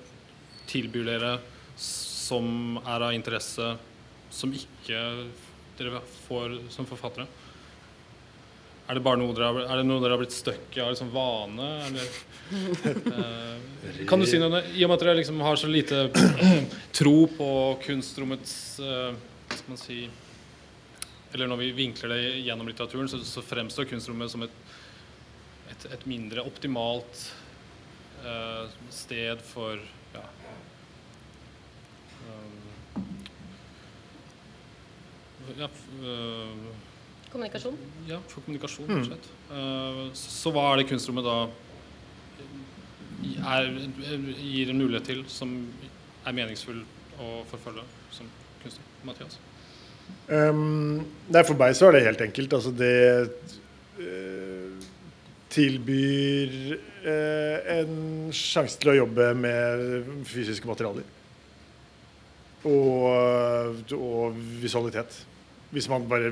tilbyr 0.70 1.08
dere 1.08 1.32
som 1.80 2.78
er 2.84 3.08
av 3.08 3.16
interesse, 3.16 3.72
som 4.34 4.52
ikke 4.54 5.00
dere 5.78 6.04
får 6.26 6.60
som 6.74 6.88
forfattere? 6.88 7.26
Er 8.84 8.98
det 8.98 9.04
bare 9.04 9.16
noe 9.16 9.32
dere 9.36 9.64
er 9.64 9.80
det 9.80 9.86
noe 9.88 10.02
dere 10.02 10.16
har 10.16 10.20
blitt 10.20 10.36
stuck 10.36 10.76
i 10.76 10.82
av 10.84 10.90
liksom 10.92 11.12
vane? 11.14 11.68
Eller, 11.86 12.10
uh, 13.08 14.04
kan 14.08 14.20
du 14.20 14.28
si 14.28 14.40
noe 14.40 14.60
I 14.74 14.84
og 14.84 14.90
med 14.90 14.98
at 14.98 15.06
dere 15.06 15.16
liksom 15.22 15.40
har 15.44 15.56
så 15.60 15.70
lite 15.70 16.04
tro 16.98 17.16
på 17.32 17.48
kunstrommets 17.86 18.54
uh, 18.84 19.14
Hva 19.48 19.56
skal 19.56 19.72
man 19.72 19.80
si 19.80 20.02
Eller 21.32 21.48
når 21.48 21.62
vi 21.62 21.72
vinkler 21.80 22.12
det 22.12 22.20
gjennom 22.44 22.68
litteraturen, 22.68 23.08
så, 23.08 23.22
så 23.24 23.42
fremstår 23.42 23.88
kunstrommet 23.88 24.32
som 24.32 24.44
et 24.44 24.64
et, 25.70 25.86
et 25.96 26.06
mindre 26.08 26.44
optimalt 26.46 27.22
uh, 28.24 28.70
sted 28.92 29.40
for 29.48 29.80
ja, 30.14 30.24
um, 32.28 33.06
ja, 35.58 35.68
eh, 35.68 36.60
Kommunikasjon? 37.34 37.76
ja, 38.06 38.20
for 38.30 38.44
kommunikasjon, 38.46 38.86
rett 38.86 39.00
og 39.00 39.06
slett. 39.08 39.24
Eh, 39.50 40.02
så, 40.14 40.28
så 40.36 40.52
hva 40.54 40.68
er 40.70 40.80
det 40.80 40.84
kunstrommet 40.86 41.26
da 41.26 41.38
er, 43.50 43.72
gir 44.38 44.70
en 44.70 44.78
mulighet 44.78 45.08
til, 45.10 45.24
som 45.26 45.56
er 46.22 46.36
meningsfull 46.36 46.84
å 47.18 47.30
forfølge 47.50 47.82
som 48.14 48.28
kunstner? 48.62 48.86
Mathias? 49.08 49.40
Um, 50.28 51.02
nei, 51.32 51.42
for 51.42 51.58
meg 51.58 51.74
så 51.74 51.88
er 51.88 51.96
det 51.96 52.04
helt 52.06 52.22
enkelt. 52.28 52.54
Altså 52.56 52.70
det 52.76 52.94
uh, 53.98 54.86
tilbyr 55.54 56.54
uh, 56.76 57.58
en 57.80 57.98
sjanse 58.36 58.78
til 58.78 58.94
å 58.94 58.96
jobbe 59.00 59.28
med 59.42 60.14
fysiske 60.30 60.70
materialer. 60.70 61.10
Og, 62.64 63.82
og 63.98 64.40
visualitet. 64.62 65.18
Hvis 65.74 65.90
man 65.90 66.06
bare 66.08 66.30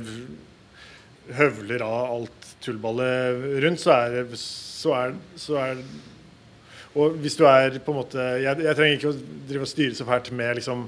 høvler 1.30 1.84
av 1.86 2.16
alt 2.16 2.48
tullballet 2.62 3.62
rundt, 3.64 3.82
så 3.82 3.94
er 3.96 4.16
det 4.16 4.40
så 4.40 4.94
er, 4.98 5.14
så 5.38 5.58
er 5.62 5.84
Og 6.98 7.14
hvis 7.22 7.36
du 7.38 7.44
er 7.46 7.78
på 7.80 7.92
en 7.92 8.00
måte 8.00 8.24
Jeg, 8.42 8.58
jeg 8.66 8.76
trenger 8.76 8.96
ikke 8.98 9.12
å 9.12 9.20
drive 9.48 9.66
og 9.66 9.70
styre 9.70 9.94
så 9.96 10.06
fælt 10.08 10.32
med 10.34 10.58
liksom 10.58 10.82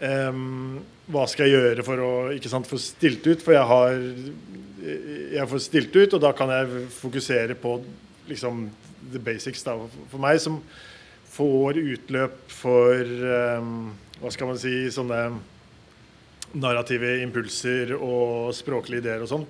um, 0.00 0.80
hva 1.12 1.26
skal 1.28 1.50
jeg 1.50 1.58
gjøre 1.60 1.84
for 1.84 2.00
å 2.00 2.12
ikke 2.32 2.48
sant, 2.48 2.68
få 2.68 2.78
stilt 2.80 3.26
ut? 3.28 3.42
For 3.44 3.52
jeg 3.52 3.68
har 3.68 3.98
Jeg 5.34 5.48
får 5.50 5.62
stilt 5.64 5.96
ut, 5.96 6.16
og 6.16 6.22
da 6.24 6.32
kan 6.36 6.52
jeg 6.52 6.86
fokusere 6.96 7.56
på 7.60 7.76
liksom 8.28 8.68
the 9.12 9.20
basics. 9.20 9.62
Da. 9.64 9.76
For 10.08 10.20
meg 10.20 10.40
som 10.40 10.62
får 11.34 11.80
utløp 11.82 12.38
for 12.52 13.04
um, 13.58 13.92
Hva 14.22 14.32
skal 14.32 14.48
man 14.48 14.60
si 14.60 14.72
Sånne 14.94 15.26
narrative 16.54 17.16
impulser 17.22 17.94
og 17.98 18.52
språklige 18.54 19.02
ideer 19.02 19.22
og 19.24 19.30
sånn 19.30 19.46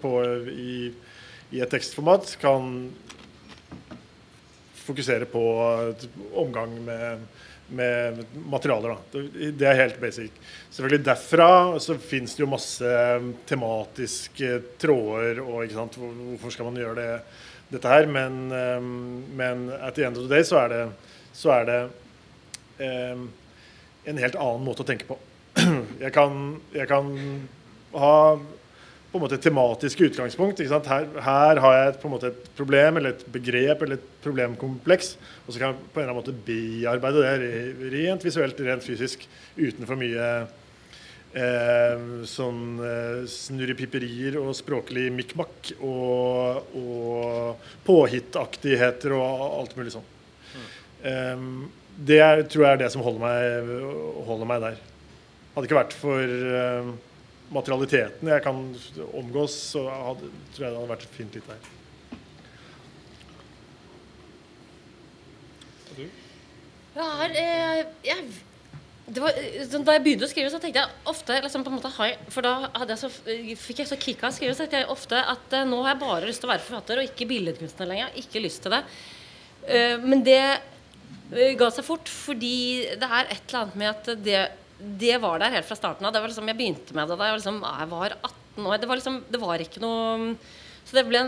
i, 0.50 0.92
i 1.54 1.60
et 1.60 1.70
tekstformat, 1.70 2.36
kan 2.40 2.90
fokusere 4.84 5.28
på 5.30 5.42
omgang 6.40 6.76
med 6.84 7.26
med 7.74 8.18
materialer. 8.46 8.88
Da. 9.12 9.20
Det- 9.56 9.66
er 9.66 9.74
helt 9.74 10.00
basic. 10.00 10.30
Selvfølgelig 10.70 11.04
Derfra 11.04 11.80
så 11.80 11.98
fins 11.98 12.34
det 12.34 12.42
jo 12.44 12.46
masse 12.46 12.84
tematiske 13.46 14.62
tråder 14.78 15.40
og 15.40 15.64
ikke 15.64 15.74
sant? 15.78 15.96
Hvorfor 15.96 16.52
skal 16.52 16.66
man 16.66 16.76
gjøre 16.76 16.94
det, 16.94 17.22
dette 17.72 17.88
her? 17.88 18.06
Men, 18.06 18.52
eh, 18.52 18.80
men 18.80 19.70
at 19.80 19.94
the 19.94 20.04
end 20.04 20.16
of 20.16 20.28
the 20.28 20.34
day 20.36 20.42
så 20.42 20.64
er 20.64 20.68
det, 20.68 20.92
så 21.32 21.50
er 21.50 21.64
det 21.64 21.90
eh, 22.80 23.16
en 24.04 24.18
helt 24.18 24.36
annen 24.36 24.64
måte 24.64 24.84
å 24.84 24.86
tenke 24.86 25.06
på. 25.08 25.18
Jeg 26.04 26.12
kan, 26.12 26.60
jeg 26.74 26.88
kan 26.90 27.06
ha 27.94 28.16
på 29.14 29.20
en 29.20 29.22
måte 29.22 29.36
tematiske 29.38 30.00
tematisk 30.00 30.00
utgangspunkt. 30.08 30.58
Her, 30.90 31.04
her 31.22 31.58
har 31.62 31.74
jeg 31.76 31.90
et, 31.92 31.98
på 32.02 32.08
en 32.08 32.12
måte 32.16 32.32
et 32.32 32.48
problem 32.58 32.96
eller 32.98 33.12
et 33.14 33.20
begrep 33.30 33.84
eller 33.84 34.00
et 34.00 34.06
problemkompleks. 34.24 35.12
Og 35.46 35.54
så 35.54 35.60
kan 35.60 35.68
jeg 35.70 35.84
på 35.94 36.00
en 36.00 36.02
eller 36.02 36.16
annen 36.16 36.18
måte 36.18 36.34
bearbeide 36.48 37.22
det 37.22 37.92
rent 37.92 38.26
visuelt, 38.26 38.58
rent 38.66 38.82
fysisk, 38.82 39.22
uten 39.54 39.86
for 39.86 40.00
mye 40.00 40.24
eh, 41.38 42.02
sånn 42.26 42.64
eh, 42.82 43.20
snurrepiperier 43.30 44.40
og 44.40 44.50
språklig 44.58 45.06
mikk-makk 45.14 45.70
og, 45.78 46.74
og 46.82 47.70
påhittaktigheter 47.86 49.14
og 49.14 49.44
alt 49.60 49.78
mulig 49.78 49.94
sånn. 49.94 50.10
Eh, 51.06 51.46
det 52.10 52.18
er, 52.18 52.42
tror 52.50 52.66
jeg 52.66 52.80
er 52.80 52.82
det 52.82 52.90
som 52.90 53.06
holder 53.06 53.22
meg, 53.22 53.72
holder 54.26 54.50
meg 54.50 54.66
der. 54.66 54.82
Hadde 55.54 55.62
det 55.62 55.70
ikke 55.70 55.78
vært 55.78 55.96
for 55.96 56.34
eh, 56.58 56.88
materialiteten 57.54 58.30
jeg 58.32 58.42
kan 58.42 58.60
omgås, 59.14 59.54
så 59.74 59.84
hadde, 59.88 60.30
tror 60.54 60.66
jeg 60.66 60.72
det 60.72 60.80
hadde 60.80 60.92
vært 60.94 61.06
fint 61.14 61.38
litt 61.38 61.50
der. 61.52 61.70
Jeg 66.94 67.06
har 67.18 67.38
eh, 67.38 67.84
jeg, 68.06 68.26
det 69.06 69.20
var, 69.22 69.36
eh, 69.38 69.64
Da 69.70 69.96
jeg 69.96 70.02
begynte 70.04 70.26
å 70.26 70.30
skrive, 70.30 70.50
så 70.50 70.60
tenkte 70.62 70.82
jeg 70.82 71.10
ofte 71.10 71.36
liksom, 71.44 71.64
på 71.66 71.72
en 71.72 71.78
måte, 71.78 72.10
For 72.32 72.46
da 72.46 72.54
hadde 72.66 72.94
jeg 72.94 73.02
så, 73.02 73.10
fikk 73.60 73.82
jeg 73.82 73.90
så 73.90 73.98
kick 74.00 74.22
av 74.22 74.32
å 74.32 74.36
skrive, 74.36 74.54
så 74.56 74.64
tenkte 74.64 74.82
jeg 74.82 74.92
ofte 74.94 75.20
at 75.34 75.56
eh, 75.58 75.66
nå 75.68 75.82
har 75.82 75.94
jeg 75.94 76.02
bare 76.04 76.30
lyst 76.30 76.42
til 76.42 76.50
å 76.50 76.54
være 76.54 76.66
forfatter 76.66 77.02
og 77.02 77.10
ikke 77.10 77.28
billedkunstner 77.30 77.90
lenger. 77.90 78.14
Ikke 78.22 78.42
lyst 78.42 78.64
til 78.64 78.74
det. 78.74 78.82
Eh, 79.68 79.96
men 80.02 80.24
det 80.26 80.40
eh, 80.42 81.54
ga 81.58 81.70
seg 81.74 81.86
fort, 81.86 82.10
fordi 82.10 82.56
det 83.00 83.10
er 83.10 83.28
et 83.28 83.42
eller 83.42 83.60
annet 83.64 83.80
med 83.82 83.92
at 83.92 84.12
det, 84.24 84.42
det 84.78 85.16
var 85.22 85.38
der 85.38 85.54
helt 85.54 85.68
fra 85.68 85.78
starten 85.78 86.06
av. 86.08 86.16
Liksom, 86.18 86.48
jeg 86.50 86.58
begynte 86.58 86.96
med 86.96 87.08
det 87.08 87.18
da 87.18 87.30
jeg, 87.30 87.38
liksom, 87.38 87.60
jeg 87.62 87.90
var 87.92 88.16
18 88.18 88.66
år. 88.66 88.78
Det 88.80 88.90
var, 88.90 89.00
liksom, 89.00 89.18
det 89.30 89.40
var 89.42 89.64
ikke 89.64 89.82
noe 89.84 90.34
Så 90.84 90.98
det 90.98 91.06
ble, 91.08 91.20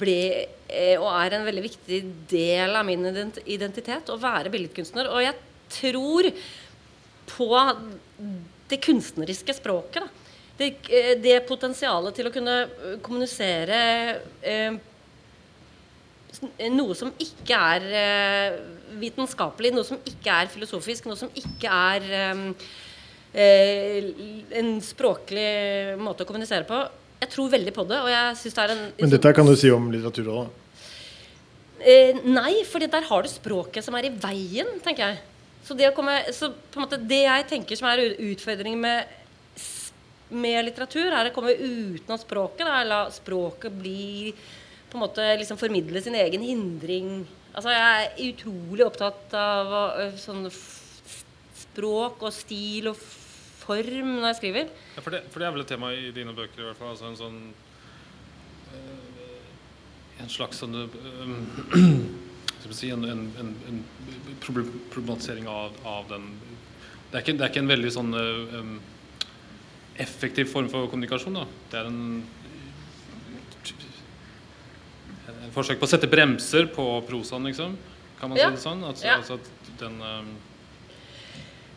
ble 0.00 0.22
eh, 0.66 0.96
og 0.98 1.10
er 1.12 1.36
en 1.36 1.44
veldig 1.46 1.62
viktig 1.62 2.00
del 2.32 2.74
av 2.74 2.88
min 2.88 3.04
identitet 3.44 4.10
å 4.10 4.18
være 4.18 4.50
billedkunstner. 4.50 5.12
Og 5.12 5.22
jeg 5.22 5.36
tror 5.70 6.30
på 7.30 7.50
det 8.70 8.80
kunstneriske 8.82 9.54
språket. 9.60 10.02
Da. 10.02 10.30
Det, 10.58 10.72
eh, 10.90 11.14
det 11.22 11.38
potensialet 11.48 12.18
til 12.18 12.28
å 12.28 12.34
kunne 12.34 12.56
eh, 12.66 12.96
kommunisere 13.04 13.78
eh, 14.42 14.74
noe 16.74 16.96
som 16.98 17.14
ikke 17.22 17.62
er 17.76 17.86
eh, 18.02 18.58
vitenskapelig, 19.00 19.72
noe 19.74 19.86
som 19.86 20.00
ikke 20.06 20.38
er 20.42 20.50
filosofisk, 20.52 21.08
noe 21.08 21.18
som 21.18 21.30
ikke 21.36 21.70
er 21.70 22.06
um, 22.34 22.46
en 23.30 24.70
språklig 24.82 25.50
måte 26.02 26.24
å 26.24 26.28
kommunisere 26.28 26.66
på. 26.66 26.80
Jeg 27.20 27.30
tror 27.30 27.52
veldig 27.52 27.74
på 27.76 27.84
det. 27.86 28.00
og 28.00 28.10
jeg 28.10 28.38
synes 28.40 28.56
det 28.56 28.64
er 28.64 28.72
en... 28.74 28.82
Men 28.98 29.12
dette 29.12 29.32
kan 29.36 29.46
du 29.46 29.54
si 29.60 29.70
om 29.70 29.86
litteratur 29.92 30.32
òg. 30.34 30.56
Eh, 31.80 32.18
nei, 32.26 32.64
for 32.68 32.82
der 32.82 33.06
har 33.06 33.22
du 33.22 33.30
språket 33.30 33.86
som 33.86 33.94
er 33.96 34.08
i 34.08 34.12
veien, 34.12 34.72
tenker 34.84 35.12
jeg. 35.12 35.20
Så 35.64 35.76
det, 35.76 35.92
komme, 35.94 36.16
så 36.34 36.50
måte 36.74 36.98
det 36.98 37.22
jeg 37.22 37.46
tenker 37.52 37.78
som 37.78 37.86
er 37.92 38.02
utfordringen 38.16 38.82
med 38.82 39.16
med 40.30 40.64
litteratur, 40.64 41.10
er 41.10 41.30
å 41.30 41.34
komme 41.34 41.54
utenom 41.56 42.18
språket. 42.20 42.64
Da, 42.66 42.82
la 42.86 43.00
språket 43.12 43.74
bli 43.74 44.32
på 44.90 44.98
en 44.98 45.04
måte 45.04 45.26
liksom 45.38 45.58
formidle 45.60 46.02
sin 46.02 46.16
egen 46.18 46.44
hindring. 46.46 47.10
Altså, 47.50 47.72
jeg 47.74 48.04
er 48.04 48.20
utrolig 48.30 48.84
opptatt 48.86 49.34
av 49.34 49.72
uh, 49.98 50.18
sånn 50.20 50.46
språk 50.50 52.22
og 52.22 52.32
stil 52.34 52.90
og 52.92 53.00
form 53.60 54.16
når 54.20 54.28
jeg 54.30 54.38
skriver. 54.40 54.70
Ja, 54.96 55.02
for, 55.02 55.14
det, 55.14 55.24
for 55.32 55.42
det 55.42 55.48
er 55.48 55.54
vel 55.56 55.64
et 55.64 55.70
tema 55.70 55.90
i 55.94 56.10
dine 56.14 56.34
bøker, 56.36 56.62
i 56.62 56.68
hvert 56.68 56.78
fall. 56.78 56.94
Altså 56.94 57.10
en 57.10 57.18
sånn 57.18 57.40
øh, 58.74 59.28
En 60.20 60.32
slags 60.32 60.60
sånn 60.62 60.76
øh, 60.78 60.88
si, 62.76 62.90
en, 62.92 63.04
en, 63.08 63.26
en, 63.40 63.52
en 63.70 63.82
problematisering 64.42 65.48
av, 65.50 65.78
av 65.88 66.08
den 66.10 66.28
det 67.10 67.18
er, 67.18 67.22
ikke, 67.24 67.32
det 67.34 67.42
er, 67.42 67.50
ikke, 67.50 67.62
en 67.64 67.70
veldig 67.72 67.90
sånn 67.90 68.12
um, 68.14 68.74
effektiv 69.98 70.46
form 70.52 70.68
for 70.70 70.86
kommunikasjon. 70.92 71.34
Da. 71.40 71.46
Det 71.72 71.80
er 71.80 71.88
en 71.88 72.20
forsøk 75.54 75.80
på 75.80 75.86
å 75.88 75.90
sette 75.90 76.08
bremser 76.10 76.68
på 76.74 76.84
prosaen, 77.08 77.46
liksom. 77.50 77.76
Kan 78.20 78.30
man 78.30 78.38
Ja. 78.38 78.48
si 78.50 78.56
det 78.56 78.62
sånn? 78.64 78.84
At, 78.88 79.02
Ja. 79.04 79.16
altså 79.16 79.34
at 79.34 79.78
den 79.80 80.00
um... 80.02 80.30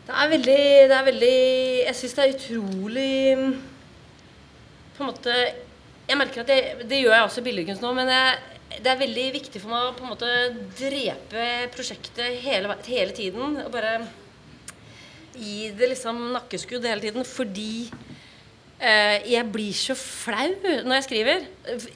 Det 0.04 0.12
er 0.12 0.28
veldig, 0.28 0.88
det 0.90 0.96
er 0.98 1.04
veldig 1.06 1.36
Jeg 1.86 1.94
syns 1.96 2.14
det 2.14 2.24
er 2.24 2.34
utrolig 2.34 3.54
På 4.98 5.00
en 5.00 5.08
måte 5.08 5.32
Jeg 6.08 6.18
merker 6.20 6.42
at 6.42 6.50
det, 6.50 6.88
det 6.90 6.98
gjør 7.00 7.14
jeg 7.16 7.24
også 7.24 7.40
i 7.40 7.44
billedkunst 7.46 7.80
nå, 7.80 7.94
men 7.96 8.10
jeg, 8.12 8.34
det 8.84 8.90
er 8.92 9.00
veldig 9.00 9.24
viktig 9.32 9.62
for 9.62 9.70
meg 9.72 9.86
å 9.86 9.94
på 9.96 10.04
en 10.04 10.10
måte 10.12 10.32
drepe 10.76 11.46
prosjektet 11.72 12.42
hele, 12.44 12.76
hele 12.84 13.14
tiden. 13.16 13.56
Og 13.64 13.70
bare 13.72 13.94
gi 15.38 15.70
det 15.78 15.88
liksom 15.94 16.18
nakkeskudd 16.34 16.84
hele 16.84 17.00
tiden. 17.00 17.24
Fordi 17.24 17.88
eh, 17.88 18.13
jeg 18.80 19.46
blir 19.54 19.72
så 19.76 19.94
flau 19.96 20.50
når 20.84 20.98
jeg 20.98 21.04
skriver. 21.06 21.44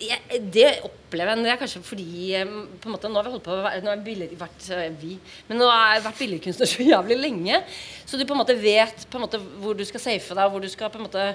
Jeg, 0.00 0.40
det 0.54 0.68
opplever 0.86 1.34
jeg. 1.34 1.44
Det 1.44 1.52
er 1.52 1.60
kanskje 1.60 1.84
fordi 1.84 2.08
eh, 2.38 2.56
på 2.80 2.88
en 2.88 2.94
måte, 2.94 3.10
Nå 3.10 3.20
har 3.20 3.28
vi 3.28 3.34
holdt 3.34 3.46
på 3.46 3.56
nå 3.58 3.62
har 3.90 4.02
jeg 4.06 4.40
vært 4.40 4.68
eh, 4.76 4.90
vi, 5.00 5.14
men 5.48 5.60
nå 5.60 5.68
har 5.68 5.96
jeg 5.96 6.04
vært 6.06 6.20
billedkunstner 6.22 6.70
så 6.72 6.86
jævlig 6.86 7.18
lenge. 7.20 7.62
Så 8.06 8.16
du 8.16 8.24
på 8.24 8.36
en 8.36 8.42
måte 8.42 8.56
vet 8.58 9.08
på 9.10 9.18
en 9.18 9.26
måte 9.26 9.40
hvor 9.60 9.76
du 9.76 9.84
skal 9.88 10.06
safe 10.06 10.38
deg, 10.38 10.52
hvor 10.52 10.64
du 10.64 10.70
skal 10.72 10.92
på 10.92 11.00
en 11.00 11.08
måte 11.08 11.32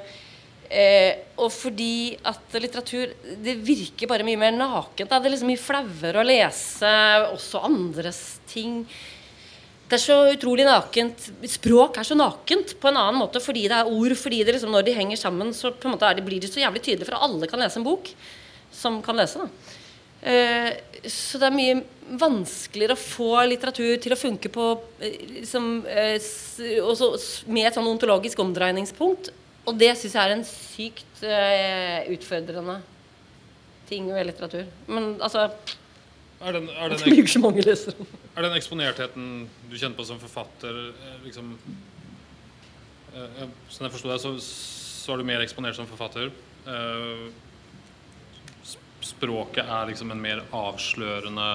Eh, 0.73 1.35
og 1.37 1.51
fordi 1.53 2.15
at 2.25 2.55
litteratur 2.57 3.11
Det 3.43 3.53
virker 3.61 4.09
bare 4.09 4.25
mye 4.25 4.39
mer 4.39 4.55
nakent. 4.55 5.09
Da. 5.09 5.19
Det 5.19 5.27
er 5.29 5.33
liksom 5.35 5.51
mye 5.51 5.61
flauere 5.61 6.21
å 6.21 6.25
lese 6.25 6.93
også 7.33 7.61
andres 7.67 8.21
ting. 8.49 8.81
Det 9.93 9.99
er 9.99 10.07
så 10.09 10.15
utrolig 10.33 10.63
nakent. 10.65 11.27
Språk 11.45 11.99
er 12.01 12.07
så 12.07 12.15
nakent 12.17 12.71
på 12.81 12.89
en 12.89 12.97
annen 12.97 13.19
måte 13.21 13.37
fordi 13.43 13.67
det 13.69 13.77
er 13.77 13.91
ord. 13.93 14.15
Fordi 14.17 14.39
det 14.41 14.55
liksom, 14.55 14.71
når 14.73 14.87
de 14.87 14.95
henger 14.97 15.19
sammen, 15.21 15.51
så 15.53 15.69
på 15.69 15.85
en 15.85 15.93
måte 15.93 16.07
er 16.09 16.17
det, 16.17 16.23
blir 16.25 16.41
det 16.41 16.49
så 16.49 16.63
jævlig 16.63 16.81
tydelig 16.81 17.05
for 17.11 17.21
alle 17.21 17.49
kan 17.51 17.61
lese 17.61 17.77
en 17.77 17.85
bok. 17.85 18.09
Som 18.73 18.97
kan 19.05 19.21
lese, 19.21 19.43
da. 19.43 19.77
Eh, 20.23 20.71
så 21.05 21.37
det 21.37 21.45
er 21.45 21.53
mye 21.59 21.77
vanskeligere 22.23 22.97
å 22.97 23.03
få 23.03 23.29
litteratur 23.51 24.01
til 24.01 24.15
å 24.15 24.17
funke 24.17 24.49
på 24.55 24.65
eh, 25.03 25.21
liksom, 25.35 25.69
eh, 25.85 26.17
også 26.81 27.11
med 27.53 27.69
et 27.69 27.77
sånn 27.77 27.91
ontologisk 27.93 28.41
omdreiningspunkt. 28.41 29.29
Og 29.69 29.77
det 29.77 29.93
syns 29.99 30.17
jeg 30.17 30.23
er 30.23 30.35
en 30.39 30.45
sykt 30.47 31.23
eh, 31.27 32.09
utfordrende 32.17 32.79
ting 33.91 34.09
ved 34.09 34.31
litteratur. 34.31 34.65
Men 34.89 35.13
altså 35.21 35.51
er 36.41 36.57
den, 36.57 36.71
er 36.73 36.89
den, 36.89 37.03
blir 37.05 37.27
ikke 37.27 37.37
så 37.37 37.45
mange 37.45 37.69
lesere. 37.69 38.09
Er 38.33 38.47
den 38.47 38.55
eksponertheten 38.57 39.47
du 39.69 39.75
kjenner 39.77 39.97
på 39.97 40.05
som 40.09 40.17
forfatter 40.21 40.77
eh, 40.89 41.17
liksom 41.25 41.51
eh, 43.13 43.41
eh, 43.43 43.51
Sånn 43.69 43.85
jeg 43.85 43.93
forsto 43.93 44.09
deg, 44.09 44.21
så, 44.23 44.31
så 44.41 45.13
er 45.13 45.21
du 45.21 45.27
mer 45.27 45.43
eksponert 45.45 45.77
som 45.77 45.89
forfatter. 45.89 46.31
Eh, 46.65 47.27
Språket 49.03 49.67
er 49.67 49.89
liksom 49.89 50.13
en 50.15 50.21
mer 50.23 50.41
avslørende 50.55 51.47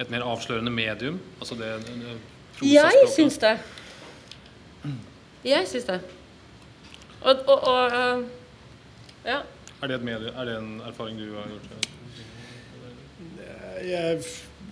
et 0.00 0.08
mer 0.10 0.24
avslørende 0.24 0.72
medium? 0.72 1.18
Altså 1.36 1.58
det, 1.60 1.68
det, 1.84 1.98
det 2.00 2.70
Jeg 2.72 3.10
syns 3.12 3.36
det. 3.42 3.58
Jeg 5.44 5.68
syns 5.68 5.84
det. 5.84 5.98
Og, 7.20 7.44
og, 7.44 7.58
og 7.68 7.92
øh, 7.92 8.24
ja. 9.26 9.42
Er 9.82 9.86
det, 9.86 9.98
et 10.00 10.06
medie, 10.06 10.32
er 10.32 10.48
det 10.48 10.56
en 10.58 10.80
erfaring 10.88 11.20
du 11.20 11.28
har 11.36 11.50
gjort? 11.52 11.88
Jeg, 13.84 14.22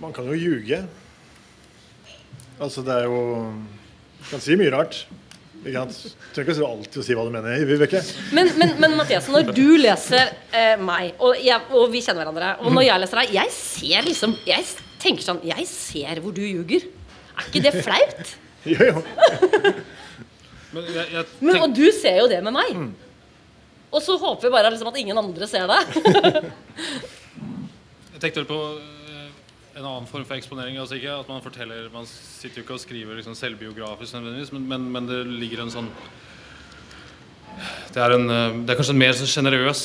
man 0.01 0.17
kan 0.17 0.27
jo 0.27 0.33
ljuge. 0.35 0.81
Altså, 2.57 2.83
det 2.83 2.95
er 2.95 3.05
jo 3.05 3.21
Du 4.21 4.29
kan 4.31 4.43
si 4.43 4.57
mye 4.59 4.73
rart. 4.73 5.05
Ikke 5.67 5.83
sant? 5.83 5.97
Du 6.07 6.35
trenger 6.37 6.55
ikke 6.55 6.69
alltid 6.69 6.99
å 7.01 7.05
si 7.07 7.15
hva 7.17 7.25
du 7.27 7.33
mener. 7.35 7.65
Vibeke. 7.67 8.03
Men, 8.37 8.51
men, 8.61 8.75
men 8.83 8.97
Mathias, 8.99 9.29
når 9.33 9.51
du 9.57 9.77
leser 9.81 10.31
eh, 10.55 10.75
meg, 10.79 11.17
og, 11.19 11.39
jeg, 11.43 11.59
og 11.75 11.89
vi 11.93 12.03
kjenner 12.05 12.23
hverandre, 12.23 12.53
og 12.63 12.75
når 12.77 12.87
jeg 12.87 13.03
leser 13.03 13.23
deg, 13.23 13.33
jeg 13.37 13.55
ser 13.57 14.07
liksom 14.07 14.37
Jeg 14.47 14.67
tenker 15.03 15.27
sånn 15.27 15.43
Jeg 15.47 15.67
ser 15.71 16.23
hvor 16.23 16.35
du 16.37 16.43
ljuger. 16.45 16.87
Er 17.37 17.49
ikke 17.51 17.65
det 17.69 17.79
flaut? 17.83 18.37
Jo, 18.67 18.83
jo. 18.83 18.99
Men 20.75 20.89
jeg, 20.91 21.05
jeg 21.13 21.27
Men, 21.39 21.59
og 21.63 21.75
du 21.77 21.85
ser 21.95 22.17
jo 22.19 22.25
det 22.27 22.41
med 22.43 22.51
meg. 22.57 22.81
Og 23.95 24.03
så 24.03 24.17
håper 24.19 24.49
vi 24.49 24.51
bare 24.57 24.73
liksom 24.75 24.91
at 24.91 24.99
ingen 24.99 25.21
andre 25.21 25.47
ser 25.47 25.71
det. 25.71 25.79
jeg 28.17 28.25
tenkte 28.25 28.43
vel 28.43 28.49
på 28.51 28.59
en 29.77 29.85
annen 29.85 30.07
form 30.09 30.25
for 30.25 30.37
eksponering. 30.39 30.79
Altså 30.81 30.97
ikke 30.99 31.13
at 31.21 31.29
Man 31.29 31.43
forteller 31.45 31.91
Man 31.93 32.07
sitter 32.09 32.61
jo 32.63 32.65
ikke 32.67 32.77
og 32.79 32.81
skriver 32.81 33.19
liksom 33.19 33.35
selvbiografisk, 33.37 34.15
nødvendigvis, 34.17 34.53
men, 34.57 34.69
men, 34.71 34.87
men 34.95 35.07
det 35.11 35.19
ligger 35.27 35.63
en 35.67 35.75
sånn 35.75 35.91
det 37.95 38.03
er, 38.05 38.13
en, 38.13 38.27
det 38.67 38.73
er 38.75 38.77
kanskje 38.77 38.93
en 38.93 39.01
mer 39.01 39.15
sånn 39.17 39.31
sjenerøs 39.33 39.83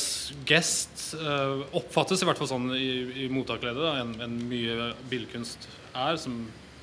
gest. 0.48 1.14
eh, 1.16 1.62
oppfattes 1.78 2.20
i 2.20 2.26
hvert 2.28 2.36
fall 2.40 2.50
sånn 2.50 2.66
i, 2.76 2.88
i 3.24 3.28
mottakerleddet 3.32 4.00
enn 4.02 4.10
en 4.26 4.34
mye 4.50 4.90
billedkunst 5.08 5.64
er, 5.96 6.18
som, 6.20 6.34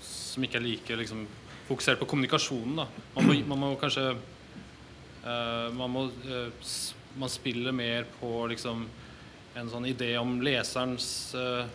som 0.05 0.45
ikke 0.47 0.57
er 0.57 0.65
like 0.65 0.97
liksom, 1.03 1.27
fokusert 1.67 2.01
på 2.01 2.07
kommunikasjonen. 2.09 2.81
Man, 3.13 3.27
må, 3.29 3.37
man 3.51 3.61
må 3.61 3.69
kanskje 3.81 4.07
eh, 4.15 5.67
Man 5.77 5.93
må 5.93 6.07
eh, 6.25 6.49
Man 7.21 7.29
spiller 7.33 7.73
mer 7.75 8.09
på 8.19 8.31
liksom 8.49 8.87
en 9.59 9.69
sånn 9.69 9.85
idé 9.89 10.11
om 10.21 10.37
leserens 10.45 11.05
s- 11.35 11.69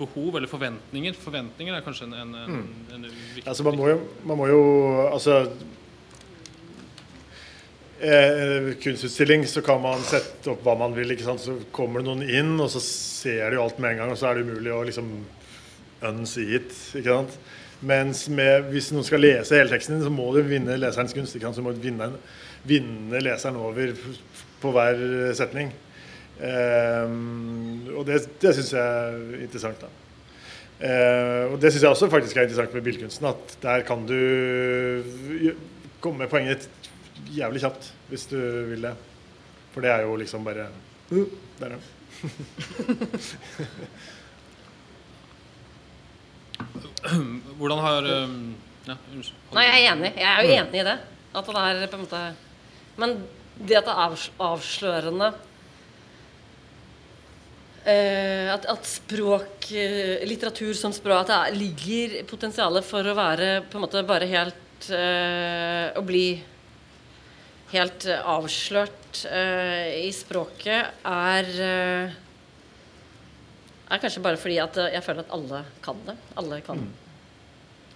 behov 0.00 0.36
eller 0.36 0.50
forventninger. 0.50 1.16
Forventninger 1.20 1.76
er 1.76 1.84
kanskje 1.84 2.08
en, 2.08 2.16
en, 2.22 2.34
en, 2.40 2.64
en 2.94 3.06
viktig 3.10 3.46
Altså, 3.48 3.66
man 3.66 3.78
må 3.78 3.90
jo, 3.90 4.00
man 4.28 4.40
må 4.40 4.48
jo 4.50 4.62
Altså 5.10 5.36
eh, 8.00 8.70
Kunstutstilling, 8.82 9.46
så 9.48 9.62
kan 9.64 9.82
man 9.82 10.02
sette 10.08 10.52
opp 10.52 10.64
hva 10.66 10.76
man 10.80 10.96
vil. 10.96 11.14
Så 11.20 11.58
kommer 11.74 12.00
det 12.00 12.08
noen 12.10 12.24
inn, 12.26 12.54
og 12.60 12.70
så 12.72 12.82
ser 12.84 13.50
de 13.50 13.60
jo 13.60 13.66
alt 13.66 13.80
med 13.82 13.94
en 13.94 14.04
gang, 14.04 14.14
og 14.14 14.20
så 14.20 14.30
er 14.30 14.40
det 14.40 14.48
umulig 14.48 14.74
å 14.74 14.84
liksom 14.88 15.12
unsee 16.10 16.60
it. 16.60 16.72
ikke 16.96 17.18
sant? 17.18 17.36
Mens 17.84 18.26
med, 18.28 18.66
hvis 18.72 18.90
noen 18.92 19.06
skal 19.08 19.22
lese 19.24 19.56
hele 19.56 19.72
teksten 19.72 19.96
din, 19.96 20.04
så 20.04 20.12
må 20.12 20.26
du 20.34 20.42
vinne 20.44 20.76
leserens 20.80 21.14
gunst. 21.16 21.36
Så 21.40 21.64
må 21.64 21.72
du 21.72 21.80
vinne, 21.80 22.10
vinne 22.68 23.22
leseren 23.24 23.56
over 23.60 23.94
på 24.60 24.72
hver 24.74 25.00
setning. 25.36 25.72
Ehm, 26.40 27.88
og 27.92 28.06
det, 28.08 28.22
det 28.40 28.54
syns 28.56 28.72
jeg 28.72 28.80
er 28.80 29.42
interessant. 29.44 29.80
da. 29.82 29.88
Eh, 30.80 31.52
og 31.52 31.60
det 31.60 31.68
syns 31.72 31.82
jeg 31.84 31.92
også 31.92 32.08
faktisk 32.12 32.36
er 32.36 32.42
interessant 32.48 32.74
med 32.74 32.84
billedkunsten. 32.86 33.26
At 33.28 33.56
der 33.62 33.80
kan 33.88 34.06
du 34.08 34.20
komme 36.00 36.18
med 36.22 36.30
poenget 36.32 36.64
ditt 36.64 36.68
jævlig 37.36 37.60
kjapt 37.64 37.92
hvis 38.08 38.24
du 38.30 38.38
vil 38.70 38.82
det. 38.88 38.94
For 39.74 39.80
det 39.84 39.90
er 39.92 40.00
jo 40.06 40.16
liksom 40.18 40.44
bare 40.44 40.64
uh, 41.12 41.26
Der, 41.60 41.70
ja. 41.70 41.78
Hvordan 47.60 47.78
har 47.78 48.02
eh, 48.04 48.28
ja, 48.88 48.96
unnskyld. 49.12 49.38
Nei, 49.54 49.64
jeg 49.64 49.74
er 49.76 49.92
enig. 49.92 50.10
Jeg 50.16 50.28
er 50.30 50.42
jo 50.42 50.48
enig 50.56 50.80
i 50.80 50.88
det. 50.88 50.98
At 51.30 51.46
det 51.46 51.54
er 51.60 51.86
på 51.92 51.96
en 51.96 52.04
måte 52.04 52.22
Men 52.98 53.10
det 53.60 53.76
at 53.78 53.86
det 53.86 53.94
er 53.94 54.10
avslørende 54.42 55.28
eh, 57.88 58.48
at, 58.52 58.66
at 58.70 58.86
språk, 58.88 59.70
uh, 59.72 60.22
litteratur 60.28 60.74
som 60.76 60.92
språk 60.94 61.22
At 61.22 61.30
det 61.30 61.38
er, 61.38 61.58
ligger 61.58 62.16
potensialet 62.30 62.86
for 62.86 63.06
å 63.06 63.16
være 63.16 63.50
på 63.70 63.78
en 63.78 63.84
måte 63.86 64.04
bare 64.08 64.28
helt 64.30 64.90
uh, 64.92 65.92
Å 65.96 66.02
bli 66.06 66.26
helt 67.70 68.06
avslørt 68.10 69.20
i 69.30 70.08
språket, 70.14 71.04
er 71.06 71.46
er 73.90 74.02
kanskje 74.02 74.22
bare 74.22 74.38
fordi 74.38 74.56
at 74.62 74.78
jeg 74.90 75.04
føler 75.06 75.22
at 75.22 75.34
alle 75.34 75.60
kan 75.82 76.02
det. 76.06 76.16
Alle 76.38 76.58
kan 76.66 76.82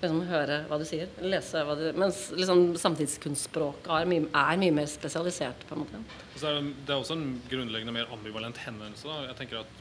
liksom 0.04 0.22
høre 0.28 0.60
hva 0.68 0.78
du 0.80 0.84
sier, 0.88 1.10
lese 1.24 1.62
hva 1.66 1.76
du 1.78 1.84
Mens 1.98 2.26
liksom 2.36 2.74
samtidskunstspråk 2.80 3.88
er 3.90 4.06
er 4.06 4.60
mye 4.60 4.74
mer 4.76 4.88
spesialisert, 4.90 5.66
på 5.68 5.76
en 5.76 5.84
måte. 5.84 6.02
Er 6.38 6.60
det, 6.60 6.74
det 6.86 6.94
er 6.94 7.00
også 7.00 7.16
en 7.18 7.40
grunnleggende 7.50 7.94
mer 7.96 8.10
ambivalent 8.14 8.60
henvendelse. 8.64 9.08
Da. 9.08 9.28
Jeg 9.30 9.38
tenker 9.42 9.62
at 9.64 9.80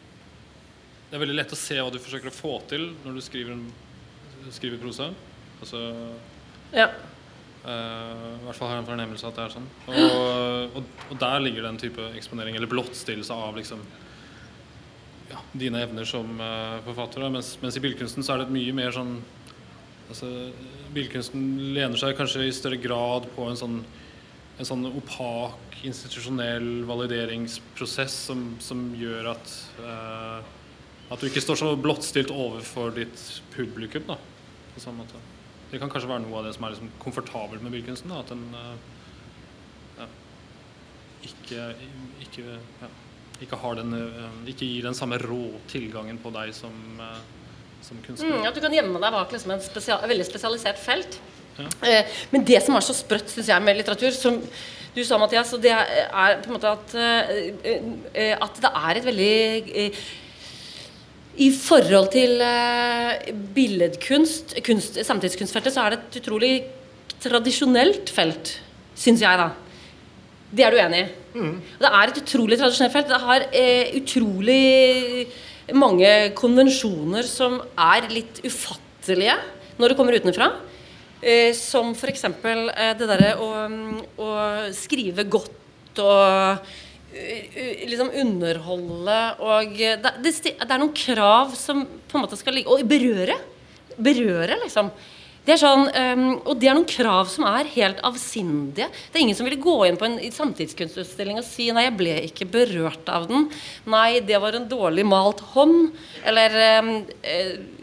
Det 1.09 1.17
er 1.17 1.21
veldig 1.27 1.37
lett 1.37 1.53
å 1.53 1.59
se 1.59 1.75
hva 1.77 1.91
du 1.93 1.99
forsøker 2.01 2.31
å 2.31 2.33
få 2.33 2.55
til 2.71 2.87
når 3.03 3.19
du 3.19 3.21
skriver, 3.21 3.53
en, 3.53 3.67
skriver 4.51 4.81
prosa. 4.81 5.11
Altså, 5.61 5.83
Ja. 6.73 6.89
Uh, 7.63 8.41
I 8.41 8.43
hvert 8.43 8.57
fall 8.57 8.67
har 8.67 8.75
jeg 8.75 8.83
en 8.83 8.87
fornemmelse 8.89 9.23
av 9.23 9.31
at 9.31 9.37
det 9.37 9.43
er 9.43 9.53
sånn. 9.53 9.67
Og, 9.87 10.79
og, 10.79 10.95
og 11.13 11.19
der 11.21 11.43
ligger 11.45 11.63
det 11.63 11.69
en 11.69 11.77
type 11.79 12.07
eksponering, 12.17 12.57
eller 12.59 12.67
blottstillelse 12.67 13.37
av 13.45 13.55
liksom 13.55 13.85
ja, 15.29 15.39
dine 15.55 15.79
evner 15.85 16.07
som 16.07 16.33
uh, 16.41 16.81
forfatter. 16.83 17.23
da. 17.23 17.29
Mens, 17.31 17.53
mens 17.61 17.77
i 17.79 17.83
billedkunsten 17.85 18.25
så 18.25 18.33
er 18.33 18.41
det 18.41 18.49
et 18.49 18.57
mye 18.57 18.75
mer 18.75 18.91
sånn 18.95 19.15
altså, 20.09 20.31
Billedkunsten 20.93 21.45
lener 21.75 21.99
seg 21.99 22.17
kanskje 22.17 22.47
i 22.47 22.55
større 22.55 22.79
grad 22.81 23.29
på 23.35 23.47
en 23.49 23.59
sånn, 23.59 23.77
en 24.59 24.69
sånn 24.69 24.87
opak 24.91 25.79
institusjonell 25.83 26.83
valideringsprosess 26.87 28.17
som, 28.29 28.51
som 28.63 28.91
gjør 28.97 29.33
at 29.33 29.55
eh, 29.83 30.51
at 31.13 31.21
du 31.21 31.27
ikke 31.27 31.43
står 31.43 31.59
så 31.59 31.71
blottstilt 31.77 32.31
overfor 32.33 32.93
ditt 32.95 33.21
publikum. 33.53 34.05
da, 34.07 34.17
på 34.73 34.81
samme 34.81 35.03
måte. 35.03 35.19
Det 35.71 35.79
kan 35.81 35.89
kanskje 35.89 36.09
være 36.09 36.23
noe 36.25 36.39
av 36.39 36.47
det 36.47 36.55
som 36.55 36.65
er 36.65 36.73
liksom 36.73 36.91
komfortabelt 37.01 37.61
med 37.61 37.73
billedkunsten. 37.73 38.13
At 38.17 38.31
den 38.33 38.43
eh, 38.57 38.73
ja, 39.99 40.07
ikke, 41.29 41.67
ikke, 42.25 42.57
ja, 42.81 42.89
ikke, 43.41 43.61
den, 43.81 43.93
eh, 43.99 44.39
ikke 44.53 44.69
gir 44.69 44.87
den 44.87 44.97
samme 44.97 45.19
rå 45.21 45.59
tilgangen 45.69 46.21
på 46.21 46.33
deg 46.33 46.53
som, 46.57 46.73
eh, 47.01 47.21
som 47.83 47.99
kunstner. 48.05 48.39
Mm, 48.39 48.47
at 48.49 48.55
du 48.55 48.61
kan 48.63 48.75
gjemme 48.75 49.01
deg 49.01 49.15
bak 49.17 49.35
liksom 49.35 49.55
en 49.55 49.63
spesial, 49.63 50.03
veldig 50.09 50.27
spesialisert 50.27 50.81
felt. 50.81 51.19
Ja. 51.57 51.67
Eh, 51.89 52.17
men 52.33 52.45
det 52.47 52.63
som 52.65 52.77
er 52.77 52.85
så 52.85 52.95
sprøtt 52.97 53.29
synes 53.33 53.51
jeg, 53.51 53.65
med 53.65 53.77
litteratur, 53.77 54.11
som 54.15 54.39
du 54.93 55.01
sa, 55.05 55.17
Mathias, 55.17 55.53
og 55.55 55.61
det 55.63 55.73
er 55.73 56.35
på 56.41 56.51
en 56.51 56.55
måte 56.55 56.73
at, 56.73 56.93
eh, 56.97 58.33
at 58.37 58.61
det 58.61 58.71
er 58.71 58.99
et 58.99 59.07
veldig 59.07 59.37
eh, 59.83 60.03
i 61.41 61.49
forhold 61.49 62.11
til 62.13 62.37
uh, 62.45 63.15
billedkunst, 63.55 64.53
kunst, 64.65 64.99
samtidskunstfeltet, 65.01 65.73
så 65.73 65.81
er 65.81 65.95
det 65.95 65.99
et 65.99 66.19
utrolig 66.21 66.51
tradisjonelt 67.23 68.11
felt, 68.13 68.51
syns 68.93 69.23
jeg, 69.23 69.39
da. 69.41 69.49
Det 70.53 70.65
er 70.67 70.75
du 70.75 70.77
enig 70.77 70.99
i? 71.01 71.07
Mm. 71.33 71.55
Det 71.81 71.89
er 71.89 72.11
et 72.11 72.19
utrolig 72.21 72.59
tradisjonelt 72.61 72.93
felt. 72.93 73.09
Det 73.09 73.21
har 73.23 73.47
eh, 73.49 73.95
utrolig 73.97 75.25
mange 75.71 76.09
konvensjoner 76.37 77.27
som 77.27 77.59
er 77.79 78.09
litt 78.11 78.41
ufattelige 78.43 79.37
når 79.79 79.91
det 79.91 79.97
kommer 79.99 80.19
utenfra. 80.19 80.51
Uh, 81.23 81.51
som 81.55 81.93
f.eks. 81.95 82.25
Uh, 82.27 82.93
det 82.99 83.07
derre 83.07 83.35
å, 83.39 83.51
å 84.19 84.31
skrive 84.75 85.27
godt 85.31 86.01
og 86.03 86.73
liksom 87.13 88.07
underholde 88.17 89.17
og 89.45 89.75
det, 89.77 90.13
det, 90.25 90.31
det, 90.33 90.53
er 90.65 90.79
noen 90.81 90.95
krav 90.97 91.51
som 91.53 91.83
på 91.85 92.17
en 92.17 92.23
måte 92.23 92.39
skal 92.39 92.57
ligge 92.57 92.73
Og 92.73 92.81
berøre. 92.89 93.35
Berøre, 93.93 94.57
liksom. 94.63 94.89
Det 95.43 95.57
er 95.57 95.59
sånn, 95.59 95.89
um, 95.91 96.27
og 96.47 96.55
det 96.55 96.69
er 96.71 96.77
noen 96.77 96.87
krav 96.87 97.27
som 97.27 97.43
er 97.49 97.67
helt 97.73 97.97
avsindige. 98.07 98.87
Det 99.11 99.19
er 99.19 99.23
ingen 99.25 99.35
som 99.35 99.47
ville 99.47 99.59
gå 99.59 99.73
inn 99.89 99.97
på 99.99 100.07
en 100.07 100.15
samtidskunstutstilling 100.31 101.41
og 101.41 101.43
si 101.43 101.67
'nei, 101.67 101.83
jeg 101.89 101.97
ble 101.99 102.13
ikke 102.29 102.47
berørt 102.47 103.09
av 103.11 103.27
den'. 103.27 103.49
'Nei, 103.83 104.21
det 104.23 104.39
var 104.39 104.55
en 104.55 104.69
dårlig 104.71 105.03
malt 105.03 105.43
hånd'. 105.51 105.91
Eller 106.23 106.79
um, 106.79 106.93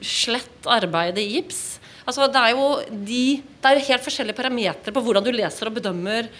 slett 0.01 0.65
arbeidet 0.65 1.21
i 1.21 1.37
gips'. 1.37 1.77
Altså, 2.09 2.31
det 2.33 2.41
er 2.41 2.57
jo 2.57 2.81
de, 2.89 3.43
det 3.61 3.69
er 3.69 3.85
helt 3.91 4.09
forskjellige 4.09 4.41
parametere 4.41 4.95
på 4.97 5.05
hvordan 5.05 5.23
du 5.23 5.31
leser 5.31 5.69
og 5.69 5.77
bedømmer 5.77 6.33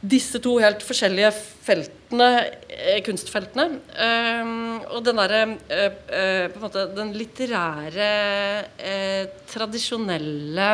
disse 0.00 0.40
to 0.40 0.54
helt 0.62 0.80
forskjellige 0.84 1.28
feltene, 1.64 2.28
eh, 2.72 3.00
kunstfeltene. 3.04 3.66
Um, 3.92 4.78
og 4.96 5.04
den 5.04 5.20
derre 5.20 5.42
uh, 5.52 6.46
På 6.48 6.56
en 6.56 6.64
måte 6.64 6.86
den 6.96 7.12
litterære, 7.16 8.08
tradisjonelle, 9.50 10.70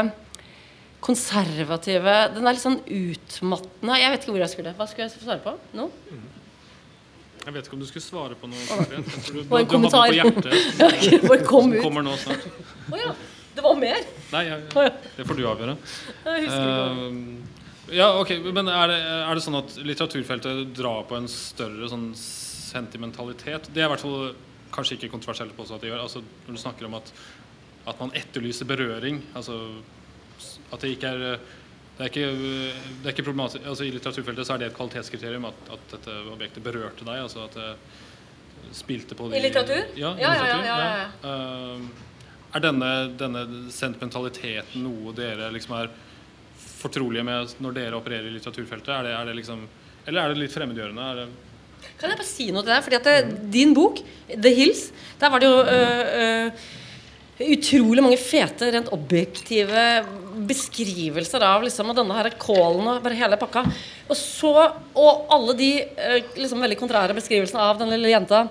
konservative 1.07 2.15
Den 2.35 2.47
er 2.47 2.57
litt 2.57 2.63
sånn 2.63 2.81
utmattende. 2.83 3.99
Jeg 4.01 4.15
vet 4.15 4.25
ikke 4.25 4.35
hvor 4.37 4.45
jeg 4.47 4.55
skulle. 4.55 4.75
Hva 4.79 4.89
skulle 4.91 5.09
jeg 5.09 5.27
svare 5.27 5.43
på 5.43 5.55
nå? 5.79 5.91
Jeg 7.47 7.55
vet 7.55 7.69
ikke 7.69 7.77
om 7.77 7.83
du 7.83 7.87
skulle 7.87 8.03
svare 8.03 8.35
på 8.39 8.49
noe. 8.51 8.79
Du, 8.91 9.37
du, 9.39 9.43
en 9.55 9.69
kommentar. 9.71 10.11
På 10.11 10.17
hjertet, 10.17 11.27
Bare 11.31 11.45
kom 11.47 11.71
ut. 11.71 11.79
kommer 11.83 12.03
nå 12.03 12.17
snart. 12.19 12.43
Å 12.43 12.95
oh, 12.95 12.99
ja. 12.99 13.13
Det 13.57 13.63
var 13.65 13.79
mer? 13.79 14.01
Nei, 14.33 14.41
jeg, 14.49 14.65
det 15.17 15.25
får 15.25 15.39
du 15.39 15.45
avgjøre. 15.49 15.77
Jeg 16.27 16.43
husker 16.43 16.67
ikke. 16.67 17.13
Uh, 17.15 17.56
ja, 17.95 18.09
ok, 18.21 18.33
men 18.51 18.71
er 18.73 18.91
det, 18.91 18.99
er 18.99 19.39
det, 19.39 19.45
sånn 19.45 19.59
at 19.61 19.77
litteraturfeltet 19.83 20.73
drar 20.77 21.05
på 21.09 21.19
en 21.19 21.29
større 21.31 21.91
sånn 21.91 22.09
sentimentalitet? 22.17 23.71
Det 23.73 23.83
er 23.83 23.91
i 23.91 23.93
hvert 23.95 24.03
fall 24.03 24.33
kanskje 24.75 24.99
ikke 24.99 25.13
kontroversielt 25.15 25.55
på 25.57 25.67
at 25.69 25.83
det 25.83 25.93
gjør. 25.93 26.03
Altså, 26.03 26.25
når 26.47 26.57
du 26.57 26.63
snakker 26.63 26.89
om 26.89 26.97
at, 26.99 27.13
at 27.87 28.03
man 28.03 28.15
etterlyser 28.19 28.69
berøring 28.69 29.23
altså, 29.39 29.61
At 30.75 30.83
det 30.83 30.97
ikke 30.97 31.13
er 31.15 31.39
det 31.97 32.05
er 32.05 32.11
ikke, 32.11 32.27
det 33.01 33.09
er 33.09 33.15
ikke 33.15 33.25
problematisk 33.25 33.65
altså, 33.65 33.87
I 33.87 33.93
litteraturfeltet 33.95 34.45
så 34.45 34.53
er 34.53 34.61
det 34.61 34.67
et 34.69 34.75
kvalitetskriterium 34.77 35.47
at, 35.49 35.63
at 35.73 35.87
dette 35.95 36.17
objektet 36.29 36.65
berørte 36.65 37.07
deg. 37.07 37.23
altså 37.23 37.47
at 37.47 37.57
det 37.57 37.71
spilte 38.77 39.17
på 39.17 39.31
de, 39.31 39.39
I 39.39 39.47
litteratur? 39.47 39.95
Ja, 39.97 40.11
ja, 40.21 40.33
litteratur, 40.35 40.67
ja, 40.67 40.77
ja, 40.77 40.99
ja. 41.01 41.07
Uh, 41.25 42.05
er 42.57 42.65
denne, 42.65 42.91
denne, 43.19 43.45
sentimentaliteten 43.73 44.85
noe 44.85 45.15
dere 45.17 45.49
liksom 45.55 45.77
er 45.79 45.91
fortrolige 46.87 47.27
med 47.27 47.59
når 47.63 47.77
dere 47.77 47.99
opererer 47.99 48.31
i 48.31 48.33
litteraturfeltet? 48.37 48.93
Er 48.95 49.09
det, 49.09 49.13
er 49.19 49.29
det 49.29 49.37
liksom, 49.43 49.67
eller 50.07 50.23
er 50.23 50.33
det 50.33 50.43
litt 50.45 50.55
fremmedgjørende? 50.55 51.29
Kan 52.01 52.11
jeg 52.11 52.19
bare 52.19 52.29
si 52.29 52.49
noe 52.53 52.65
til 52.65 52.73
deg? 52.73 52.85
Fordi 52.87 52.99
at 52.99 53.07
det, 53.07 53.17
mm. 53.27 53.37
Din 53.53 53.75
bok, 53.77 54.03
'The 54.31 54.53
Hills', 54.57 54.89
der 55.21 55.33
var 55.33 55.43
det 55.43 55.49
jo 55.51 55.59
øh, 55.63 56.05
øh, 56.23 56.67
utrolig 57.57 58.05
mange 58.05 58.19
fete, 58.21 58.71
rent 58.73 58.93
objektive 58.93 59.85
beskrivelser 60.49 61.45
av 61.45 61.65
liksom, 61.65 61.93
denne 61.97 62.17
her 62.17 62.31
kålen 62.41 62.89
og 62.91 63.03
bare 63.05 63.19
hele 63.19 63.39
pakka. 63.41 63.65
Og 64.09 64.17
så, 64.17 64.53
og 64.95 65.27
alle 65.33 65.57
de 65.59 65.71
øh, 65.85 66.19
liksom, 66.37 66.61
veldig 66.65 66.81
kontrære 66.81 67.17
beskrivelsene 67.17 67.63
av 67.63 67.81
den 67.81 67.93
lille 67.95 68.13
jenta. 68.13 68.47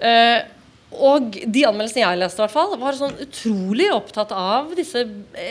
Uh, 0.00 0.38
og 0.90 1.36
de 1.46 1.62
anmeldelsene 1.68 2.02
jeg 2.02 2.18
leste, 2.18 2.42
hvert 2.42 2.54
fall, 2.54 2.72
var 2.80 2.96
sånn 2.98 3.14
utrolig 3.22 3.86
opptatt 3.94 4.32
av 4.34 4.72
disse 4.74 5.04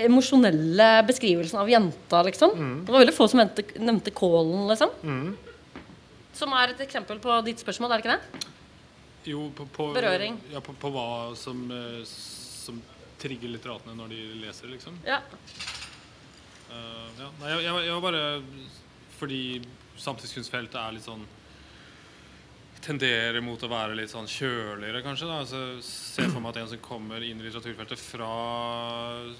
emosjonelle 0.03 0.89
beskrivelsene 1.07 1.61
av 1.63 1.71
jenta. 1.71 2.23
liksom. 2.27 2.55
Mm. 2.57 2.73
Det 2.85 2.91
var 2.91 3.05
veldig 3.05 3.15
få 3.15 3.27
som 3.31 3.39
nevnte, 3.39 3.63
nevnte 3.79 4.11
kålen, 4.11 4.67
liksom. 4.67 4.91
Mm. 5.03 5.37
Som 6.35 6.55
er 6.59 6.73
et 6.73 6.83
eksempel 6.83 7.21
på 7.23 7.39
ditt 7.47 7.63
spørsmål, 7.63 7.95
er 7.95 8.01
det 8.01 8.05
ikke 8.05 8.17
det? 8.17 8.49
Jo, 9.31 9.47
på, 9.55 9.67
på 9.75 9.89
Berøring. 9.95 10.37
Ja, 10.51 10.59
på, 10.63 10.75
på 10.79 10.91
hva 10.91 11.07
som, 11.39 11.65
eh, 11.71 12.03
som, 12.07 12.81
trigger 13.19 13.51
litteratene 13.51 13.97
når 13.97 14.13
de 14.13 14.19
leser, 14.43 14.69
liksom. 14.71 14.95
Ja. 15.07 15.17
Uh, 16.69 17.07
ja. 17.19 17.31
Nei, 17.41 17.49
jeg, 17.49 17.63
jeg, 17.65 17.81
jeg 17.87 17.95
var 17.95 18.03
bare 18.03 18.19
Fordi 19.17 19.39
samtidskunstfeltet 19.99 20.77
er 20.79 20.93
litt 20.95 21.03
sånn 21.03 21.25
tenderer 22.83 23.41
mot 23.43 23.61
å 23.63 23.69
være 23.71 23.97
litt 23.97 24.11
sånn 24.11 24.27
kjøligere, 24.29 25.01
kanskje. 25.03 25.27
da, 25.27 25.39
altså, 25.43 25.63
Se 25.83 26.25
for 26.29 26.39
meg 26.39 26.53
at 26.53 26.61
en 26.61 26.71
som 26.71 26.83
kommer 26.83 27.23
inn 27.25 27.41
i 27.41 27.47
litteraturfeltet 27.47 27.99
fra 27.99 28.29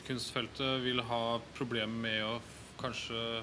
kunstfeltet, 0.07 0.81
vil 0.83 1.01
ha 1.07 1.23
problemer 1.55 2.03
med 2.03 2.25
å 2.25 2.35
kanskje 2.79 3.41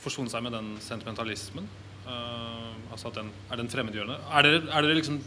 forsone 0.00 0.32
seg 0.32 0.44
med 0.46 0.56
den 0.56 0.72
sentimentalismen. 0.84 1.68
Uh, 2.06 2.72
altså 2.90 3.10
at 3.10 3.20
den, 3.20 3.28
Er 3.52 3.60
den 3.60 3.68
fremmedgjørende? 3.70 4.16
Er 4.32 4.46
dere, 4.46 4.62
er 4.72 4.86
dere 4.86 4.96
liksom 4.98 5.20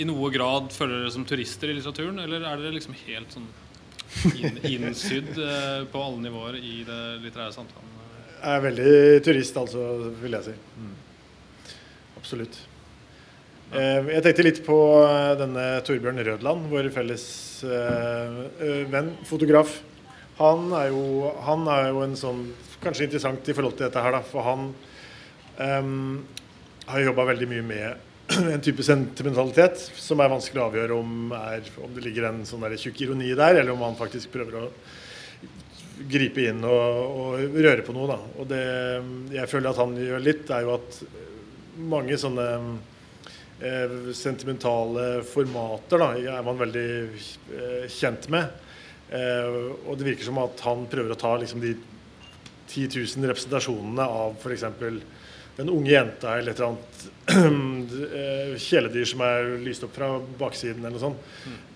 i 0.00 0.06
noe 0.08 0.30
grad 0.32 0.72
føler 0.72 1.02
dere 1.02 1.12
som 1.14 1.24
turister 1.28 1.70
i 1.70 1.76
litteraturen, 1.76 2.18
eller 2.24 2.42
er 2.48 2.60
dere 2.60 2.74
liksom 2.74 2.96
helt 3.04 3.36
sånn 3.36 3.46
inn, 4.40 4.58
innsydd 4.66 5.30
uh, 5.38 5.84
på 5.92 6.02
alle 6.02 6.24
nivåer 6.26 6.58
i 6.58 6.80
det 6.88 7.00
litterære 7.22 7.54
samtalen? 7.54 7.98
Jeg 8.42 8.58
er 8.58 8.64
veldig 8.64 8.92
turist, 9.22 9.58
altså, 9.60 9.86
vil 10.18 10.34
jeg 10.34 10.48
si. 10.48 10.54
Mm. 10.82 10.94
Absolutt. 12.18 12.58
Eh, 13.72 14.08
jeg 14.18 14.20
tenkte 14.26 14.44
litt 14.44 14.58
på 14.66 14.76
eh, 15.00 15.30
denne 15.40 15.64
Torbjørn 15.86 16.20
Rødland, 16.26 16.66
vår 16.68 16.90
felles 16.92 17.24
uh, 17.64 18.42
venn, 18.92 19.14
fotograf. 19.24 19.78
Han 20.36 20.66
er, 20.76 20.90
jo, 20.92 21.30
han 21.46 21.64
er, 21.70 21.88
jo, 21.92 22.02
en 22.04 22.18
sånn 22.18 22.44
Kanskje 22.82 23.06
interessant 23.06 23.46
i 23.46 23.54
forhold 23.54 23.76
til 23.78 23.86
dette 23.86 24.00
her, 24.02 24.10
da. 24.10 24.20
For 24.26 24.42
han 24.42 24.64
um, 25.54 26.16
har 26.88 27.04
jobba 27.04 27.28
veldig 27.28 27.46
mye 27.52 27.64
med 27.68 28.32
en 28.56 28.64
type 28.64 28.82
sentimentalitet 28.82 29.78
som 29.78 30.20
er 30.20 30.32
vanskelig 30.32 30.58
å 30.58 30.66
avgjøre 30.66 30.96
om, 30.98 31.30
er, 31.38 31.70
om 31.78 31.94
det 31.94 32.02
ligger 32.08 32.26
en 32.26 32.42
sånn 32.48 32.66
tjukk 32.74 33.04
ironi 33.06 33.30
der, 33.38 33.60
eller 33.60 33.70
om 33.76 33.86
han 33.86 33.94
faktisk 34.00 34.34
prøver 34.34 34.64
å 34.64 34.66
gripe 36.10 36.48
inn 36.50 36.66
og, 36.66 37.20
og 37.22 37.60
røre 37.62 37.86
på 37.86 37.94
noe. 37.94 38.10
Da. 38.10 38.18
Og 38.42 38.50
det 38.50 38.64
jeg 39.38 39.52
føler 39.54 39.70
at 39.70 39.80
han 39.84 39.94
gjør 40.02 40.26
litt, 40.26 40.50
er 40.50 40.66
jo 40.66 40.74
at 40.80 40.98
mange 41.94 42.18
sånne 42.20 42.48
eh, 42.58 42.72
sentimentale 44.16 45.22
formater 45.28 46.00
da, 46.02 46.08
er 46.18 46.44
man 46.46 46.58
veldig 46.58 46.86
eh, 47.06 47.84
kjent 47.92 48.28
med. 48.32 48.48
Eh, 49.12 49.58
og 49.86 49.98
det 49.98 50.08
virker 50.08 50.26
som 50.26 50.40
at 50.42 50.62
han 50.66 50.86
prøver 50.90 51.14
å 51.14 51.20
ta 51.20 51.34
liksom, 51.38 51.62
de 51.62 51.76
10 52.72 52.88
000 53.18 53.28
representasjonene 53.30 54.06
av 54.08 54.34
f.eks. 54.40 54.64
den 55.58 55.70
unge 55.70 55.92
jenta 55.92 56.38
eller 56.38 56.54
et 56.54 56.62
eller 56.62 56.72
annet 56.72 58.04
eh, 58.22 58.52
kjæledyr 58.56 59.08
som 59.12 59.24
er 59.26 59.54
lyst 59.62 59.84
opp 59.86 59.94
fra 59.98 60.14
baksiden 60.40 60.82
eller 60.82 60.96
noe 60.96 61.06
sånt. 61.06 61.32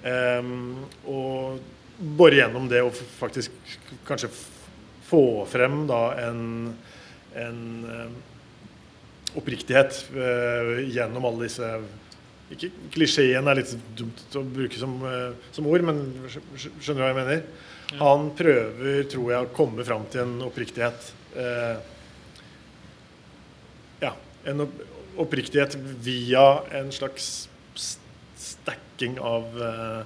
Mm. 0.07 0.85
og 1.11 1.59
bore 1.97 2.37
gjennom 2.37 2.69
det 2.69 2.83
og 2.85 2.95
faktisk 2.95 3.55
kanskje 4.07 4.31
få 5.07 5.47
frem 5.49 5.85
da 5.89 6.01
en, 6.27 6.73
en 7.39 7.61
eh, 7.91 8.17
oppriktighet 9.37 9.99
eh, 10.17 10.73
gjennom 10.95 11.25
alle 11.29 11.47
disse 11.49 11.69
ikke 12.55 12.69
Klisjeen 12.95 13.49
er 13.51 13.59
litt 13.59 13.73
dumt 13.99 14.21
å 14.39 14.43
bruke 14.47 14.79
som, 14.79 14.93
eh, 15.03 15.33
som 15.57 15.67
ord, 15.67 15.83
men 15.89 15.99
skj- 16.31 16.45
skj- 16.55 16.75
skjønner 16.79 17.01
du 17.01 17.05
hva 17.05 17.09
jeg 17.11 17.19
mener? 17.19 17.43
Han 17.99 18.29
prøver, 18.39 19.01
tror 19.11 19.33
jeg, 19.33 19.41
å 19.49 19.55
komme 19.55 19.85
fram 19.87 20.05
til 20.11 20.23
en 20.25 20.37
oppriktighet. 20.47 21.09
Eh, 21.39 21.77
ja, 24.03 24.13
en 24.47 24.65
opp 24.67 24.77
oppriktighet 25.17 25.75
via 26.05 26.43
en 26.77 26.91
slags 26.93 27.49
stacking 28.37 29.15
av 29.25 29.47
eh, 29.65 30.03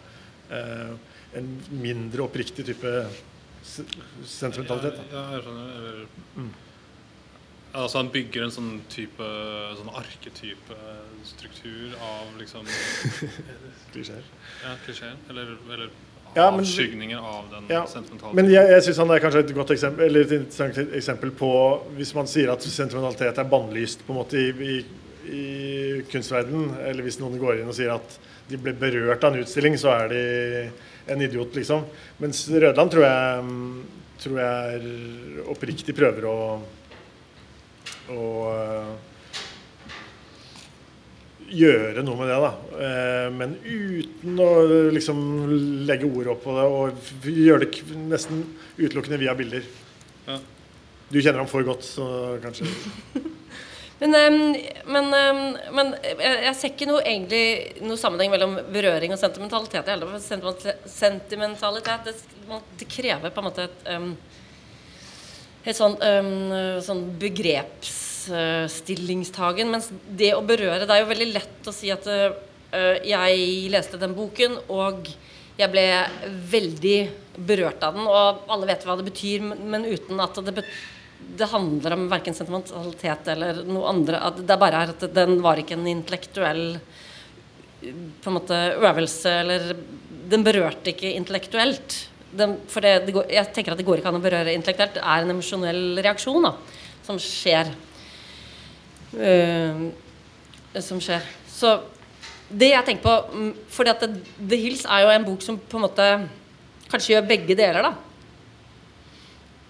eh, 0.55 0.93
en 1.41 1.49
mindre 1.83 2.23
oppriktig 2.29 2.63
type 2.69 2.93
sentimentalitet. 4.27 5.01
Ja, 5.11 5.19
ja, 5.19 5.25
jeg 5.35 5.43
skjønner. 5.45 6.05
Mm. 6.37 6.53
Altså 7.73 8.01
Han 8.01 8.09
bygger 8.11 8.43
en 8.49 8.51
sånn 8.55 8.71
type 8.91 9.27
Sånn 9.79 9.91
arketype 9.95 10.77
struktur 11.29 11.93
av 12.03 12.31
liksom 12.41 12.65
Klisjeer. 13.93 14.25
Ja, 14.65 14.73
klisjeer. 14.87 15.17
Eller, 15.31 15.53
eller 15.71 15.91
Ja, 16.35 16.49
men- 16.51 16.61
avskygninger 16.65 17.19
av 17.19 17.51
den 17.53 17.69
Ja, 17.71 17.85
sentimentale 17.91 18.35
Men 18.39 18.51
jeg, 18.51 18.69
jeg 18.75 18.87
syns 18.87 19.01
han 19.03 19.11
er 19.15 19.23
kanskje 19.23 19.45
et 19.45 19.55
godt 19.57 19.71
eksempel 19.77 20.07
Eller 20.09 20.27
et 20.27 20.35
interessant 20.41 20.81
eksempel 20.99 21.31
på 21.39 21.51
Hvis 21.99 22.15
man 22.19 22.27
sier 22.31 22.53
at 22.55 22.63
sentimentalitet 22.67 23.39
er 23.43 23.51
bannlyst 23.51 24.03
på 24.07 24.15
en 24.15 24.21
måte 24.23 24.41
i, 24.41 24.51
i, 24.51 24.81
i 25.31 25.45
kunstverdenen, 26.11 26.73
eller 26.89 27.05
hvis 27.07 27.19
noen 27.21 27.37
går 27.39 27.61
inn 27.61 27.69
og 27.71 27.77
sier 27.77 27.93
at 27.95 28.15
de 28.51 28.59
ble 28.59 28.73
berørt 28.75 29.23
av 29.23 29.35
en 29.37 29.45
utstilling, 29.45 29.77
så 29.79 29.93
er 29.95 30.09
de 30.11 30.23
en 31.13 31.21
idiot, 31.23 31.53
liksom. 31.55 31.85
Mens 32.19 32.41
Rødland 32.51 32.91
tror 32.91 33.05
jeg, 33.05 33.45
tror 34.25 34.41
jeg 34.41 35.45
oppriktig 35.53 35.95
prøver 35.95 36.27
å 36.27 36.35
å 38.13 38.29
øh, 38.51 38.93
gjøre 41.51 42.05
noe 42.07 42.19
med 42.21 42.31
det, 42.31 42.39
da. 42.45 42.53
Eh, 42.87 43.27
Men 43.35 43.57
uten 43.65 44.41
å 44.43 44.51
liksom 44.95 45.21
legge 45.89 46.09
ord 46.09 46.33
opp 46.35 46.45
på 46.47 46.57
det 46.57 46.69
og 46.71 47.27
gjøre 47.27 47.67
det 47.67 48.01
nesten 48.11 48.45
utelukkende 48.79 49.21
via 49.21 49.35
bilder. 49.39 49.67
Ja. 50.29 50.39
Du 51.11 51.19
kjenner 51.19 51.43
ham 51.43 51.51
for 51.51 51.67
godt, 51.67 51.87
så 51.87 52.07
kanskje 52.43 52.69
Men, 54.01 54.15
ehm, 54.17 54.55
men, 54.89 55.11
men 55.77 55.91
jeg, 56.01 56.55
ser 56.57 56.71
ikke 56.71 56.87
noe, 56.89 57.03
egentlig 57.05 57.83
noe 57.85 58.01
sammenheng 58.01 58.31
mellom 58.33 58.55
berøring 58.73 59.13
og 59.13 59.21
sentimentalitet. 59.21 59.91
i. 59.93 60.21
Sentimentalitet, 60.25 60.87
sentimentalitet 60.89 62.09
det, 62.09 62.15
det 62.81 62.89
krever 62.89 63.35
på 63.35 63.43
en 63.43 63.49
måte 63.51 63.67
et, 63.69 63.91
et 65.65 65.77
sånn, 65.77 65.97
um, 66.01 66.53
sånn 66.85 67.19
begrepsstillingstagen. 67.21 69.71
mens 69.71 69.91
det 70.09 70.35
å 70.37 70.43
berøre 70.47 70.87
Det 70.87 70.95
er 70.95 71.01
jo 71.03 71.13
veldig 71.13 71.33
lett 71.35 71.69
å 71.69 71.73
si 71.75 71.91
at 71.93 72.07
uh, 72.07 72.33
jeg 73.05 73.71
leste 73.73 73.97
den 74.01 74.15
boken, 74.17 74.59
og 74.69 75.09
jeg 75.61 75.71
ble 75.73 76.07
veldig 76.53 77.11
berørt 77.37 77.83
av 77.85 77.95
den, 77.97 78.07
og 78.09 78.37
alle 78.49 78.67
vet 78.71 78.85
hva 78.87 78.97
det 78.97 79.09
betyr, 79.11 79.41
men, 79.43 79.85
uten 79.85 80.21
at 80.23 80.35
det 80.47 80.65
det 81.21 81.53
handler 81.53 81.93
om 81.95 82.09
verken 82.11 82.35
sentimentalitet 82.35 83.29
eller 83.29 83.55
noe 83.69 83.89
andre. 83.91 84.33
Det 84.41 84.61
bare 84.61 84.83
er 84.83 84.89
at 84.95 85.15
den 85.15 85.43
var 85.45 85.57
ikke 85.61 85.75
en 85.77 85.87
intellektuell 85.91 86.79
på 87.81 88.31
en 88.31 88.37
måte 88.37 88.57
øvelse, 88.77 89.31
eller 89.45 89.61
Den 90.31 90.45
berørte 90.47 90.93
ikke 90.93 91.17
intellektuelt. 91.17 91.95
Den, 92.31 92.57
for 92.71 92.85
det, 92.85 93.07
det 93.07 93.15
går, 93.15 93.31
jeg 93.35 93.51
tenker 93.55 93.75
at 93.75 93.81
det 93.81 93.87
går 93.87 94.01
ikke 94.01 94.11
an 94.13 94.21
å 94.21 94.23
berøre 94.23 94.53
intellektuelt. 94.55 94.99
Det 94.99 95.03
er 95.03 95.25
en 95.25 95.33
emosjonell 95.35 96.03
reaksjon 96.05 96.47
da, 96.47 96.53
som 97.07 97.19
skjer. 97.23 97.73
Uh, 99.15 99.89
som 100.79 101.01
skjer. 101.03 101.25
Så 101.51 101.75
det 102.51 102.71
jeg 102.73 102.87
tenker 102.87 103.03
på 103.03 103.15
for 103.15 103.81
fordi 103.81 103.93
at 103.93 104.05
det, 104.05 104.23
The 104.39 104.59
Hills 104.59 104.85
er 104.87 105.05
jo 105.05 105.11
en 105.15 105.27
bok 105.27 105.43
som 105.43 105.59
på 105.59 105.79
en 105.79 105.87
måte 105.87 106.07
kanskje 106.91 107.15
gjør 107.15 107.29
begge 107.31 107.57
deler, 107.59 107.87
da. 107.87 107.93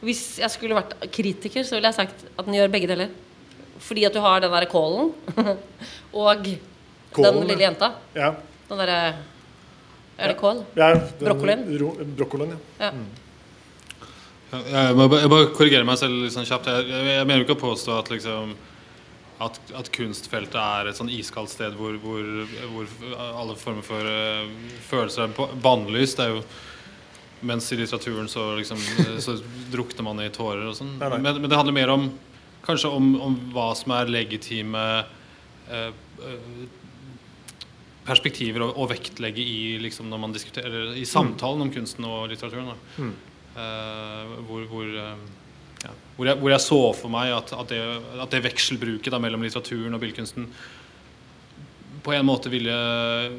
Hvis 0.01 0.39
jeg 0.41 0.53
skulle 0.53 0.77
vært 0.79 0.95
kritiker, 1.13 1.65
så 1.65 1.77
ville 1.77 1.91
jeg 1.91 1.99
sagt 1.99 2.23
at 2.31 2.47
den 2.47 2.57
gjør 2.57 2.73
begge 2.73 2.89
deler. 2.89 3.11
Fordi 3.81 4.07
at 4.09 4.17
du 4.17 4.21
har 4.25 4.41
den 4.41 4.53
derre 4.53 4.69
kålen 4.69 5.13
og 6.23 6.47
den 7.17 7.43
lille 7.45 7.65
jenta. 7.67 7.93
Ja. 8.17 8.33
Den 8.69 8.81
derre 8.81 9.01
Er 10.21 10.33
det 10.35 10.37
kål? 10.41 10.63
ja 10.77 10.91
Brokkolien? 11.21 11.63
Brokkolien, 12.17 12.55
ja. 12.79 12.91
Ja. 12.91 12.93
Ja, 14.51 14.59
Jeg 14.89 14.97
må, 14.99 15.07
bare- 15.09 15.21
jeg 15.23 15.31
bare 15.31 15.51
korrigere 15.55 15.87
meg 15.87 15.99
selv 16.01 16.27
sånn 16.35 16.47
kjapt. 16.49 16.67
Jeg, 16.67 16.89
jeg, 16.91 17.07
jeg 17.21 17.27
mener 17.29 17.45
ikke 17.45 17.55
å 17.55 17.61
påstå 17.61 17.99
at, 18.01 18.09
liksom, 18.11 18.55
at, 19.47 19.61
at 19.79 19.91
kunstfeltet 19.95 20.57
er 20.59 20.91
et 20.91 20.99
sånn 20.99 21.13
iskaldt 21.15 21.53
sted 21.53 21.77
hvor, 21.79 21.95
hvor, 22.03 22.27
hvor 22.73 22.91
alle 23.31 23.55
former 23.61 23.87
for 23.87 24.03
uh, 24.11 24.51
følelser 24.91 25.29
er 25.29 25.37
ba- 25.39 25.53
bannlyst. 25.63 26.19
Det 26.19 26.27
er 26.27 26.35
jo 26.35 26.43
mens 27.47 27.71
i 27.73 27.79
litteraturen 27.79 28.27
så, 28.29 28.51
liksom, 28.59 28.83
så 29.23 29.39
drukner 29.73 30.05
man 30.11 30.19
i 30.21 30.29
tårer 30.35 30.67
og 30.69 30.75
sånn. 30.77 30.97
Men, 30.99 31.23
men 31.41 31.49
det 31.49 31.57
handler 31.57 31.79
mer 31.79 31.95
om 31.95 32.11
kanskje 32.67 32.91
om, 32.93 33.15
om 33.25 33.39
hva 33.55 33.71
som 33.79 33.95
er 33.97 34.11
legitime 34.13 34.83
eh, 35.71 35.87
eh, 35.89 36.35
perspektiver 38.07 38.65
å, 38.65 38.71
å 38.81 38.87
vektlegge 38.91 39.43
i, 39.45 39.77
liksom, 39.83 40.09
når 40.11 40.23
man 40.23 40.35
diskuterer, 40.35 40.95
i 40.97 41.07
samtalen 41.09 41.67
om 41.67 41.73
kunsten 41.75 42.07
og 42.09 42.31
litteraturen. 42.33 42.73
Mm. 42.97 43.13
Uh, 43.51 44.37
hvor, 44.49 44.67
hvor, 44.71 44.91
uh, 44.95 45.81
ja, 45.85 45.95
hvor, 46.17 46.29
jeg, 46.31 46.39
hvor 46.41 46.55
jeg 46.55 46.65
så 46.65 46.81
for 46.97 47.13
meg 47.13 47.33
at, 47.35 47.53
at, 47.57 47.73
det, 47.73 47.81
at 48.25 48.35
det 48.37 48.45
vekselbruket 48.47 49.13
da, 49.13 49.21
mellom 49.23 49.45
litteraturen 49.45 49.97
og 49.97 50.03
billedkunsten 50.03 50.47
på 52.01 52.15
en 52.17 52.25
måte 52.25 52.49
ville 52.49 52.73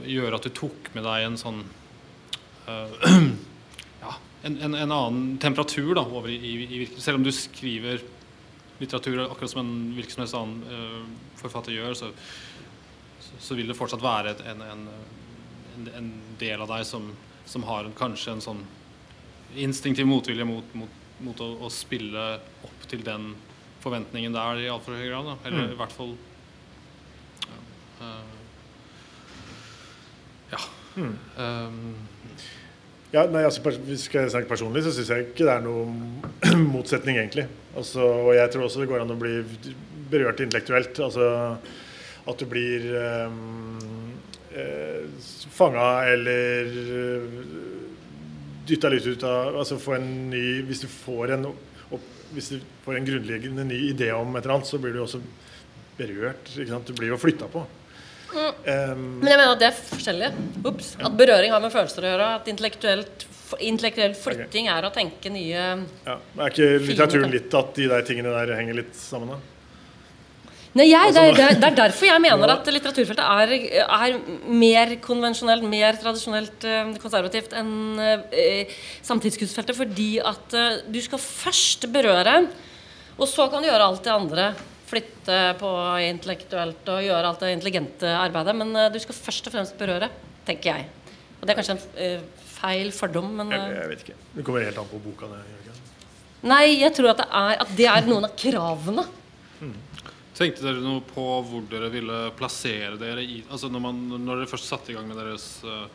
gjøre 0.05 0.37
at 0.37 0.45
du 0.45 0.51
tok 0.53 0.91
med 0.93 1.07
deg 1.07 1.23
en 1.25 1.39
sånn 1.39 1.63
uh, 2.67 3.07
ja, 4.03 4.13
en, 4.45 4.59
en, 4.67 4.75
en 4.75 4.93
annen 4.99 5.23
temperatur 5.41 5.95
da, 5.97 6.05
over 6.05 6.29
i, 6.29 6.53
i, 6.61 6.83
Selv 6.99 7.17
om 7.17 7.25
du 7.25 7.31
skriver 7.33 8.03
litteratur 8.81 9.23
akkurat 9.23 9.55
som 9.55 9.63
en 9.63 9.73
hvilken 9.95 10.13
som 10.13 10.23
helst 10.25 10.37
annen 10.37 11.17
forfatter 11.41 11.73
gjør, 11.73 11.97
så, 11.97 12.11
så, 13.41 13.55
vil 13.57 13.67
det 13.71 13.77
fortsatt 13.77 14.03
være 14.03 14.35
et, 14.35 14.41
en, 14.51 14.61
en, 14.61 14.83
en, 15.75 15.87
en 15.97 16.09
del 16.41 16.61
av 16.61 16.69
deg 16.71 16.85
som, 16.87 17.09
som 17.49 17.65
har 17.67 17.87
en, 17.87 17.95
kanskje 17.97 18.35
en 18.35 18.43
sånn 18.45 18.61
instinktiv 19.59 20.07
motvilje 20.07 20.45
mot, 20.47 20.75
mot, 20.77 20.99
mot 21.25 21.41
å, 21.43 21.49
å 21.65 21.71
spille 21.73 22.27
opp 22.63 22.85
til 22.91 23.01
den 23.05 23.33
forventningen 23.81 24.35
der 24.35 24.61
i 24.61 24.69
altfor 24.71 24.95
høy 24.95 25.07
grad. 25.09 25.31
Da. 25.33 25.37
Eller 25.49 25.65
Mm. 25.65 25.73
i 25.73 25.79
hvert 25.79 25.95
fall 25.95 26.13
ja. 27.49 27.57
Uh, 28.01 28.35
ja. 30.53 30.61
Mm. 30.95 31.15
Um, 31.37 31.95
Ja, 33.11 33.25
nei, 33.27 33.41
altså, 33.43 33.59
hvis 33.83 34.05
skal 34.07 34.21
jeg 34.23 34.31
snakke 34.31 34.47
personlig, 34.47 34.85
så 34.85 34.91
syns 34.95 35.09
jeg 35.11 35.25
ikke 35.25 35.43
det 35.43 35.51
er 35.57 35.63
noen 35.65 36.21
motsetning, 36.75 37.17
egentlig. 37.19 37.43
Altså, 37.75 38.05
og 38.05 38.31
jeg 38.37 38.51
tror 38.53 38.63
også 38.69 38.79
det 38.79 38.87
går 38.87 39.03
an 39.03 39.11
å 39.11 39.17
bli 39.19 39.33
berørt 40.11 40.39
intellektuelt. 40.45 41.01
Altså 41.03 41.25
at 42.29 42.37
du 42.37 42.45
blir 42.45 42.85
um, 43.25 44.11
eh, 44.53 45.07
fanga 45.49 45.89
eller 46.11 46.69
dytta 48.67 48.91
litt 48.93 49.07
ut 49.09 49.23
av 49.25 49.57
Altså 49.63 49.79
få 49.81 49.95
en 49.97 50.09
ny 50.29 50.61
Hvis 50.67 50.83
du 50.83 50.87
får 50.91 51.33
en, 51.35 51.47
hvis 52.35 52.51
du 52.53 52.59
får 52.85 52.99
en 52.99 53.07
grunnleggende 53.09 53.65
ny 53.67 53.79
idé 53.89 54.11
om 54.15 54.35
et 54.35 54.45
eller 54.45 54.59
annet, 54.59 54.69
så 54.69 54.79
blir 54.79 54.93
du 54.95 55.01
også 55.03 55.19
berørt. 55.97 56.53
Du 56.87 56.93
blir 56.95 57.11
jo 57.11 57.19
flytta 57.19 57.49
på. 57.51 57.65
Um, 58.31 59.19
Men 59.19 59.27
jeg 59.27 59.39
mener 59.41 59.51
at 59.51 59.59
det 59.59 59.67
er 59.67 59.75
forskjellig. 59.75 60.29
Ups. 60.63 60.93
At 61.01 61.17
berøring 61.19 61.51
har 61.51 61.63
med 61.63 61.73
følelser 61.73 62.05
å 62.05 62.13
gjøre. 62.13 62.29
At 62.39 62.47
intellektuell 62.47 64.15
flytting 64.15 64.69
er 64.71 64.87
å 64.87 64.93
tenke 64.95 65.31
nye 65.33 65.63
Ja, 66.05 66.15
Er 66.15 66.53
ikke 66.53 66.69
litteraturen 66.87 67.33
litt 67.33 67.51
at 67.59 67.73
de 67.75 67.89
der 67.91 68.05
tingene 68.07 68.31
der 68.31 68.55
henger 68.55 68.79
litt 68.79 68.95
sammen? 68.95 69.35
da? 69.35 69.50
Nei, 70.71 70.85
jeg, 70.87 71.11
det, 71.11 71.19
er, 71.19 71.27
Altså, 71.27 71.35
det, 71.35 71.43
er, 71.43 71.57
det 71.59 71.67
er 71.67 71.77
derfor 71.81 72.07
jeg 72.07 72.23
mener 72.23 72.51
at 72.53 72.69
litteraturfeltet 72.71 73.25
er, 73.27 73.53
er 73.83 74.13
mer 74.47 74.93
konvensjonelt, 75.03 75.65
mer 75.67 75.97
tradisjonelt 75.99 76.67
eh, 76.67 76.93
konservativt 77.01 77.55
enn 77.59 77.99
eh, 77.99 78.71
samtidskunstfeltet. 79.03 79.75
Fordi 79.75 80.09
at 80.23 80.55
eh, 80.55 80.79
du 80.87 81.01
skal 81.03 81.19
først 81.19 81.89
berøre, 81.91 82.37
og 83.17 83.27
så 83.27 83.49
kan 83.51 83.59
du 83.59 83.67
gjøre 83.67 83.91
alt 83.91 84.07
det 84.07 84.15
andre. 84.15 84.47
Flytte 84.87 85.43
på 85.59 85.75
intellektuelt 86.07 86.87
og 86.91 87.03
gjøre 87.03 87.27
alt 87.27 87.43
det 87.43 87.53
intelligente 87.57 88.15
arbeidet. 88.15 88.55
Men 88.63 88.73
du 88.95 88.99
skal 89.03 89.19
først 89.27 89.51
og 89.51 89.55
fremst 89.57 89.75
berøre, 89.79 90.07
tenker 90.47 90.71
jeg. 90.71 90.89
Og 91.39 91.47
det 91.47 91.51
er 91.51 91.59
kanskje 91.59 91.75
en 91.75 92.25
feil 92.55 92.91
fordom, 92.95 93.27
men 93.41 93.51
Jeg, 93.55 93.75
jeg 93.75 93.91
vet 93.91 94.03
ikke. 94.05 94.19
Det 94.37 94.43
kommer 94.47 94.67
helt 94.67 94.79
an 94.79 94.91
på 94.91 95.03
boka. 95.03 95.31
Det? 95.31 95.79
Nei, 96.47 96.65
jeg 96.79 96.95
tror 96.95 97.11
at 97.11 97.21
det 97.21 97.27
er, 97.27 97.57
at 97.63 97.73
det 97.77 97.87
er 97.91 98.07
noen 98.07 98.27
av 98.27 98.35
kravene. 98.39 99.11
Tenkte 100.41 100.65
dere 100.65 100.81
noe 100.81 101.03
på 101.05 101.25
hvor 101.45 101.65
dere 101.69 101.91
ville 101.93 102.21
plassere 102.37 102.95
dere 102.97 103.21
i 103.21 103.41
Altså 103.43 103.69
når, 103.69 103.83
man, 103.83 103.99
når 104.17 104.41
dere 104.41 104.49
først 104.49 104.71
satte 104.71 104.93
i 104.93 104.95
gang 104.97 105.05
med 105.09 105.19
deres 105.21 105.49
uh, 105.67 105.85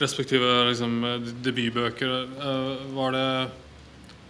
respektive 0.00 0.48
liksom, 0.70 0.94
debutbøker, 1.44 2.14
uh, 2.40 2.86
var 2.96 3.12
det 3.16 3.26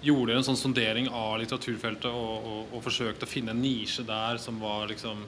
gjorde 0.00 0.32
dere 0.32 0.40
en 0.40 0.46
sånn 0.48 0.58
sondering 0.58 1.10
av 1.12 1.36
litteraturfeltet 1.42 2.08
og, 2.10 2.48
og, 2.50 2.74
og 2.74 2.84
forsøkte 2.84 3.28
å 3.28 3.30
finne 3.30 3.54
en 3.54 3.62
nisje 3.62 4.04
der 4.08 4.40
som 4.42 4.60
var 4.62 4.88
liksom 4.90 5.22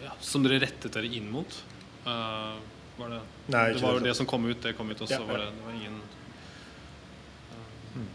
ja, 0.00 0.14
Som 0.24 0.46
dere 0.46 0.62
rettet 0.62 0.94
dere 0.96 1.10
inn 1.12 1.28
mot? 1.30 1.58
Uh, 2.06 2.56
var 2.96 3.12
det, 3.12 3.20
Nei, 3.52 3.66
det 3.76 3.82
var 3.84 3.98
jo 3.98 4.04
det. 4.04 4.14
som 4.16 4.28
kom 4.28 4.46
ut, 4.48 4.62
det 4.64 4.74
kom 4.78 4.90
ut, 4.90 5.00
og 5.00 5.08
så 5.08 5.18
Ja, 5.20 5.26
var 5.28 5.44
det, 5.44 5.50
det 5.56 5.66
var 5.66 5.76
ingen 5.76 6.00
uh, 7.52 8.06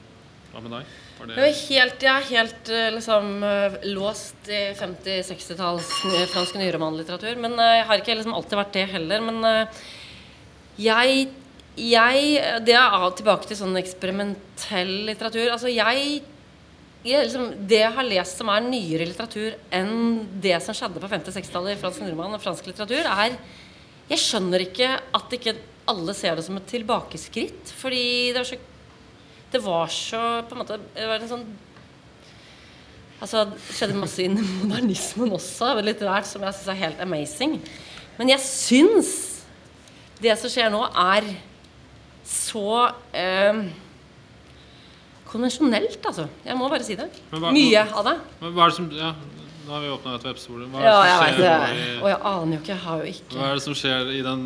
Hva 0.54 0.66
med 0.66 0.80
deg? 0.80 0.96
Var 1.16 1.32
Jeg 1.40 1.56
helt, 1.70 2.02
jeg 2.04 2.12
er 2.12 2.28
helt 2.28 2.70
eh, 2.74 2.90
liksom, 2.92 3.30
eh, 3.48 3.78
låst 3.96 4.50
i 4.52 4.62
50-60-talls 4.76 5.92
fransk 6.34 6.58
nyromanlitteratur. 6.60 7.40
Men 7.40 7.56
eh, 7.56 7.78
jeg 7.80 7.88
har 7.88 8.02
ikke 8.02 8.18
liksom 8.20 8.36
alltid 8.36 8.60
vært 8.60 8.76
det 8.76 8.86
heller. 8.92 9.24
Men 9.24 9.48
eh, 9.48 9.84
jeg, 10.84 11.28
jeg 11.80 12.64
Det 12.68 12.76
er 12.76 13.06
tilbake 13.16 13.48
til 13.48 13.60
sånn 13.62 13.80
eksperimentell 13.80 14.94
litteratur. 15.08 15.54
Altså 15.54 15.72
jeg 15.72 16.20
liksom, 17.06 17.54
Det 17.64 17.80
jeg 17.80 17.96
har 17.96 18.12
lest 18.12 18.42
som 18.42 18.52
er 18.52 18.68
nyere 18.68 19.08
litteratur 19.08 19.56
enn 19.72 20.26
det 20.44 20.58
som 20.66 20.76
skjedde 20.76 21.00
på 21.00 21.12
50-60-tallet 21.16 21.78
i 21.78 21.80
fransk 21.80 22.04
nyroman 22.04 22.36
og 22.36 22.44
fransk 22.44 22.68
litteratur, 22.68 23.08
er 23.08 23.40
Jeg 24.12 24.22
skjønner 24.22 24.68
ikke 24.68 24.92
at 25.00 25.40
ikke 25.40 25.56
alle 25.90 26.14
ser 26.18 26.36
det 26.36 26.44
som 26.46 26.58
et 26.60 26.68
tilbakeskritt. 26.70 27.72
Fordi 27.80 28.34
det 28.34 28.42
er 28.42 28.50
så 28.52 28.64
det 29.52 29.62
var 29.64 29.88
så 29.88 30.22
på 30.50 30.56
en 30.56 30.62
måte 30.64 30.78
Det 30.96 31.06
var 31.08 31.22
en 31.22 31.30
sånn 31.30 31.46
Altså, 33.22 33.46
det 33.48 33.62
skjedde 33.78 33.96
masse 33.96 34.20
innen 34.26 34.44
modernismen 34.60 35.32
også, 35.38 35.70
litterært, 35.82 36.28
som 36.28 36.44
jeg 36.44 36.54
syns 36.58 36.68
er 36.74 36.80
helt 36.82 37.00
amazing. 37.02 37.54
Men 38.18 38.30
jeg 38.34 38.42
syns 38.44 39.12
det 40.22 40.36
som 40.38 40.52
skjer 40.52 40.68
nå, 40.74 40.82
er 40.92 41.30
så 42.28 42.66
eh, 43.16 43.62
konvensjonelt, 45.32 46.00
altså. 46.06 46.28
Jeg 46.46 46.58
må 46.60 46.68
bare 46.70 46.84
si 46.86 46.96
det. 47.00 47.08
Hva- 47.32 47.54
Mye 47.56 47.86
av 47.88 48.06
det. 48.12 48.18
Men 48.42 48.54
Hva 48.54 48.66
er 48.68 48.70
det 48.70 48.78
som 48.82 48.92
Ja, 48.92 49.14
nå 49.66 49.72
har 49.74 49.82
vi 49.82 49.90
åpna 49.96 50.16
et 50.20 50.28
webspor. 50.30 50.68
Hva 50.70 50.84
er 50.84 50.86
det 50.86 51.16
som 51.16 51.40
skjer 51.40 51.40
det. 51.40 51.80
i- 51.80 52.02
Og 52.02 52.10
jeg 52.12 52.20
aner 52.22 52.54
jo 52.54 52.60
ikke. 52.62 52.68
Jeg 52.76 52.84
har 52.84 52.98
jo 53.00 53.06
ikke 53.16 53.36
Hva 53.40 53.50
er 53.50 53.54
det 53.56 53.64
som 53.64 53.74
skjer 53.74 54.12
i, 54.12 54.22
den, 54.22 54.44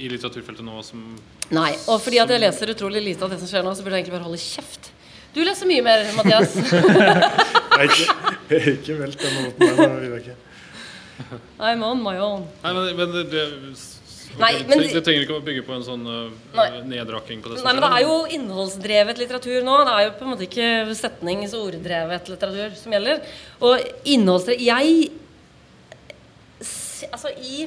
i 0.00 0.08
litteraturfeltet 0.12 0.64
nå 0.66 0.80
som 0.86 1.04
Nei. 1.50 1.72
Og 1.90 1.98
fordi 2.02 2.20
at 2.22 2.30
jeg 2.30 2.42
leser 2.42 2.72
utrolig 2.72 3.02
lite 3.02 3.26
av 3.26 3.32
det 3.32 3.40
som 3.42 3.50
skjer 3.50 3.64
nå, 3.66 3.74
så 3.74 3.84
burde 3.84 3.98
jeg 3.98 4.04
egentlig 4.04 4.16
bare 4.16 4.28
holde 4.28 4.40
kjeft. 4.42 4.90
Du 5.34 5.40
leser 5.46 5.68
mye 5.70 5.82
mer, 5.86 6.04
Mathias. 6.16 6.56
Jeg 7.80 7.86
er 7.86 7.92
ikke, 7.94 8.58
ikke 8.74 8.94
meldt 8.98 9.22
den 9.22 9.36
måten. 9.38 10.32
I'm 11.60 11.84
on 11.86 12.02
my 12.02 12.16
own. 12.18 12.44
Nei, 12.64 12.72
men, 12.76 12.88
men 12.98 13.14
det, 13.14 13.22
det, 13.30 13.44
Okay, 14.30 14.38
Nei, 14.38 14.62
men- 14.68 14.82
det 14.94 15.00
trenger 15.02 15.24
ikke 15.24 15.36
å 15.40 15.42
bygge 15.42 15.62
på 15.66 15.72
en 15.74 15.82
sånn 15.82 16.04
uh, 16.06 16.74
nedrakking 16.86 17.40
på 17.42 17.50
det 17.50 17.58
som 17.58 17.66
Nei, 17.66 17.72
men 17.74 17.82
det 17.82 17.90
er 17.96 18.04
jo 18.06 18.18
innholdsdrevet 18.36 19.18
litteratur 19.18 19.64
nå. 19.66 19.74
Det 19.88 19.94
er 19.96 20.04
jo 20.06 20.12
på 20.20 20.26
en 20.26 20.30
måte 20.30 20.46
ikke 20.46 20.68
setnings- 20.94 21.54
og 21.58 21.64
orddrevet 21.72 22.30
litteratur 22.30 22.76
som 22.78 22.94
gjelder. 22.94 23.24
Og 23.66 23.88
innholdsdrevet 24.06 24.62
Jeg 24.68 25.10
Altså, 27.10 27.30
i 27.42 27.64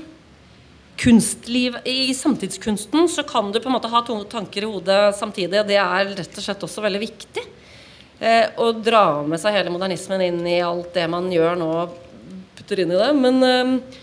kunstliv 0.99 1.77
I 1.89 2.13
samtidskunsten 2.13 3.09
så 3.09 3.23
kan 3.27 3.51
du 3.51 3.59
på 3.59 3.69
en 3.69 3.75
måte 3.75 3.91
ha 3.91 4.03
to 4.05 4.19
tanker 4.29 4.65
i 4.65 4.69
hodet 4.69 5.15
samtidig, 5.17 5.59
og 5.61 5.67
det 5.69 5.79
er 5.81 6.13
rett 6.13 6.37
og 6.39 6.45
slett 6.45 6.65
også 6.67 6.83
veldig 6.85 7.01
viktig. 7.01 7.43
Eh, 8.19 8.53
å 8.61 8.69
dra 8.77 9.23
med 9.27 9.41
seg 9.41 9.57
hele 9.57 9.73
modernismen 9.73 10.21
inn 10.23 10.39
i 10.47 10.61
alt 10.63 10.93
det 10.95 11.07
man 11.11 11.31
gjør 11.33 11.57
nå, 11.59 11.71
putter 12.55 12.83
inn 12.83 12.93
i 12.93 13.01
det. 13.01 13.11
Men 13.17 13.43
eh, 13.49 13.99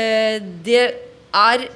eh, 0.00 0.50
det 0.64 0.82
er 1.32 1.68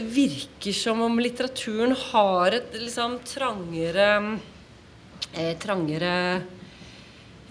virker 0.00 0.72
som 0.72 1.02
om 1.04 1.20
litteraturen 1.20 1.94
har 2.10 2.56
et 2.56 2.76
liksom 2.78 3.18
trangere 3.28 4.38
eh, 5.34 5.52
Trangere 5.60 6.14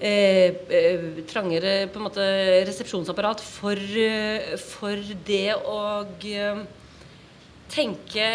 Trangere 0.04 1.88
på 1.88 2.00
en 2.00 2.08
måte 2.10 2.24
resepsjonsapparat 2.68 3.40
for, 3.40 3.80
eh, 3.80 4.58
for 4.60 5.00
det 5.24 5.56
å 5.56 5.78
eh, 6.04 6.64
tenke 7.72 8.28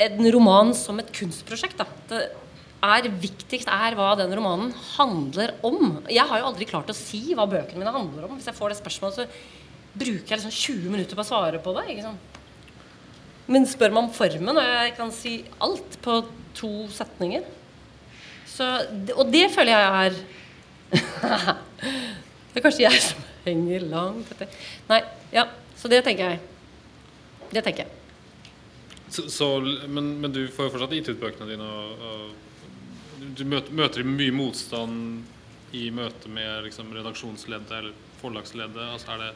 en 0.00 0.32
roman 0.34 0.74
som 0.74 0.98
et 0.98 1.12
kunstprosjekt. 1.14 1.78
Da. 1.78 1.86
Det 2.10 2.24
er 2.82 3.10
viktigst 3.22 3.70
er 3.70 3.94
hva 3.94 4.16
den 4.18 4.34
romanen 4.34 4.72
handler 4.96 5.54
om. 5.62 6.00
Jeg 6.08 6.26
har 6.26 6.40
jo 6.40 6.48
aldri 6.50 6.66
klart 6.66 6.90
å 6.90 6.96
si 6.96 7.36
hva 7.36 7.46
bøkene 7.46 7.78
mine 7.78 7.94
handler 7.94 8.26
om. 8.26 8.34
Hvis 8.40 8.50
jeg 8.50 8.58
får 8.58 8.72
det 8.72 8.80
spørsmålet, 8.80 9.20
så 9.20 10.00
bruker 10.00 10.26
jeg 10.26 10.40
liksom 10.40 10.58
20 10.58 10.90
minutter 10.90 11.18
på 11.18 11.22
å 11.22 11.30
svare 11.30 11.62
på 11.62 11.74
det. 11.76 11.86
Ikke? 11.94 12.14
Men 13.50 13.66
spør 13.68 13.94
om 13.98 14.10
formen, 14.14 14.58
og 14.58 14.74
jeg 14.74 14.94
kan 14.98 15.14
si 15.14 15.38
alt 15.62 15.98
på 16.02 16.20
to 16.58 16.72
setninger. 16.94 17.46
Så, 18.50 18.66
og 19.14 19.30
det 19.30 19.46
føler 19.54 19.76
jeg 19.76 20.04
er 20.04 20.20
Det 20.90 22.58
er 22.58 22.64
kanskje 22.64 22.84
jeg 22.86 23.02
som 23.04 23.26
henger 23.44 23.86
langt 23.90 24.30
etter. 24.34 24.50
Nei, 24.90 25.00
ja, 25.34 25.46
så 25.78 25.90
det 25.92 26.02
tenker 26.06 26.34
jeg. 26.34 26.40
Det 27.50 27.62
tenker 27.66 27.86
jeg. 27.86 27.96
Så, 29.10 29.26
så, 29.30 29.48
men, 29.90 30.12
men 30.22 30.32
du 30.34 30.44
får 30.54 30.68
jo 30.68 30.72
fortsatt 30.76 30.94
gitt 30.94 31.10
ut 31.10 31.20
bøkene 31.22 31.50
dine. 31.50 31.66
Og, 31.66 32.02
og 32.10 33.30
du 33.38 33.44
møter, 33.48 33.74
møter 33.74 34.06
mye 34.06 34.34
motstand 34.34 35.76
i 35.76 35.86
møte 35.94 36.30
med 36.30 36.66
liksom, 36.66 36.90
redaksjonsleddet 36.94 37.74
eller 37.78 37.94
forlagsleddet. 38.20 38.90
Altså 38.90 39.14
er 39.14 39.24
det 39.24 39.32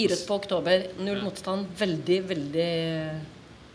Iret 0.00 0.22
på 0.28 0.36
oktober. 0.38 0.84
Null 1.02 1.22
motstand. 1.24 1.66
Veldig, 1.78 2.18
veldig 2.28 2.68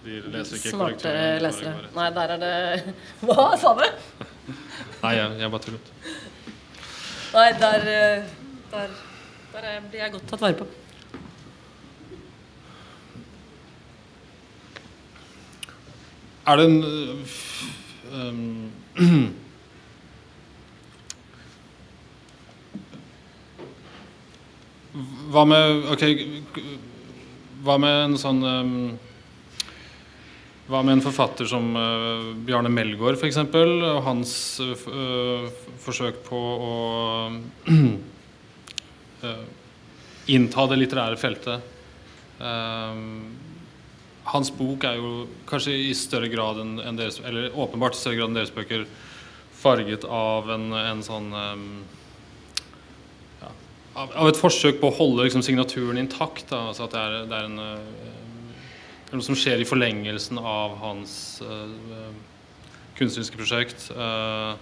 De 0.05 0.19
leser 0.31 0.61
ikke 0.61 0.71
smarte 0.71 1.11
lesere. 1.43 1.89
Nei, 1.97 2.05
der 2.15 2.35
er 2.37 2.43
det 2.45 2.93
Hva 3.25 3.49
sa 3.59 3.73
du? 3.81 3.83
Nei, 5.03 5.17
jeg, 5.17 5.35
jeg 5.41 5.51
bare 5.51 5.65
tullet. 5.65 5.91
Nei, 7.35 7.51
der, 7.51 7.81
eh, 7.81 8.23
der, 8.71 8.87
der 9.51 9.59
er- 9.59 9.81
blir 9.89 9.99
jeg 9.99 10.11
godt 10.11 10.27
tatt 10.27 10.41
vare 10.41 10.53
på. 10.53 10.67
Er 16.47 16.55
det 16.55 16.65
en 16.65 16.83
um, 18.13 18.71
Hva 25.31 25.43
med 25.49 25.89
Ok, 25.91 26.03
hva 27.65 27.75
med 27.81 27.95
en 28.05 28.17
sånn 28.21 28.43
um, 28.45 28.73
Hva 30.65 30.79
med 30.81 30.95
en 30.95 31.03
forfatter 31.05 31.45
som 31.45 31.67
uh, 31.77 32.31
Bjarne 32.41 32.71
Melgaard, 32.73 33.19
f.eks., 33.19 33.37
og 33.37 33.99
hans 34.07 34.31
uh, 34.65 35.45
forsøk 35.83 36.23
på 36.25 36.39
å 36.39 36.77
uh, 37.69 39.43
innta 40.35 40.65
det 40.71 40.79
litterære 40.81 41.19
feltet? 41.21 41.71
Hans 44.25 44.49
bok 44.57 44.83
er 44.89 44.97
jo 44.99 45.11
kanskje 45.47 45.71
i 45.85 45.93
større 45.95 46.27
grad 46.27 46.57
enn 46.59 46.73
en 46.83 46.97
deres 46.99 47.21
Eller 47.23 47.53
åpenbart 47.55 47.95
i 47.95 47.99
større 48.01 48.17
grad 48.17 48.33
enn 48.33 48.39
deres 48.41 48.51
bøker 48.51 48.83
farget 49.55 50.03
av 50.03 50.49
en, 50.51 50.65
en 50.75 51.03
sånn 51.05 51.29
um, 51.31 51.63
ja, 53.39 53.53
av, 53.93 54.11
av 54.11 54.27
et 54.33 54.41
forsøk 54.41 54.81
på 54.81 54.89
å 54.91 54.97
holde 54.97 55.29
liksom, 55.29 55.45
signaturen 55.47 56.01
intakt. 56.01 56.49
Da. 56.51 56.65
Altså 56.73 56.89
at 56.89 56.97
det 56.97 57.05
er, 57.05 57.17
det 57.31 57.39
er 57.39 57.47
en 57.53 57.63
eh, 59.05 59.09
det 59.09 59.13
er 59.13 59.19
noe 59.21 59.27
som 59.27 59.37
skjer 59.37 59.61
i 59.61 59.67
forlengelsen 59.69 60.39
av 60.41 60.79
hans 60.81 61.41
uh, 61.45 62.09
kunstneriske 62.97 63.37
prosjekt. 63.37 63.91
Uh, 63.93 64.57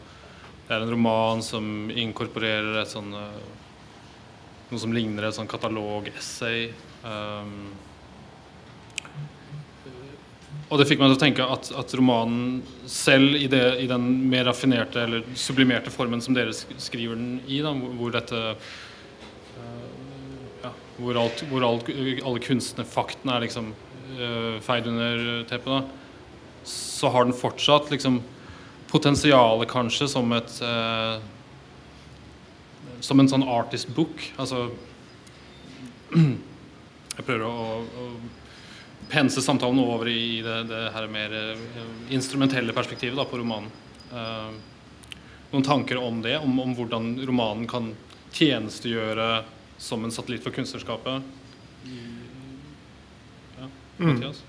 det 0.67 0.75
er 0.75 0.83
en 0.83 0.93
roman 0.93 1.41
som 1.43 1.89
inkorporerer 1.91 2.79
et 2.81 2.91
sånn 2.91 3.11
eh, 3.19 3.41
noe 4.71 4.79
som 4.79 4.93
ligner 4.95 5.27
et 5.27 5.35
sånn 5.35 5.49
katalog-essay. 5.51 6.69
Um, 7.03 7.73
og 10.71 10.79
det 10.79 10.87
fikk 10.89 11.01
meg 11.03 11.11
til 11.11 11.17
å 11.17 11.21
tenke 11.21 11.47
at, 11.55 11.69
at 11.77 11.93
romanen 11.99 12.63
selv 12.89 13.35
i, 13.37 13.49
det, 13.51 13.61
i 13.83 13.89
den 13.91 14.07
mer 14.31 14.47
raffinerte 14.47 15.03
eller 15.03 15.27
sublimerte 15.37 15.91
formen 15.93 16.23
som 16.23 16.33
dere 16.33 16.55
skriver 16.55 17.19
den 17.19 17.35
i, 17.43 17.59
da, 17.61 17.75
hvor, 17.75 18.15
dette 18.15 18.39
uh, 18.55 19.87
ja, 20.63 20.71
hvor, 20.97 21.19
alt, 21.25 21.43
hvor 21.51 21.67
alt, 21.67 21.91
alle 21.91 22.45
kunstnerfaktene 22.47 23.35
er 23.35 23.45
liksom 23.49 23.73
feid 24.63 24.87
under 24.87 25.43
teppet, 25.49 25.69
da, 25.71 26.67
så 26.67 27.09
har 27.09 27.25
den 27.25 27.35
fortsatt 27.35 27.91
liksom 27.91 28.21
potensialet 28.93 29.69
kanskje 29.69 30.07
som 30.11 30.33
et 30.37 30.59
eh, 30.61 31.15
Som 33.03 33.19
en 33.19 33.27
sånn 33.27 33.43
artist 33.43 33.89
book. 33.95 34.21
Altså 34.39 34.69
Jeg 37.17 37.25
prøver 37.25 37.43
å, 37.43 37.81
å 37.83 38.05
pense 39.11 39.41
samtalen 39.43 39.81
over 39.83 40.07
i 40.09 40.39
det, 40.45 40.59
det 40.69 40.83
her 40.95 41.09
mer 41.11 41.35
eh, 41.35 41.65
instrumentelle 42.15 42.75
perspektivet 42.75 43.19
da, 43.19 43.25
på 43.27 43.41
romanen. 43.41 43.67
Eh, 44.13 44.53
noen 45.51 45.67
tanker 45.67 45.99
om 45.99 46.21
det, 46.23 46.37
om, 46.39 46.55
om 46.63 46.73
hvordan 46.77 47.11
romanen 47.27 47.67
kan 47.69 47.91
tjenestegjøre 48.33 49.43
som 49.77 50.05
en 50.05 50.13
satellitt 50.13 50.45
for 50.45 50.55
kunstnerskapet? 50.55 51.27
Mathias? 53.99 54.41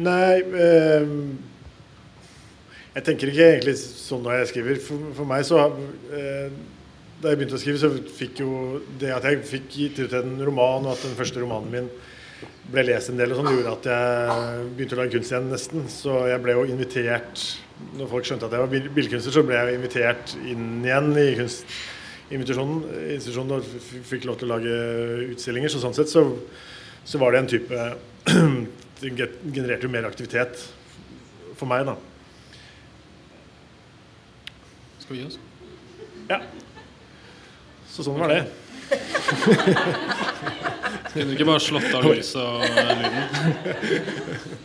Nei 0.00 0.40
eh, 0.40 1.08
Jeg 2.94 3.04
tenker 3.06 3.30
ikke 3.30 3.48
egentlig 3.54 3.76
sånn 3.80 4.22
når 4.24 4.40
jeg 4.40 4.50
skriver. 4.52 4.78
For, 4.82 5.10
for 5.18 5.28
meg 5.30 5.44
så 5.46 5.58
eh, 6.14 6.50
Da 7.20 7.32
jeg 7.32 7.40
begynte 7.40 7.58
å 7.58 7.60
skrive, 7.62 7.80
så 7.82 7.90
fikk 8.16 8.40
jo 8.42 8.52
det 9.00 9.10
at 9.14 9.26
jeg 9.28 9.42
fikk 9.46 9.66
gitt 9.76 9.98
ut 10.06 10.14
en 10.16 10.38
roman, 10.46 10.86
og 10.88 10.94
at 10.96 11.02
den 11.04 11.18
første 11.18 11.42
romanen 11.42 11.70
min 11.74 11.90
ble 12.72 12.84
lest 12.86 13.10
en 13.10 13.18
del, 13.18 13.32
og 13.34 13.40
sånn, 13.40 13.50
gjorde 13.52 13.72
at 13.74 13.86
jeg 13.90 14.68
begynte 14.78 14.96
å 14.96 15.00
lage 15.02 15.12
kunst 15.16 15.32
igjen, 15.34 15.48
nesten. 15.52 15.82
Så 15.92 16.14
jeg 16.30 16.40
ble 16.40 16.54
jo 16.56 16.62
invitert 16.70 17.42
Når 17.98 18.08
folk 18.12 18.24
skjønte 18.28 18.46
at 18.48 18.54
jeg 18.56 18.62
var 18.62 18.70
bil- 18.72 18.88
billedkunstner, 18.96 19.34
så 19.36 19.42
ble 19.44 19.58
jeg 19.58 19.76
invitert 19.78 20.32
inn 20.48 20.64
igjen 20.86 21.10
i 21.20 21.26
kunstinvitasjonen 21.38 22.82
institusjonen, 23.16 23.56
og 23.58 24.04
fikk 24.08 24.24
lov 24.28 24.36
til 24.40 24.48
å 24.48 24.54
lage 24.54 24.74
utstillinger. 25.34 25.72
Så 25.72 25.80
sånn 25.82 25.96
sett 25.96 26.12
så, 26.12 26.24
så 27.04 27.20
var 27.20 27.32
det 27.36 27.40
en 27.44 27.52
type 27.52 27.84
Det 29.00 29.10
genererte 29.16 29.86
jo 29.86 29.90
mer 29.92 30.04
aktivitet 30.04 30.72
for 31.56 31.66
meg, 31.70 31.86
da. 31.88 31.94
Skal 35.00 35.14
vi 35.14 35.20
gi 35.22 35.28
oss? 35.30 35.38
Ja. 36.28 36.38
Så 37.88 38.02
sånn 38.04 38.20
var 38.20 38.28
det. 38.28 38.44
Kunne 41.10 41.28
du 41.30 41.34
ikke 41.34 41.48
bare 41.48 41.60
slått 41.64 41.94
av 41.96 42.04
lyset 42.06 42.44
og 42.44 42.60
lyden? 42.60 43.14
lyden? 43.88 44.60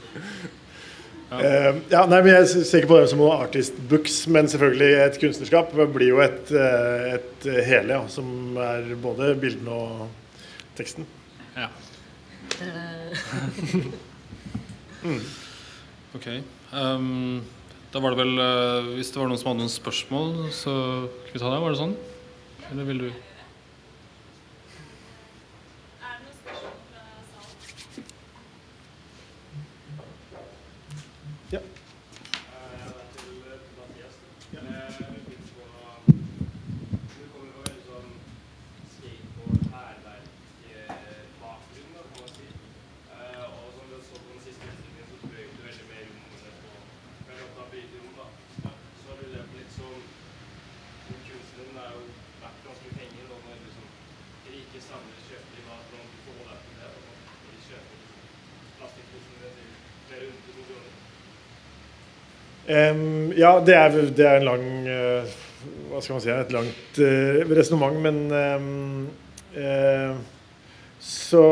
Uh, 1.35 1.75
ja, 1.89 2.05
nei, 2.05 2.21
men 2.21 2.29
Jeg 2.29 2.47
ser 2.53 2.77
ikke 2.83 2.93
på 2.93 2.99
det 3.01 3.09
som 3.11 3.19
noe 3.19 3.33
artist 3.43 3.75
books, 3.89 4.27
men 4.31 4.47
selvfølgelig 4.51 4.91
et 5.03 5.17
kunstnerskap 5.19 5.73
blir 5.95 6.09
jo 6.13 6.19
et, 6.23 6.51
eh, 6.53 7.15
et 7.17 7.39
hele, 7.65 7.97
ja, 7.97 8.03
som 8.11 8.57
er 8.61 8.81
både 9.01 9.35
bildene 9.41 9.71
og 9.73 10.07
teksten. 10.77 11.05
Ja. 11.57 11.67
Ok. 16.15 16.27
Um, 16.71 17.43
da 17.93 17.99
var 18.01 18.15
det 18.15 18.19
vel 18.23 18.39
uh, 18.39 18.87
Hvis 18.95 19.11
det 19.13 19.19
var 19.19 19.27
noen 19.29 19.39
som 19.39 19.51
hadde 19.51 19.61
noen 19.65 19.71
spørsmål, 19.71 20.29
så 20.55 20.73
skal 21.27 21.35
vi 21.35 21.41
ta 21.43 21.51
det? 21.51 21.59
Var 21.61 21.75
det 21.75 21.79
sånn? 21.81 21.95
Eller 22.71 22.87
vil 22.87 23.01
du 23.03 23.09
Em, 62.75 63.31
ja, 63.37 63.55
det 63.63 63.75
er, 63.77 63.97
det 64.15 64.25
er 64.25 64.39
en 64.39 64.47
lang 64.47 64.63
uh, 64.89 65.35
Hva 65.91 66.01
skal 66.03 66.17
man 66.17 66.23
si 66.23 66.31
Et 66.33 66.53
langt 66.55 66.99
uh, 66.99 67.41
resonnement, 67.55 67.99
men 68.03 68.17
um, 68.31 69.05
uh, 69.55 70.15
så, 71.05 71.43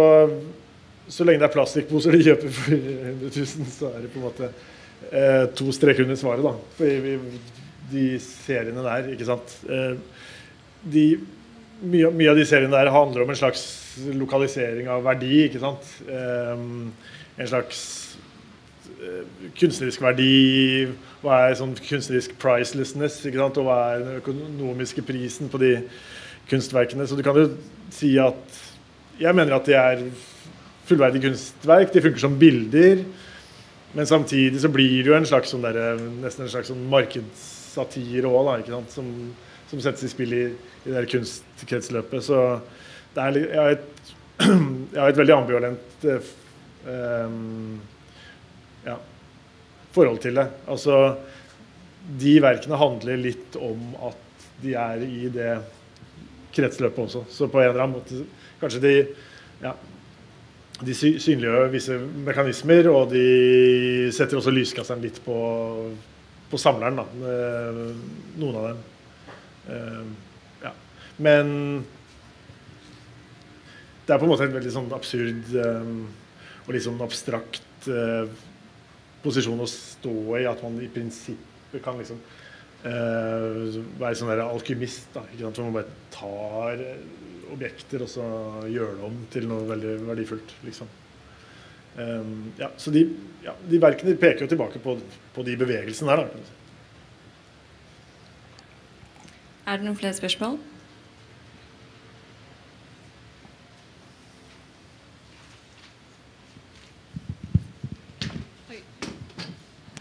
så 1.05 1.27
lenge 1.27 1.43
det 1.43 1.47
er 1.47 1.53
plastikkposer 1.53 2.15
de 2.15 2.23
kjøper 2.25 2.55
for 2.55 2.73
100 2.73 3.29
000, 3.29 3.67
så 3.69 3.91
er 3.91 4.01
det 4.01 4.09
på 4.11 4.19
en 4.19 4.25
måte 4.25 4.49
uh, 4.49 5.45
to 5.53 5.67
streker 5.75 6.07
under 6.07 6.17
svaret, 6.17 6.43
da. 6.43 6.55
For 6.79 7.05
vi, 7.05 7.13
de 7.93 8.07
seriene 8.23 8.81
der, 8.81 9.11
ikke 9.13 9.27
sant 9.27 9.51
de, 10.89 11.03
mye, 11.83 12.09
mye 12.15 12.31
av 12.31 12.39
de 12.39 12.45
seriene 12.49 12.73
der 12.73 12.89
handler 12.95 13.25
om 13.25 13.29
en 13.29 13.37
slags 13.37 13.61
lokalisering 14.17 14.89
av 14.89 15.03
verdi, 15.05 15.43
ikke 15.45 15.61
sant. 15.61 15.91
Um, 16.07 16.89
en 17.37 17.51
slags 17.51 17.83
kunstnerisk 19.59 20.01
verdi, 20.01 20.87
hva 21.23 21.39
er 21.47 21.55
sånn 21.55 21.73
kunstnerisk 21.79 22.35
pricelessness, 22.41 23.21
ikke 23.23 23.39
sant? 23.39 23.59
og 23.61 23.69
hva 23.69 23.79
er 23.93 24.03
den 24.03 24.19
økonomiske 24.19 25.05
prisen 25.07 25.51
på 25.51 25.61
de 25.61 25.73
kunstverkene. 26.51 27.07
Så 27.07 27.15
du 27.15 27.23
kan 27.25 27.37
jo 27.39 27.47
si 27.93 28.13
at 28.19 28.59
jeg 29.21 29.35
mener 29.37 29.55
at 29.55 29.69
de 29.69 29.77
er 29.77 30.03
fullverdige 30.89 31.29
kunstverk. 31.29 31.93
De 31.93 32.03
funker 32.03 32.23
som 32.25 32.35
bilder. 32.39 33.05
Men 33.93 34.09
samtidig 34.09 34.59
så 34.61 34.71
blir 34.73 35.03
det 35.03 35.11
jo 35.11 35.15
en 35.15 35.29
slags 35.29 35.53
sånn 35.53 35.63
der, 35.63 35.79
nesten 36.23 36.47
en 36.47 36.51
slags 36.51 36.71
sånn 36.73 36.83
markedssatire 36.91 38.27
òg? 38.27 38.71
Som, 38.91 39.11
som 39.69 39.83
settes 39.83 40.07
i 40.07 40.11
spill 40.11 40.33
i, 40.35 40.43
i 40.83 40.95
det 40.95 41.05
kunstkretsløpet. 41.13 42.25
Så 42.25 42.41
det 43.13 43.27
er, 43.29 43.41
jeg, 43.45 43.59
har 43.61 43.77
et, 43.77 44.13
jeg 44.95 44.99
har 44.99 45.13
et 45.13 45.21
veldig 45.21 45.37
ambivalent 45.37 46.07
eh, 46.09 46.31
ja, 46.83 47.92
forhold 49.95 50.21
til 50.23 50.37
det. 50.39 50.47
Altså, 50.67 50.99
de 52.19 52.35
verkene 52.43 52.79
handler 52.79 53.21
litt 53.21 53.57
om 53.59 53.93
at 54.09 54.47
de 54.63 54.75
er 54.79 55.03
i 55.05 55.29
det 55.33 55.55
kretsløpet 56.53 57.05
også. 57.07 57.25
Så 57.31 57.49
på 57.51 57.61
en 57.61 57.71
eller 57.71 57.85
annen 57.85 57.99
måte 57.99 58.25
Kanskje 58.63 58.79
de 58.79 58.91
ja, 59.59 59.73
de 60.83 60.93
synliggjør 60.95 61.71
visse 61.73 61.97
mekanismer, 62.25 62.87
og 62.91 63.11
de 63.11 64.09
setter 64.15 64.39
også 64.39 64.53
lyskasteren 64.53 65.03
litt 65.03 65.19
på, 65.25 65.35
på 66.49 66.59
samleren, 66.59 67.01
da. 67.01 67.05
Noen 68.39 68.57
av 68.59 68.69
dem. 68.69 68.79
Eh, 69.73 69.99
ja. 70.63 70.71
Men 71.23 71.53
det 74.03 74.15
er 74.15 74.19
på 74.19 74.27
en 74.27 74.33
måte 74.33 74.47
en 74.47 74.57
veldig 74.57 74.73
sånn 74.73 74.89
absurd 74.95 75.53
eh, 75.55 75.93
og 76.63 76.73
litt 76.75 76.87
sånn 76.87 77.03
abstrakt 77.03 77.87
eh, 77.91 78.25
posisjon 79.23 79.63
å 79.63 79.69
stå 79.69 80.15
i, 80.39 80.45
at 80.49 80.63
man 80.65 80.79
i 80.83 80.89
prinsippet 80.91 81.83
kan 81.83 81.99
liksom 81.99 82.19
eh, 82.87 83.77
være 84.01 84.17
sånn 84.19 84.31
der 84.33 84.43
alkymist. 84.45 85.07
da, 85.15 85.25
ikke 85.31 85.45
sant? 85.45 85.61
Hvor 85.61 85.69
man 85.69 85.77
bare 85.79 86.01
tar 86.13 86.83
eh, 86.83 87.05
objekter 87.53 88.03
og 88.03 88.11
så 88.11 88.25
gjør 88.71 88.97
det 88.97 89.07
om 89.07 89.23
til 89.33 89.47
noe 89.49 89.69
veldig 89.69 89.95
verdifullt. 90.09 90.57
liksom. 90.67 90.91
Um, 91.93 92.53
ja, 92.57 92.71
så 92.81 92.89
de, 92.89 93.03
ja, 93.45 93.53
de 93.69 93.77
verkene 93.77 94.15
peker 94.17 94.47
jo 94.47 94.49
tilbake 94.49 94.79
på, 94.81 94.95
på 95.35 95.43
de 95.45 95.53
bevegelsene 95.59 96.15
der. 96.15 96.23
da. 96.25 96.61
Er 99.69 99.77
det 99.77 99.85
noen 99.85 99.99
flere 99.99 100.17
spørsmål? 100.17 100.57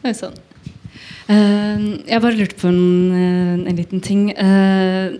Oi 0.02 0.10
sann. 0.18 0.34
Uh, 1.30 2.02
jeg 2.08 2.18
bare 2.24 2.34
lurte 2.34 2.56
på 2.58 2.66
en, 2.66 3.14
eh, 3.14 3.70
en 3.70 3.76
liten 3.78 4.00
ting. 4.02 4.32
Uh, 4.34 5.14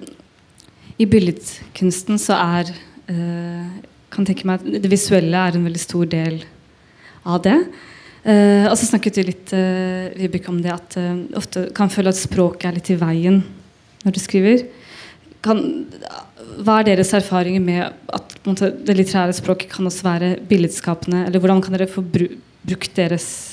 I 0.98 1.06
billedkunsten 1.06 2.18
så 2.18 2.34
er 2.34 2.72
uh, 3.06 3.68
kan 4.10 4.26
tenke 4.26 4.48
meg 4.48 4.58
at 4.58 4.82
Det 4.82 4.90
visuelle 4.90 5.38
er 5.38 5.54
en 5.54 5.68
veldig 5.68 5.82
stor 5.84 6.10
del 6.10 6.42
av 7.22 7.44
det. 7.46 7.54
Uh, 8.26 8.66
og 8.72 8.74
så 8.74 8.90
snakket 8.90 9.20
du 9.20 9.22
litt 9.30 9.54
uh, 9.54 10.10
Vibeke, 10.18 10.50
om 10.50 10.58
det 10.62 10.74
at 10.74 10.98
uh, 10.98 11.14
ofte 11.38 11.68
kan 11.78 11.90
føle 11.90 12.10
at 12.10 12.18
språket 12.18 12.66
er 12.66 12.80
litt 12.80 12.90
i 12.90 12.98
veien 12.98 13.38
når 14.02 14.18
du 14.18 14.22
skriver. 14.22 14.66
Kan, 15.46 15.62
hva 16.58 16.80
er 16.80 16.90
deres 16.90 17.14
erfaringer 17.14 17.62
med 17.62 17.86
at 17.86 18.34
måte, 18.42 18.74
det 18.82 18.98
litterære 18.98 19.38
språket 19.38 19.70
kan 19.70 19.86
også 19.86 20.10
være 20.10 20.36
billedskapende? 20.50 21.28
Eller 21.28 21.38
hvordan 21.38 21.62
kan 21.62 21.78
dere 21.78 21.90
få 21.90 22.02
bru 22.02 22.32
brukt 22.62 22.94
deres 22.94 23.51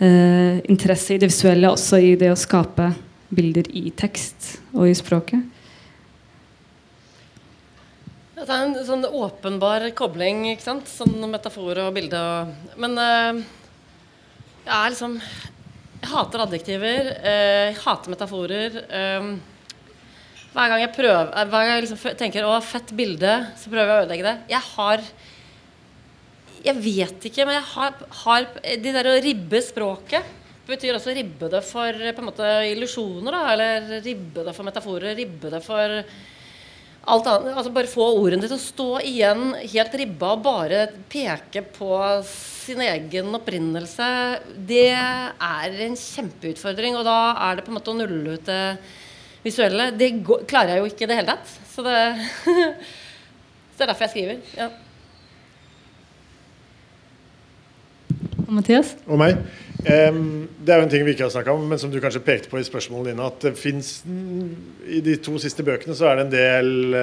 eh, 0.00 0.62
interesse 0.70 1.14
i 1.14 1.18
det 1.18 1.30
visuelle 1.30 1.70
også 1.72 2.00
i 2.02 2.14
det 2.18 2.30
å 2.32 2.38
skape 2.38 2.90
bilder 3.36 3.68
i 3.74 3.90
tekst 3.96 4.56
og 4.74 4.88
i 4.88 4.94
språket? 4.96 5.52
Det 8.36 8.52
er 8.52 8.66
en 8.66 8.76
sånn 8.86 9.06
åpenbar 9.08 9.88
kobling, 9.96 10.44
ikke 10.52 10.62
sant? 10.66 10.88
Sånn 10.90 11.16
metafor 11.32 11.80
og 11.86 11.94
bilde 11.96 12.20
og 12.20 12.78
Men 12.78 12.98
eh, 13.00 13.42
jeg 14.66 14.76
er 14.76 14.92
liksom 14.92 15.16
Jeg 16.02 16.10
hater 16.12 16.42
adjektiver. 16.44 17.08
eh, 17.16 17.72
jeg 17.72 17.78
hater 17.82 18.12
metaforer. 18.12 18.76
eh, 18.90 19.30
hver 20.56 20.70
gang 20.72 20.80
jeg 20.80 20.92
prøver 20.96 21.32
Hver 21.32 21.50
gang 21.52 21.70
jeg 21.72 21.86
liksom 21.86 22.16
tenker 22.16 22.44
'Å, 22.44 22.60
fett 22.62 22.92
bilde', 22.96 23.46
så 23.56 23.68
prøver 23.72 23.88
jeg 23.88 23.96
å 23.96 24.04
ødelegge 24.04 24.28
det. 24.28 24.36
Jeg 24.48 24.62
har 24.76 25.00
Jeg 26.64 26.80
vet 26.80 27.28
ikke, 27.28 27.44
men 27.46 27.58
jeg 27.58 27.66
har, 27.74 28.02
har 28.22 28.46
De 28.82 28.92
der 28.96 29.10
å 29.10 29.20
ribbe 29.22 29.60
språket 29.64 30.34
betyr 30.66 30.96
også 30.96 31.14
ribbe 31.14 31.48
det 31.50 31.60
for 31.62 31.94
på 31.94 32.22
en 32.22 32.26
måte 32.26 32.46
illusjoner, 32.72 33.34
da. 33.34 33.42
Eller 33.52 34.00
ribbe 34.04 34.46
det 34.46 34.54
for 34.56 34.66
metaforer. 34.66 35.14
Ribbe 35.18 35.52
det 35.52 35.62
for 35.64 36.00
alt 37.06 37.28
annet, 37.30 37.52
altså 37.54 37.72
Bare 37.74 37.90
få 37.90 38.06
ordene 38.18 38.48
til 38.48 38.56
å 38.56 38.62
stå 38.62 38.88
igjen 39.06 39.52
helt 39.62 39.94
ribba 40.00 40.32
og 40.34 40.42
bare 40.46 40.86
peke 41.10 41.62
på 41.76 41.90
sin 42.26 42.82
egen 42.82 43.30
opprinnelse, 43.38 44.06
det 44.66 44.90
er 44.90 45.76
en 45.86 45.94
kjempeutfordring. 46.00 46.98
Og 46.98 47.06
da 47.06 47.18
er 47.46 47.58
det 47.58 47.66
på 47.66 47.70
en 47.70 47.78
måte 47.78 47.92
å 47.94 47.98
nulle 48.00 48.34
ut 48.34 48.48
det 48.48 48.62
visuelle. 49.46 49.92
Det 49.94 50.10
klarer 50.50 50.74
jeg 50.74 50.82
jo 50.82 50.90
ikke 50.90 51.06
i 51.06 51.12
det 51.12 51.20
hele 51.20 51.36
tatt. 51.36 51.54
Så 51.70 51.86
det, 51.86 52.00
så 53.76 53.78
det 53.78 53.86
er 53.86 53.92
derfor 53.92 54.08
jeg 54.08 54.14
skriver. 54.16 54.42
ja. 54.58 54.72
Og 58.46 58.54
Mathias? 58.54 58.94
Og 59.06 59.18
meg. 59.20 59.40
Det 59.82 59.92
er 59.94 60.80
jo 60.80 60.84
en 60.84 60.90
ting 60.90 61.04
vi 61.06 61.14
ikke 61.14 61.26
har 61.26 61.34
snakka 61.34 61.54
om, 61.54 61.66
men 61.70 61.80
som 61.82 61.90
du 61.92 61.98
kanskje 62.02 62.24
pekte 62.26 62.50
på 62.50 62.60
i 62.60 62.66
spørsmålene 62.66 63.12
dine, 63.12 63.26
at 63.26 63.42
det 63.42 63.52
fins 63.58 64.00
I 64.06 65.02
de 65.04 65.16
to 65.22 65.36
siste 65.42 65.66
bøkene 65.66 65.94
så 65.98 66.10
er 66.10 66.18
det 66.18 66.24
en 66.26 66.32
del 66.34 66.96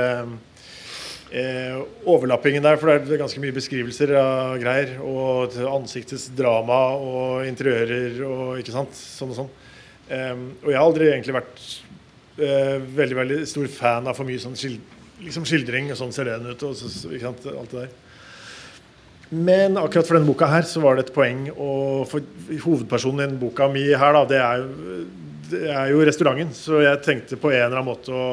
eh, 1.33 1.79
overlappingen 2.09 2.63
der, 2.63 2.79
for 2.79 2.91
det 2.91 3.15
er 3.15 3.21
ganske 3.23 3.41
mye 3.43 3.55
beskrivelser 3.55 4.15
av 4.19 4.57
greier. 4.61 4.95
Og 5.03 5.57
ansiktets 5.67 6.29
drama 6.37 6.81
og 6.99 7.47
interiører 7.49 8.21
og 8.27 8.61
ikke 8.61 8.75
sant. 8.75 8.95
Sånn 8.95 9.33
og 9.33 9.41
sånn. 9.43 9.51
Em, 10.13 10.47
og 10.63 10.69
jeg 10.71 10.79
har 10.79 10.87
aldri 10.87 11.09
egentlig 11.09 11.37
vært 11.37 11.67
eh, 12.37 12.77
veldig 12.99 13.19
veldig 13.21 13.41
stor 13.49 13.69
fan 13.71 14.09
av 14.09 14.17
for 14.19 14.27
mye 14.27 14.41
sånn 14.41 14.57
skild, 14.59 14.81
liksom 15.23 15.47
skildring, 15.47 15.91
og 15.93 15.99
sånn 15.99 16.15
ser 16.15 16.31
den 16.31 16.51
ut, 16.51 16.65
og 16.67 16.75
så, 16.77 16.91
ikke 17.09 17.29
sant, 17.29 17.47
alt 17.53 17.75
det 17.75 17.85
der. 17.85 17.93
Men 19.33 19.77
akkurat 19.81 20.07
for 20.07 20.17
denne 20.17 20.29
boka 20.29 20.47
her 20.51 20.67
så 20.67 20.81
var 20.83 20.97
det 20.97 21.07
et 21.07 21.15
poeng 21.15 21.47
å 21.51 22.03
for 22.09 22.23
Hovedpersonen 22.63 23.23
i 23.23 23.27
den 23.31 23.41
boka 23.41 23.69
mi 23.71 23.85
her, 23.89 24.15
da, 24.15 24.23
det 24.29 24.39
er, 24.39 24.61
jo, 24.61 24.95
det 25.49 25.61
er 25.73 25.91
jo 25.93 26.05
restauranten. 26.05 26.53
Så 26.57 26.83
jeg 26.83 27.03
tenkte 27.05 27.39
på 27.41 27.51
en 27.53 27.61
eller 27.65 27.81
annen 27.81 27.89
måte 27.89 28.13
å 28.13 28.25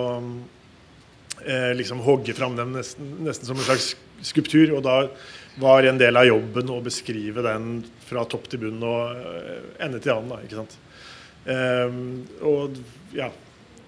eh, 1.47 1.73
liksom 1.79 2.05
hogge 2.05 2.37
fram 2.37 2.59
den 2.59 2.75
nesten, 2.77 3.15
nesten 3.27 3.49
som 3.49 3.59
en 3.59 3.69
slags 3.69 3.95
skulptur. 4.27 4.77
Og 4.77 4.85
da 4.85 5.03
var 5.61 5.89
en 5.89 6.01
del 6.01 6.21
av 6.21 6.29
jobben 6.29 6.73
å 6.73 6.81
beskrive 6.85 7.45
den 7.47 7.81
fra 8.09 8.27
topp 8.29 8.51
til 8.51 8.67
bunn 8.67 8.83
og 8.85 9.15
eh, 9.17 9.61
ende 9.87 10.03
til 10.03 10.17
annen. 10.17 10.35
Da, 10.35 10.43
ikke 10.45 10.63
sant? 10.63 10.81
Um, 11.41 12.03
og 12.45 12.83
ja 13.17 13.31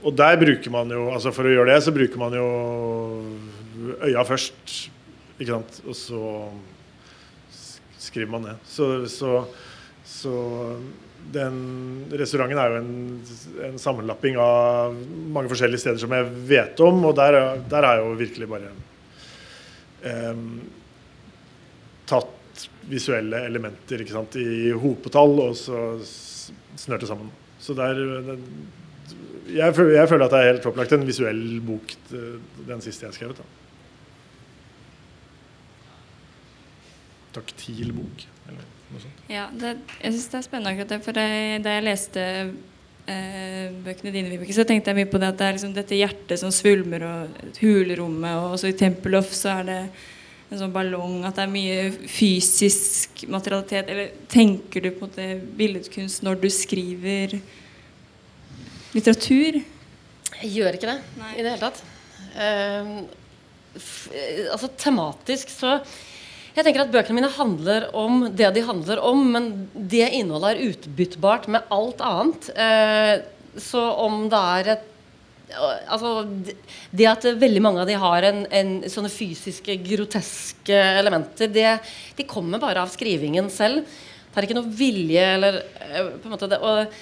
og 0.02 0.16
der 0.18 0.38
bruker 0.38 0.72
man 0.74 0.90
jo 0.90 1.06
altså 1.12 1.32
For 1.34 1.46
å 1.46 1.52
gjøre 1.52 1.74
det, 1.74 1.82
så 1.84 1.94
bruker 1.94 2.20
man 2.20 2.34
jo 2.36 2.46
øya 4.02 4.24
først. 4.26 4.76
Ikke 5.38 5.54
sant? 5.54 5.80
Og 5.86 5.96
så 5.98 6.22
skriver 8.02 8.30
man 8.34 8.46
ned. 8.48 8.66
Så, 8.68 8.90
så, 9.10 9.44
så 10.04 10.34
den 11.32 11.58
restauranten 12.18 12.58
er 12.58 12.72
jo 12.72 12.80
en, 12.80 12.92
en, 13.68 13.78
sammenlapping 13.80 14.38
av 14.42 14.96
mange 15.32 15.50
forskjellige 15.52 15.84
steder 15.84 16.02
som 16.02 16.14
jeg 16.16 16.30
vet 16.50 16.82
om, 16.82 17.04
og 17.08 17.16
der, 17.18 17.38
der 17.70 17.86
er 17.86 18.02
jo 18.02 18.16
virkelig 18.18 18.48
bare 18.50 18.72
um, 20.34 20.46
tatt 22.10 22.66
visuelle 22.90 23.44
elementer 23.46 24.02
sant, 24.10 24.36
i 24.36 24.72
hopetall 24.76 25.38
og 25.46 25.56
så 25.56 25.78
snørt 26.02 27.04
det 27.04 27.10
sammen. 27.10 27.30
Så 27.62 27.76
der, 27.78 27.96
jeg, 29.54 29.74
føler, 29.76 29.96
jeg 30.00 30.10
føler 30.10 30.26
at 30.26 30.34
det 30.34 30.40
er 30.40 30.50
helt 30.50 30.70
opplagt 30.72 30.94
en 30.96 31.06
visuell 31.06 31.44
bok, 31.64 31.94
den 32.10 32.82
siste 32.84 33.06
jeg 33.06 33.20
skrevet, 33.20 33.42
Da. 33.42 33.61
Taktil 37.34 37.92
bok. 37.96 38.26
Eller 38.48 38.68
noe 38.90 39.02
sånt. 39.02 39.24
Ja, 39.32 39.48
det, 39.52 39.76
jeg 39.98 40.14
syns 40.14 40.28
det 40.32 40.38
er 40.40 40.46
spennende 40.46 40.74
akkurat 40.74 40.94
det. 40.94 41.00
For 41.06 41.22
jeg, 41.22 41.60
da 41.64 41.76
jeg 41.76 41.86
leste 41.86 42.24
eh, 43.10 43.68
bøkene 43.84 44.14
dine, 44.14 44.32
Vibeke, 44.32 44.56
så 44.56 44.66
tenkte 44.68 44.92
jeg 44.92 45.00
mye 45.02 45.10
på 45.12 45.20
det 45.22 45.30
at 45.32 45.38
det 45.40 45.48
er 45.48 45.58
liksom 45.58 45.76
dette 45.76 45.98
hjertet 45.98 46.42
som 46.42 46.54
svulmer, 46.54 47.06
og 47.08 47.54
hulrommet, 47.60 48.34
og 48.38 48.56
også 48.56 48.72
i 48.72 48.76
Tempelhof 48.78 49.32
så 49.36 49.56
er 49.60 49.70
det 49.70 49.80
en 50.52 50.60
sånn 50.60 50.74
ballong, 50.74 51.22
at 51.24 51.38
det 51.38 51.46
er 51.46 51.52
mye 51.52 52.08
fysisk 52.12 53.24
materialitet. 53.32 53.88
Eller 53.88 54.12
tenker 54.30 54.84
du 54.84 54.90
på 54.98 55.08
det 55.16 55.30
billedkunst 55.56 56.24
når 56.26 56.42
du 56.42 56.48
skriver 56.52 57.38
litteratur? 58.92 59.62
Jeg 60.42 60.52
gjør 60.52 60.76
ikke 60.76 60.90
det 60.90 61.00
Nei. 61.20 61.32
i 61.36 61.44
det 61.44 61.54
hele 61.54 61.62
tatt. 61.62 61.82
Uh, 62.32 63.02
f 63.72 64.10
altså 64.52 64.68
tematisk 64.76 65.48
så 65.52 65.78
jeg 66.52 66.66
tenker 66.66 66.84
at 66.84 66.92
Bøkene 66.92 67.16
mine 67.16 67.32
handler 67.32 67.88
om 67.96 68.26
det 68.36 68.50
de 68.56 68.64
handler 68.66 69.00
om, 69.00 69.22
men 69.34 69.50
det 69.72 70.10
innholdet 70.18 70.52
er 70.52 70.72
utbyttbart 70.72 71.48
med 71.52 71.68
alt 71.72 72.02
annet. 72.04 72.48
Eh, 72.52 73.12
så 73.60 73.84
om 74.06 74.26
det 74.32 74.46
er 74.56 74.74
et 74.76 74.88
Altså, 75.52 76.22
det 76.96 77.04
at 77.10 77.26
veldig 77.36 77.60
mange 77.60 77.82
av 77.82 77.88
de 77.90 77.92
har 78.00 78.24
en, 78.24 78.38
en 78.56 78.70
sånne 78.88 79.10
fysiske, 79.12 79.74
groteske 79.84 80.78
elementer, 81.02 81.50
det, 81.52 81.74
de 82.16 82.24
kommer 82.24 82.62
bare 82.62 82.80
av 82.80 82.88
skrivingen 82.88 83.50
selv. 83.52 83.84
Det 83.84 84.40
er 84.40 84.46
ikke 84.46 84.56
noe 84.56 84.72
vilje 84.78 85.26
eller 85.34 85.58
eh, 85.60 86.08
på 86.22 86.30
en 86.30 86.32
måte 86.32 86.48
det, 86.48 86.56
og, 86.64 86.96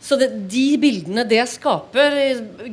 så 0.00 0.16
det, 0.20 0.28
de 0.50 0.76
bildene 0.78 1.24
det 1.26 1.42
skaper, 1.48 2.14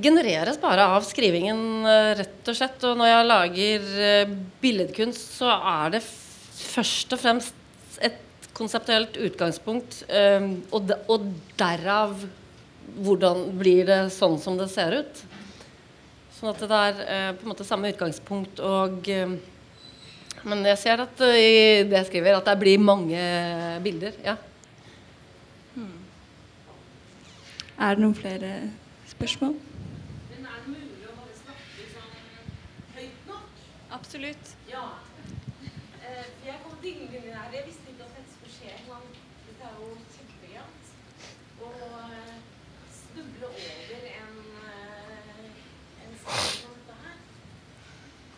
genereres 0.04 0.60
bare 0.62 0.86
av 0.98 1.06
skrivingen, 1.08 1.62
eh, 1.88 2.12
rett 2.20 2.52
og 2.52 2.58
slett. 2.58 2.84
Og 2.84 3.00
når 3.00 3.10
jeg 3.10 3.30
lager 3.30 3.88
eh, 4.10 4.36
billedkunst, 4.62 5.38
så 5.40 5.54
er 5.56 5.96
det 5.96 6.04
først 6.04 7.16
og 7.16 7.24
fremst 7.24 8.00
et 8.04 8.20
konseptuelt 8.54 9.18
utgangspunkt. 9.18 10.04
Um, 10.12 10.60
og, 10.70 10.84
de, 10.90 10.98
og, 11.10 11.26
derav 11.58 12.14
hvordan 13.02 13.48
blir 13.58 13.88
det 13.88 14.00
sånn 14.14 14.38
som 14.42 14.60
det 14.60 14.70
ser 14.70 15.00
ut. 15.02 15.24
Sånn 16.36 16.52
at 16.52 16.62
det 16.62 16.84
er 16.84 17.34
på 17.40 17.48
en 17.48 17.54
måte 17.54 17.66
samme 17.66 17.90
utgangspunkt 17.94 18.60
og 18.62 19.10
Men 20.44 20.66
jeg 20.68 20.78
ser 20.82 21.00
at 21.00 21.22
i 21.24 21.86
det 21.88 22.02
jeg 22.02 22.08
skriver, 22.10 22.36
at 22.36 22.50
det 22.50 22.60
blir 22.60 22.82
mange 22.84 23.22
bilder. 23.82 24.12
ja. 24.26 24.36
Er 27.80 27.90
det 27.96 28.00
noen 28.04 28.16
flere 28.16 28.72
spørsmål? 29.08 29.54
Men 30.30 30.46
er 30.46 30.60
det 30.62 30.74
mulig 30.74 31.08
å 31.10 31.16
bare 31.18 31.38
snakke 31.40 31.88
sånn 31.94 32.12
høyt 32.96 33.26
nok? 33.30 33.64
Absolutt. 33.98 34.52
Ja. 34.70 34.84
Eh, 36.04 36.28
jeg 36.46 36.60
kom 36.64 36.76
dinglende 36.84 37.18
inn 37.22 37.34
her. 37.34 37.50
Jeg 37.58 37.66
visste 37.68 37.90
ikke 37.92 38.06
at 38.08 38.18
dette 38.20 38.36
skulle 38.36 38.54
skje. 38.54 38.76
Men 38.88 39.10
dette 39.48 39.70
er 39.70 39.80
jo 39.82 39.90
kjempegøyalt. 40.16 40.92
Å 41.66 41.72
eh, 41.98 42.36
snuble 43.00 43.50
over 43.50 44.08
en, 44.14 44.38
eh, 44.70 45.48
en 46.06 46.16
sak 46.26 46.46
som 46.60 46.78
dette 46.78 47.00
her. 47.08 47.18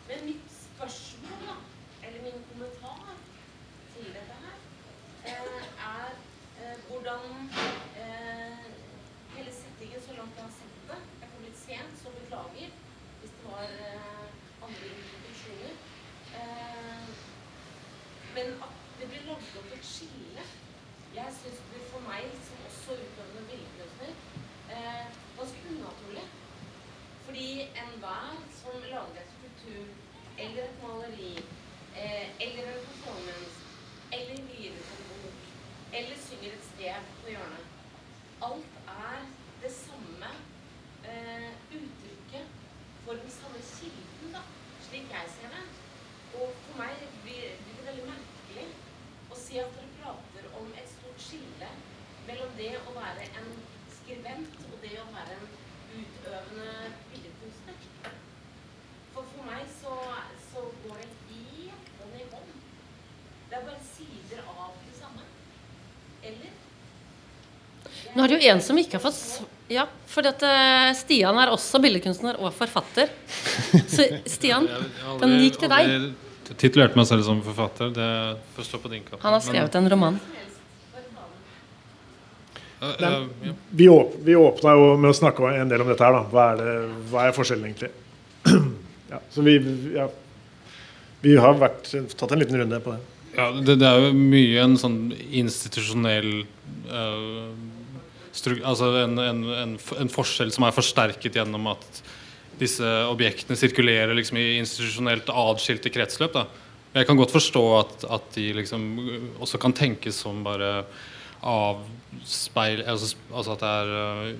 Men 0.08 0.24
mitt 0.30 0.48
spørsmål, 0.62 1.44
da, 1.44 1.58
eller 2.08 2.24
min 2.24 2.40
kommentar 2.52 3.14
til 3.92 4.10
dette 4.16 4.40
her, 4.46 4.58
eh, 5.28 5.62
er 5.92 6.16
eh, 6.62 6.76
hvordan 6.88 7.50
eh, 8.00 8.66
hele 9.36 9.52
settingen 9.52 10.00
så 10.06 10.14
langt 10.16 10.36
jeg 10.38 10.44
har 10.46 10.52
sett 10.56 10.76
det 10.88 10.98
Jeg 11.20 11.28
kom 11.32 11.42
litt 11.44 11.58
sent, 11.60 11.96
så 12.02 12.12
beklager 12.14 12.70
hvis 13.20 13.32
det 13.36 13.50
var 13.50 13.74
eh, 13.88 14.28
andre 14.64 14.92
introduksjoner. 14.92 15.74
Eh, 16.38 17.10
men 18.36 18.54
at 18.68 18.78
det 19.00 19.08
blir 19.10 19.26
lagd 19.28 19.58
opp 19.60 19.74
et 19.76 19.84
skille 19.90 20.44
Jeg 21.16 21.34
syns 21.40 21.60
det 21.72 21.82
for 21.90 22.04
meg, 22.06 22.32
som 22.46 22.64
også 22.68 22.96
utøvende 23.02 23.44
billedkunstner, 23.50 24.16
eh, 24.76 25.06
ganske 25.38 25.70
unaturlig. 25.74 26.26
Fordi 27.26 27.46
enhver 27.82 28.42
som 28.60 28.82
lager 28.90 29.22
et 29.22 29.30
skulptur 29.36 29.86
eller 30.46 30.64
et 30.64 30.82
maleri 30.82 31.32
eh, 32.02 32.26
eller 32.46 32.74
en 32.74 32.84
performance 32.90 33.56
eller 34.18 34.42
gir 34.50 34.76
ut 34.80 34.92
en 34.96 35.08
bok 35.12 35.48
eller 36.00 36.20
synger 36.26 36.58
et 36.58 36.68
sted 36.72 37.10
på 37.22 37.32
hjørnet 37.34 37.72
Alt 38.46 38.78
er 38.92 39.26
det 39.62 39.72
samme 39.72 40.30
eh, 41.10 41.50
uttrykket 41.72 42.46
for 43.04 43.12
den 43.12 43.30
samme 43.30 43.60
kilden, 43.78 44.32
da, 44.34 44.42
slik 44.88 45.10
jeg 45.10 45.30
ser 45.34 45.52
det. 45.54 45.64
Og 46.40 46.50
for 46.64 46.80
meg 46.80 47.04
blir 47.24 47.54
blir 47.64 47.78
det 47.78 47.86
veldig 47.86 48.06
merkelig 48.10 48.66
å 49.30 49.38
si 49.40 49.60
at 49.62 49.72
dere 49.78 49.92
prater 50.00 50.48
om 50.60 50.72
et 50.74 50.90
stort 50.90 51.22
skille 51.28 51.70
mellom 52.26 52.52
det 52.58 52.72
å 52.82 52.96
være 52.98 53.28
en 53.40 53.48
skribent 54.00 54.60
og 54.68 54.76
det 54.84 54.96
å 55.00 55.06
være 55.14 55.38
en 55.38 55.48
utøvende 55.96 56.92
billedkunstner. 57.12 57.80
For 59.14 59.32
for 59.32 59.48
meg 59.48 59.64
så, 59.78 59.96
så 60.50 60.66
går 60.82 61.00
det 61.00 61.10
helt 61.30 61.92
hånd 62.02 62.20
i 62.20 62.28
hånd. 62.34 62.54
Det 63.48 63.58
er 63.60 63.68
bare 63.70 63.86
sider 63.94 64.42
av 64.50 64.76
det 64.82 64.98
samme. 64.98 65.24
Eller? 66.22 66.58
Nå 68.16 68.24
er 68.24 68.32
det 68.32 68.38
jo 68.40 68.52
en 68.54 68.62
som 68.64 68.78
ikke 68.80 68.96
har 68.96 69.04
fått 69.04 69.18
Ja, 69.68 69.82
for 70.06 70.22
dette, 70.24 70.48
Stian 70.96 71.36
er 71.42 71.50
også 71.50 71.80
billedkunstner 71.82 72.38
og 72.38 72.52
forfatter. 72.54 73.10
Så 73.90 74.06
Stian, 74.30 74.68
Jeg- 74.70 74.86
jeg 75.02 75.20
den 75.20 75.34
gikk 75.42 75.58
til 75.58 75.68
deg. 75.72 75.90
aldri 75.90 76.14
titulert 76.54 76.94
meg 76.96 77.06
selv 77.08 77.24
som 77.26 77.42
forfatter. 77.42 77.90
Det 77.92 78.10
får 78.54 78.68
stå 78.68 78.78
på 78.78 78.90
din 78.92 79.02
kappe. 79.02 79.20
Han 79.22 79.32
har 79.34 79.40
skrevet 79.42 79.74
en 79.74 79.90
roman. 79.90 80.20
Men, 82.80 83.04
eh, 83.04 83.48
eh. 83.48 83.54
Vi, 83.70 83.88
åp 83.88 84.14
vi 84.22 84.34
åpna 84.36 84.72
jo 84.76 84.96
med 85.00 85.10
å 85.10 85.16
snakke 85.16 85.48
en 85.60 85.68
del 85.68 85.80
om 85.82 85.88
dette 85.88 86.04
her. 86.04 86.12
da. 86.12 86.22
Hva 86.30 86.46
er, 86.52 86.62
det, 86.62 86.74
hva 87.10 87.26
er 87.26 87.36
forskjellen 87.36 87.64
egentlig? 87.70 87.90
ja, 89.12 89.20
så 89.32 89.42
vi, 89.42 89.56
ja, 89.96 90.08
vi 91.24 91.36
har 91.40 91.56
vært, 91.60 91.90
tatt 92.16 92.32
en 92.32 92.38
liten 92.44 92.60
runde 92.60 92.80
på 92.84 92.94
det. 92.94 93.00
Ja, 93.36 93.50
det, 93.52 93.78
det 93.80 93.88
er 93.88 94.06
jo 94.06 94.12
mye 94.16 94.62
en 94.62 94.76
sånn 94.80 95.00
institusjonell 95.28 96.30
eh, 96.44 97.48
stru, 97.66 97.75
Altså 98.62 98.92
en, 99.02 99.18
en, 99.18 99.42
en, 99.62 99.74
en 99.76 100.12
forskjell 100.12 100.52
som 100.54 100.66
er 100.66 100.76
forsterket 100.76 101.38
gjennom 101.38 101.72
at 101.72 102.02
disse 102.60 102.86
objektene 103.10 103.56
sirkulerer 103.58 104.14
liksom 104.16 104.38
i 104.40 104.46
institusjonelt 104.60 105.28
atskilte 105.32 105.92
kretsløp. 105.92 106.36
Da. 106.36 106.46
Jeg 106.96 107.08
kan 107.08 107.18
godt 107.18 107.34
forstå 107.34 107.64
at, 107.80 108.06
at 108.16 108.30
de 108.36 108.46
liksom 108.56 108.86
også 109.44 109.60
kan 109.60 109.76
tenkes 109.76 110.22
som 110.24 110.44
bare 110.46 110.86
avspeil... 111.44 112.84
Altså, 112.88 113.16
altså 113.32 113.56
at 113.56 113.64
det 113.64 113.72
er 113.72 113.92
øh, 114.00 114.30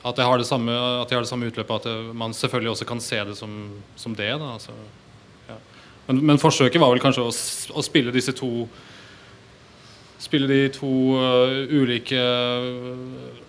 at 0.00 0.16
de 0.16 0.24
har 0.24 0.38
det 0.40 0.46
samme, 0.48 0.72
at 0.72 1.10
jeg 1.10 1.18
har 1.18 1.24
det 1.26 1.28
samme 1.28 1.46
utløpet, 1.50 1.74
at 1.74 1.84
det, 1.84 2.14
man 2.16 2.32
selvfølgelig 2.32 2.70
også 2.70 2.86
kan 2.88 3.00
se 3.04 3.18
det 3.24 3.36
som, 3.36 3.56
som 3.96 4.14
det. 4.16 4.30
Da, 4.40 4.52
altså, 4.54 4.72
ja. 5.48 5.58
men, 6.06 6.22
men 6.26 6.40
forsøket 6.40 6.80
var 6.80 6.94
vel 6.94 7.02
kanskje 7.02 7.26
å, 7.26 7.34
å 7.76 7.84
spille 7.84 8.14
disse 8.14 8.32
to 8.32 8.64
Spille 10.20 10.46
de 10.46 10.68
to 10.68 10.88
øh, 11.16 11.82
ulike 11.82 12.18
øh, 12.20 12.98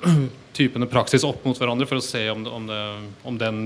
typene 0.58 0.88
praksis 0.88 1.26
opp 1.28 1.44
mot 1.44 1.58
hverandre 1.60 1.88
for 1.90 2.00
å 2.00 2.06
se 2.06 2.22
om, 2.32 2.46
det, 2.46 2.54
om, 2.56 2.68
det, 2.70 2.80
om 3.28 3.40
den 3.40 3.60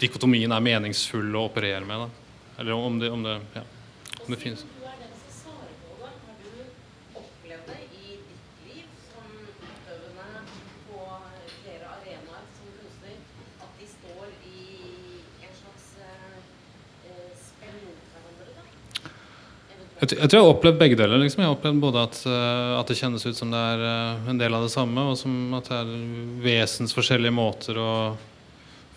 dikotomien 0.00 0.52
er 0.52 0.64
meningsfull 0.64 1.32
å 1.32 1.46
operere 1.48 1.86
med. 1.88 2.04
Da. 2.04 2.34
Eller 2.60 2.76
om 2.76 2.98
det, 3.00 3.08
om 3.10 3.24
det, 3.24 3.38
ja, 3.56 3.64
om 4.26 4.34
det 4.34 4.40
finnes. 4.42 4.66
Du 4.76 4.84
er 4.84 5.00
den 5.00 5.16
som 5.22 5.32
svarer 5.38 5.72
på 5.86 5.96
det. 6.02 6.12
Har 6.26 6.36
du 6.44 7.22
opplevd 7.22 7.72
det 7.72 7.80
i 7.80 8.18
ditt 8.28 8.68
liv 8.68 8.92
som 9.08 9.24
utøvende 9.40 10.44
på 10.90 11.00
flere 11.62 11.96
arenaer 11.96 12.46
som 12.58 12.76
kunstner, 12.76 13.18
at 13.64 13.80
de 13.80 13.88
står 13.94 14.28
i 14.52 14.68
en 15.48 15.58
slags 15.62 15.88
eh, 16.04 17.32
spenn 17.48 17.80
mot 17.88 18.12
hverandre? 18.12 18.52
da? 18.52 18.68
Jeg, 20.12 20.28
tror 20.28 20.36
jeg 20.38 20.44
har 20.44 20.52
opplevd 20.52 20.78
begge 20.80 20.98
deler. 20.98 21.20
Liksom. 21.22 21.42
Jeg 21.42 21.50
har 21.50 21.56
opplevd 21.56 21.80
både 21.82 22.04
at, 22.08 22.20
uh, 22.28 22.74
at 22.80 22.90
det 22.90 22.98
kjennes 22.98 23.24
ut 23.24 23.38
som 23.38 23.52
det 23.52 23.62
er 23.72 23.84
uh, 23.84 24.28
en 24.30 24.40
del 24.40 24.56
av 24.56 24.66
det 24.66 24.72
samme, 24.74 25.06
og 25.10 25.18
som 25.20 25.54
at 25.58 25.70
det 25.70 25.80
er 25.80 25.92
vesensforskjellige 26.44 27.34
måter 27.34 27.80
å 27.80 27.90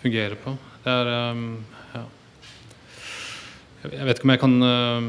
fungere 0.02 0.38
på. 0.42 0.54
Det 0.84 0.94
er 0.94 1.12
um, 1.32 1.44
ja. 1.94 2.04
Jeg 3.94 4.08
vet 4.08 4.20
ikke 4.20 4.28
om 4.28 4.34
jeg 4.34 4.42
kan 4.44 4.58
uh, 4.68 5.08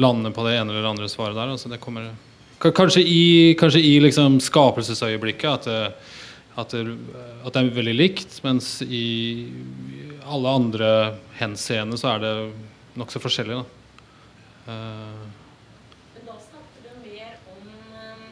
lande 0.00 0.34
på 0.34 0.48
det 0.48 0.56
ene 0.58 0.74
eller 0.74 0.90
andre 0.94 1.10
svaret 1.12 1.38
der. 1.38 1.54
Altså 1.54 1.70
det 1.72 1.82
kommer, 1.82 2.10
kanskje 2.64 3.04
i, 3.04 3.24
kanskje 3.60 3.84
i 3.84 3.96
liksom 4.02 4.40
skapelsesøyeblikket 4.42 5.70
at 5.70 6.02
at, 6.54 6.70
det, 6.70 6.94
at 7.42 7.54
det 7.54 7.60
er 7.60 7.70
veldig 7.74 7.94
likt, 7.96 8.36
mens 8.44 8.76
i 8.86 9.48
alle 10.30 10.52
andre 10.54 10.90
henseende 11.40 11.98
så 12.00 12.14
er 12.14 12.22
det 12.22 12.34
nokså 12.98 13.22
forskjellig. 13.22 13.58
Da. 13.58 13.83
Eh, 14.66 15.24
Men 16.14 16.26
da 16.26 16.34
snakker 16.40 16.80
du 16.84 16.90
mer 17.04 17.32
om 17.52 17.64
eh, 18.00 18.22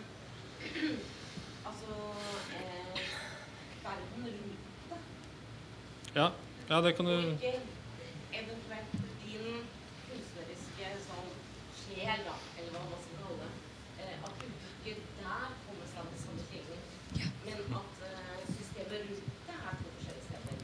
altså 1.68 1.96
eh, 2.58 3.00
verden 3.84 4.24
rundt 4.26 4.90
deg. 4.90 5.02
ja, 6.14 6.26
ja, 6.70 6.80
det 6.86 6.94
kan 6.96 7.04
du 7.06 7.12
Og 7.16 7.32
ikke 7.32 7.52
eventuelt 8.32 8.92
din 9.24 9.66
kunstneriske 10.08 10.86
sånn 11.08 11.28
sjel, 11.82 12.24
da, 12.28 12.36
eller 12.56 12.70
hva 12.78 12.82
man 12.92 13.02
skal 13.04 13.20
kalle 13.26 13.38
det. 13.42 13.52
Eh, 14.00 14.16
at 14.24 14.46
uttrykket 14.48 15.04
der 15.20 15.46
kommer 15.66 15.86
fra 15.92 16.06
den 16.08 16.18
samme 16.24 16.42
kilden. 16.48 16.80
Men 17.44 17.76
at 17.82 18.06
eh, 18.08 18.40
systemet 18.56 19.04
rundt 19.10 19.28
deg 19.50 19.58
er 19.68 19.74
to 19.82 19.88
forskjellige 19.98 20.26
steder. 20.30 20.56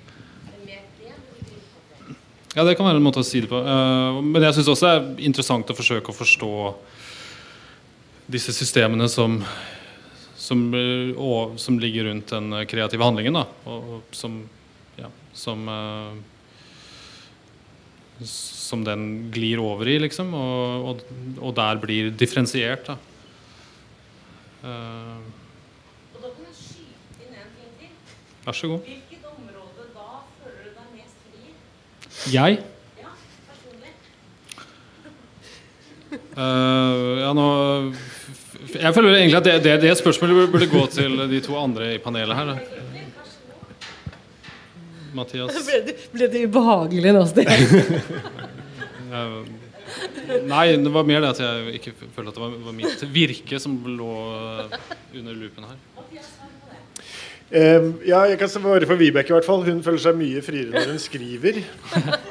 Er 0.46 0.50
det 0.56 0.62
mer 0.64 0.82
det 1.02 1.12
du 1.18 1.30
vil 1.34 1.44
gripe 1.50 1.68
fatt 1.74 1.88
i? 1.98 2.16
Ja, 2.59 2.64
det 2.66 2.74
kan 2.74 2.89
være 2.89 2.98
en 2.98 3.05
måte 3.06 3.22
å 3.22 3.26
si 3.26 3.39
det 3.44 3.51
på. 3.52 3.59
Eh, 3.62 4.16
men 4.18 4.43
jeg 4.43 4.56
syns 4.56 4.70
også 4.72 4.89
det 4.89 4.94
er 4.97 5.26
interessant 5.28 5.68
å 5.70 5.76
forsøke 5.78 6.10
å 6.10 6.16
forstå 6.16 6.55
disse 8.28 8.52
systemene 8.52 9.06
som, 9.09 9.39
som, 10.35 10.64
eh, 10.74 11.12
og, 11.14 11.55
som 11.60 11.78
ligger 11.78 12.09
rundt 12.10 12.32
den 12.35 12.52
eh, 12.59 12.66
kreative 12.68 13.06
handlingen. 13.06 13.39
Da, 13.39 13.44
og, 13.70 13.93
og 13.94 14.16
som, 14.16 14.40
ja, 14.98 15.12
som 15.36 15.70
eh, 15.72 16.18
Som 18.26 18.82
den 18.85 19.30
glir 19.30 19.60
over 19.62 19.86
i, 19.89 19.94
liksom. 20.02 20.32
Og, 20.35 21.05
og, 21.39 21.52
der 21.55 21.78
blir 21.78 22.10
differensiert. 22.10 22.89
Da. 22.90 22.97
Uh, 24.59 25.22
vær 28.43 28.59
så 28.59 28.68
god. 28.72 28.82
Hvilket 28.90 29.22
område 29.30 29.86
da 29.94 30.09
føler 30.40 30.66
du 30.66 30.70
deg 30.74 30.89
mest 30.98 31.22
fri 31.28 31.47
i? 31.47 31.55
Jeg 32.26 32.58
Ja, 32.98 33.12
personlig. 33.48 33.92
Uh, 36.34 37.20
ja, 37.22 37.32
nå 37.36 37.46
Jeg 38.74 38.94
føler 38.94 39.16
egentlig 39.16 39.38
at 39.38 39.46
det, 39.46 39.56
det, 39.64 39.76
det 39.86 39.94
spørsmålet 39.98 40.50
burde 40.52 40.70
gå 40.70 40.82
til 40.92 41.16
de 41.30 41.40
to 41.44 41.56
andre 41.56 41.94
i 41.94 42.02
panelet 42.02 42.36
her. 42.36 42.58
Mathias. 45.14 45.54
Ble 45.68 45.80
det, 45.86 45.94
ble 46.12 46.28
det 46.32 46.44
ubehagelig 46.48 47.14
nå, 47.16 47.24
Sten? 47.30 47.48
Eh, 49.08 50.42
nei, 50.44 50.64
det 50.76 50.90
var 50.92 51.06
mer 51.08 51.22
det 51.24 51.30
at 51.32 51.38
jeg 51.40 51.78
ikke 51.78 51.94
følte 52.12 52.28
at 52.28 52.36
det 52.36 52.42
var, 52.42 52.56
var 52.66 52.74
mitt 52.76 53.04
virke 53.08 53.56
som 53.62 53.78
lå 53.88 54.10
under 55.16 55.32
loopen 55.32 55.64
her. 55.64 55.78
Eh, 57.48 57.84
ja, 58.04 58.26
jeg 58.28 58.36
kan 58.40 58.50
svare 58.52 58.84
for 58.84 59.00
Vibeke 59.00 59.32
i 59.32 59.36
hvert 59.38 59.46
fall. 59.46 59.62
Hun 59.64 59.80
føler 59.84 60.00
seg 60.02 60.16
mye 60.18 60.42
friere 60.44 60.74
når 60.74 60.90
hun 60.92 60.98
skriver 61.00 61.62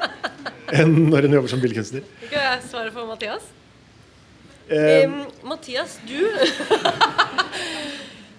enn 0.78 0.92
når 1.08 1.26
hun 1.26 1.34
jobber 1.38 1.50
som 1.50 1.62
billedkunstner. 1.62 2.04
Skal 2.28 2.44
jeg 2.44 2.60
svare 2.68 2.92
for 2.94 3.08
Mathias? 3.08 3.48
Um, 4.68 5.22
Mathias, 5.48 5.96
du 6.04 6.20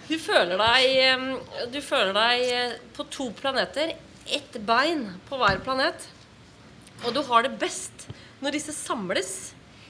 Du 0.09 0.13
føler 0.21 0.61
deg 0.61 1.71
Du 1.73 1.79
føler 1.81 2.13
deg 2.13 2.43
eh, 2.53 2.77
på 2.95 3.05
to 3.11 3.27
planeter. 3.37 3.91
Ett 4.29 4.55
bein 4.65 5.03
på 5.27 5.41
hver 5.41 5.59
planet. 5.65 6.07
Og 7.03 7.11
du 7.15 7.21
har 7.27 7.45
det 7.45 7.57
best 7.59 8.07
når 8.39 8.55
disse 8.55 8.73
samles 8.77 9.33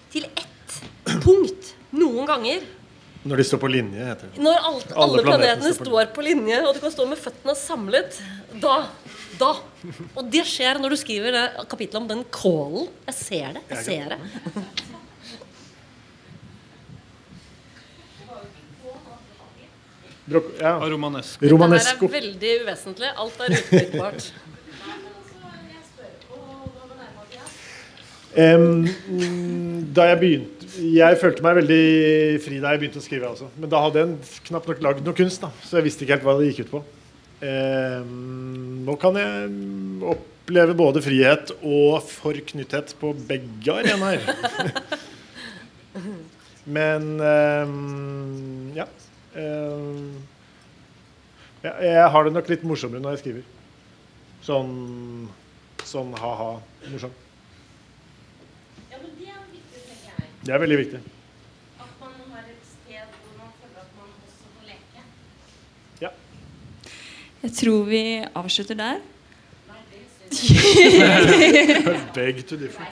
til 0.10 0.26
ett 0.32 0.80
punkt 1.22 1.74
noen 1.94 2.26
ganger. 2.30 2.66
Når 3.24 3.41
de 3.41 3.44
står 3.44 3.60
på 3.60 3.68
linje, 3.68 4.06
heter 4.06 4.30
det. 4.32 4.41
Når 4.41 4.58
alt, 4.70 4.91
alle, 4.91 5.04
Alle 5.04 5.24
planetene 5.24 5.46
planetene 5.46 5.74
står 5.76 5.86
på 5.86 5.91
står 5.91 6.12
på 6.16 6.24
linje, 6.24 6.60
og 6.68 6.76
du 6.76 6.80
kan 6.86 6.94
stå 6.94 7.08
med 7.10 7.20
føttene 7.20 7.56
samlet, 7.60 8.20
da 8.64 8.82
Da. 9.40 9.54
Og 10.20 10.26
det 10.28 10.41
skjer 10.50 10.80
når 10.84 10.91
du 10.91 10.98
skriver 11.00 11.32
det 11.32 11.44
kapittelet 11.72 12.02
om 12.02 12.08
den 12.10 12.24
kålen. 12.34 12.90
Jeg 13.08 13.16
ser 13.16 13.54
det. 13.56 13.62
Jeg 13.70 13.86
ser 13.86 14.10
det. 14.12 14.20
Ja. 20.60 20.74
Romanesco. 20.91 21.48
romanesk. 21.50 21.88
Det 21.88 22.10
her 22.10 22.10
er 22.10 22.22
veldig 22.22 22.52
uvesentlig. 22.66 23.14
Alt 23.16 23.40
er 23.46 23.58
utbyttbart. 23.58 24.30
Mm, 28.40 29.90
da 29.91 30.04
jeg 30.12 30.18
begynte 30.22 30.59
Jeg 30.78 31.20
følte 31.22 31.44
meg 31.46 31.60
veldig 31.62 31.84
fri 32.44 32.60
da 32.62 32.74
jeg 32.74 32.80
begynte 32.84 33.02
å 33.02 33.06
skrive. 33.06 33.32
Altså. 33.32 33.48
Men 33.58 33.72
da 33.72 33.78
hadde 33.86 34.04
jeg 34.04 34.10
knapt 34.50 34.68
nok 34.70 34.84
lagd 34.86 35.06
noe 35.08 35.18
kunst, 35.18 35.41
da, 35.44 35.50
så 35.66 35.72
jeg 35.80 35.86
visste 35.90 36.02
ikke 36.06 36.16
helt 36.18 36.28
hva 36.28 36.38
det 36.40 36.50
gikk 36.52 36.62
ut 36.68 36.74
på. 36.78 36.82
Eh, 37.40 38.02
nå 38.86 38.94
kan 39.00 39.16
jeg 39.16 39.48
oppleve 40.14 40.74
både 40.78 41.02
frihet 41.04 41.52
og 41.60 42.02
forknytthet 42.04 42.96
på 43.00 43.14
begge 43.30 43.72
arenaer. 43.80 44.22
Men 46.80 47.04
eh, 47.24 47.68
ja. 48.78 48.86
Eh. 49.40 50.04
Jeg 51.60 52.08
har 52.14 52.24
det 52.24 52.32
nok 52.32 52.48
litt 52.52 52.64
morsommere 52.68 53.02
når 53.04 53.12
jeg 53.18 53.22
skriver. 53.24 53.44
Sånn, 54.46 54.74
sånn 55.84 56.14
ha-ha 56.22 56.52
morsomt. 56.88 57.18
Ja, 58.90 58.96
men 59.02 59.12
det 59.20 59.28
er 59.28 59.41
viktig, 59.52 59.80
tenker 59.84 60.08
jeg. 60.08 60.14
Det 60.45 60.53
er 60.56 60.60
veldig 60.64 60.78
viktig. 60.80 60.99
At 61.80 61.94
man 62.02 62.11
har 62.34 62.44
et 62.48 62.64
sted 62.66 63.02
hvor 63.14 63.34
man 63.38 63.49
føler 63.60 63.80
at 63.84 63.91
man 63.99 64.07
også 64.26 64.44
får 64.56 64.64
leke. 64.72 64.99
Ja. 66.02 66.11
Jeg 67.44 67.52
tror 67.61 67.84
vi 67.90 68.03
avslutter 68.36 68.76
der. 68.76 68.99
Beg 72.16 72.44
to 72.45 72.56
differ. 72.56 72.86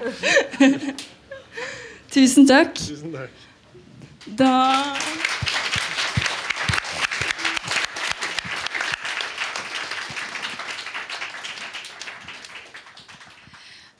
Tusen 2.11 2.47
takk. 2.49 2.73
Tusen 2.81 3.11
takk. 3.13 3.29
Da 4.39 4.51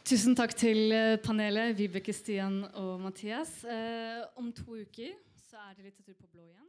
Tusen 0.08 0.38
takk 0.40 0.54
til 0.56 0.94
eh, 0.96 1.18
panelet, 1.20 1.74
Vibeke, 1.76 2.14
Stian 2.16 2.62
og 2.80 3.02
Mathias. 3.04 3.50
Eh, 3.68 4.22
om 4.40 4.54
to 4.56 4.78
uker 4.80 5.10
så 5.50 5.60
er 5.66 5.74
det 5.76 5.90
litteratur 5.90 6.16
på 6.22 6.30
blå 6.32 6.46
igjen. 6.46 6.67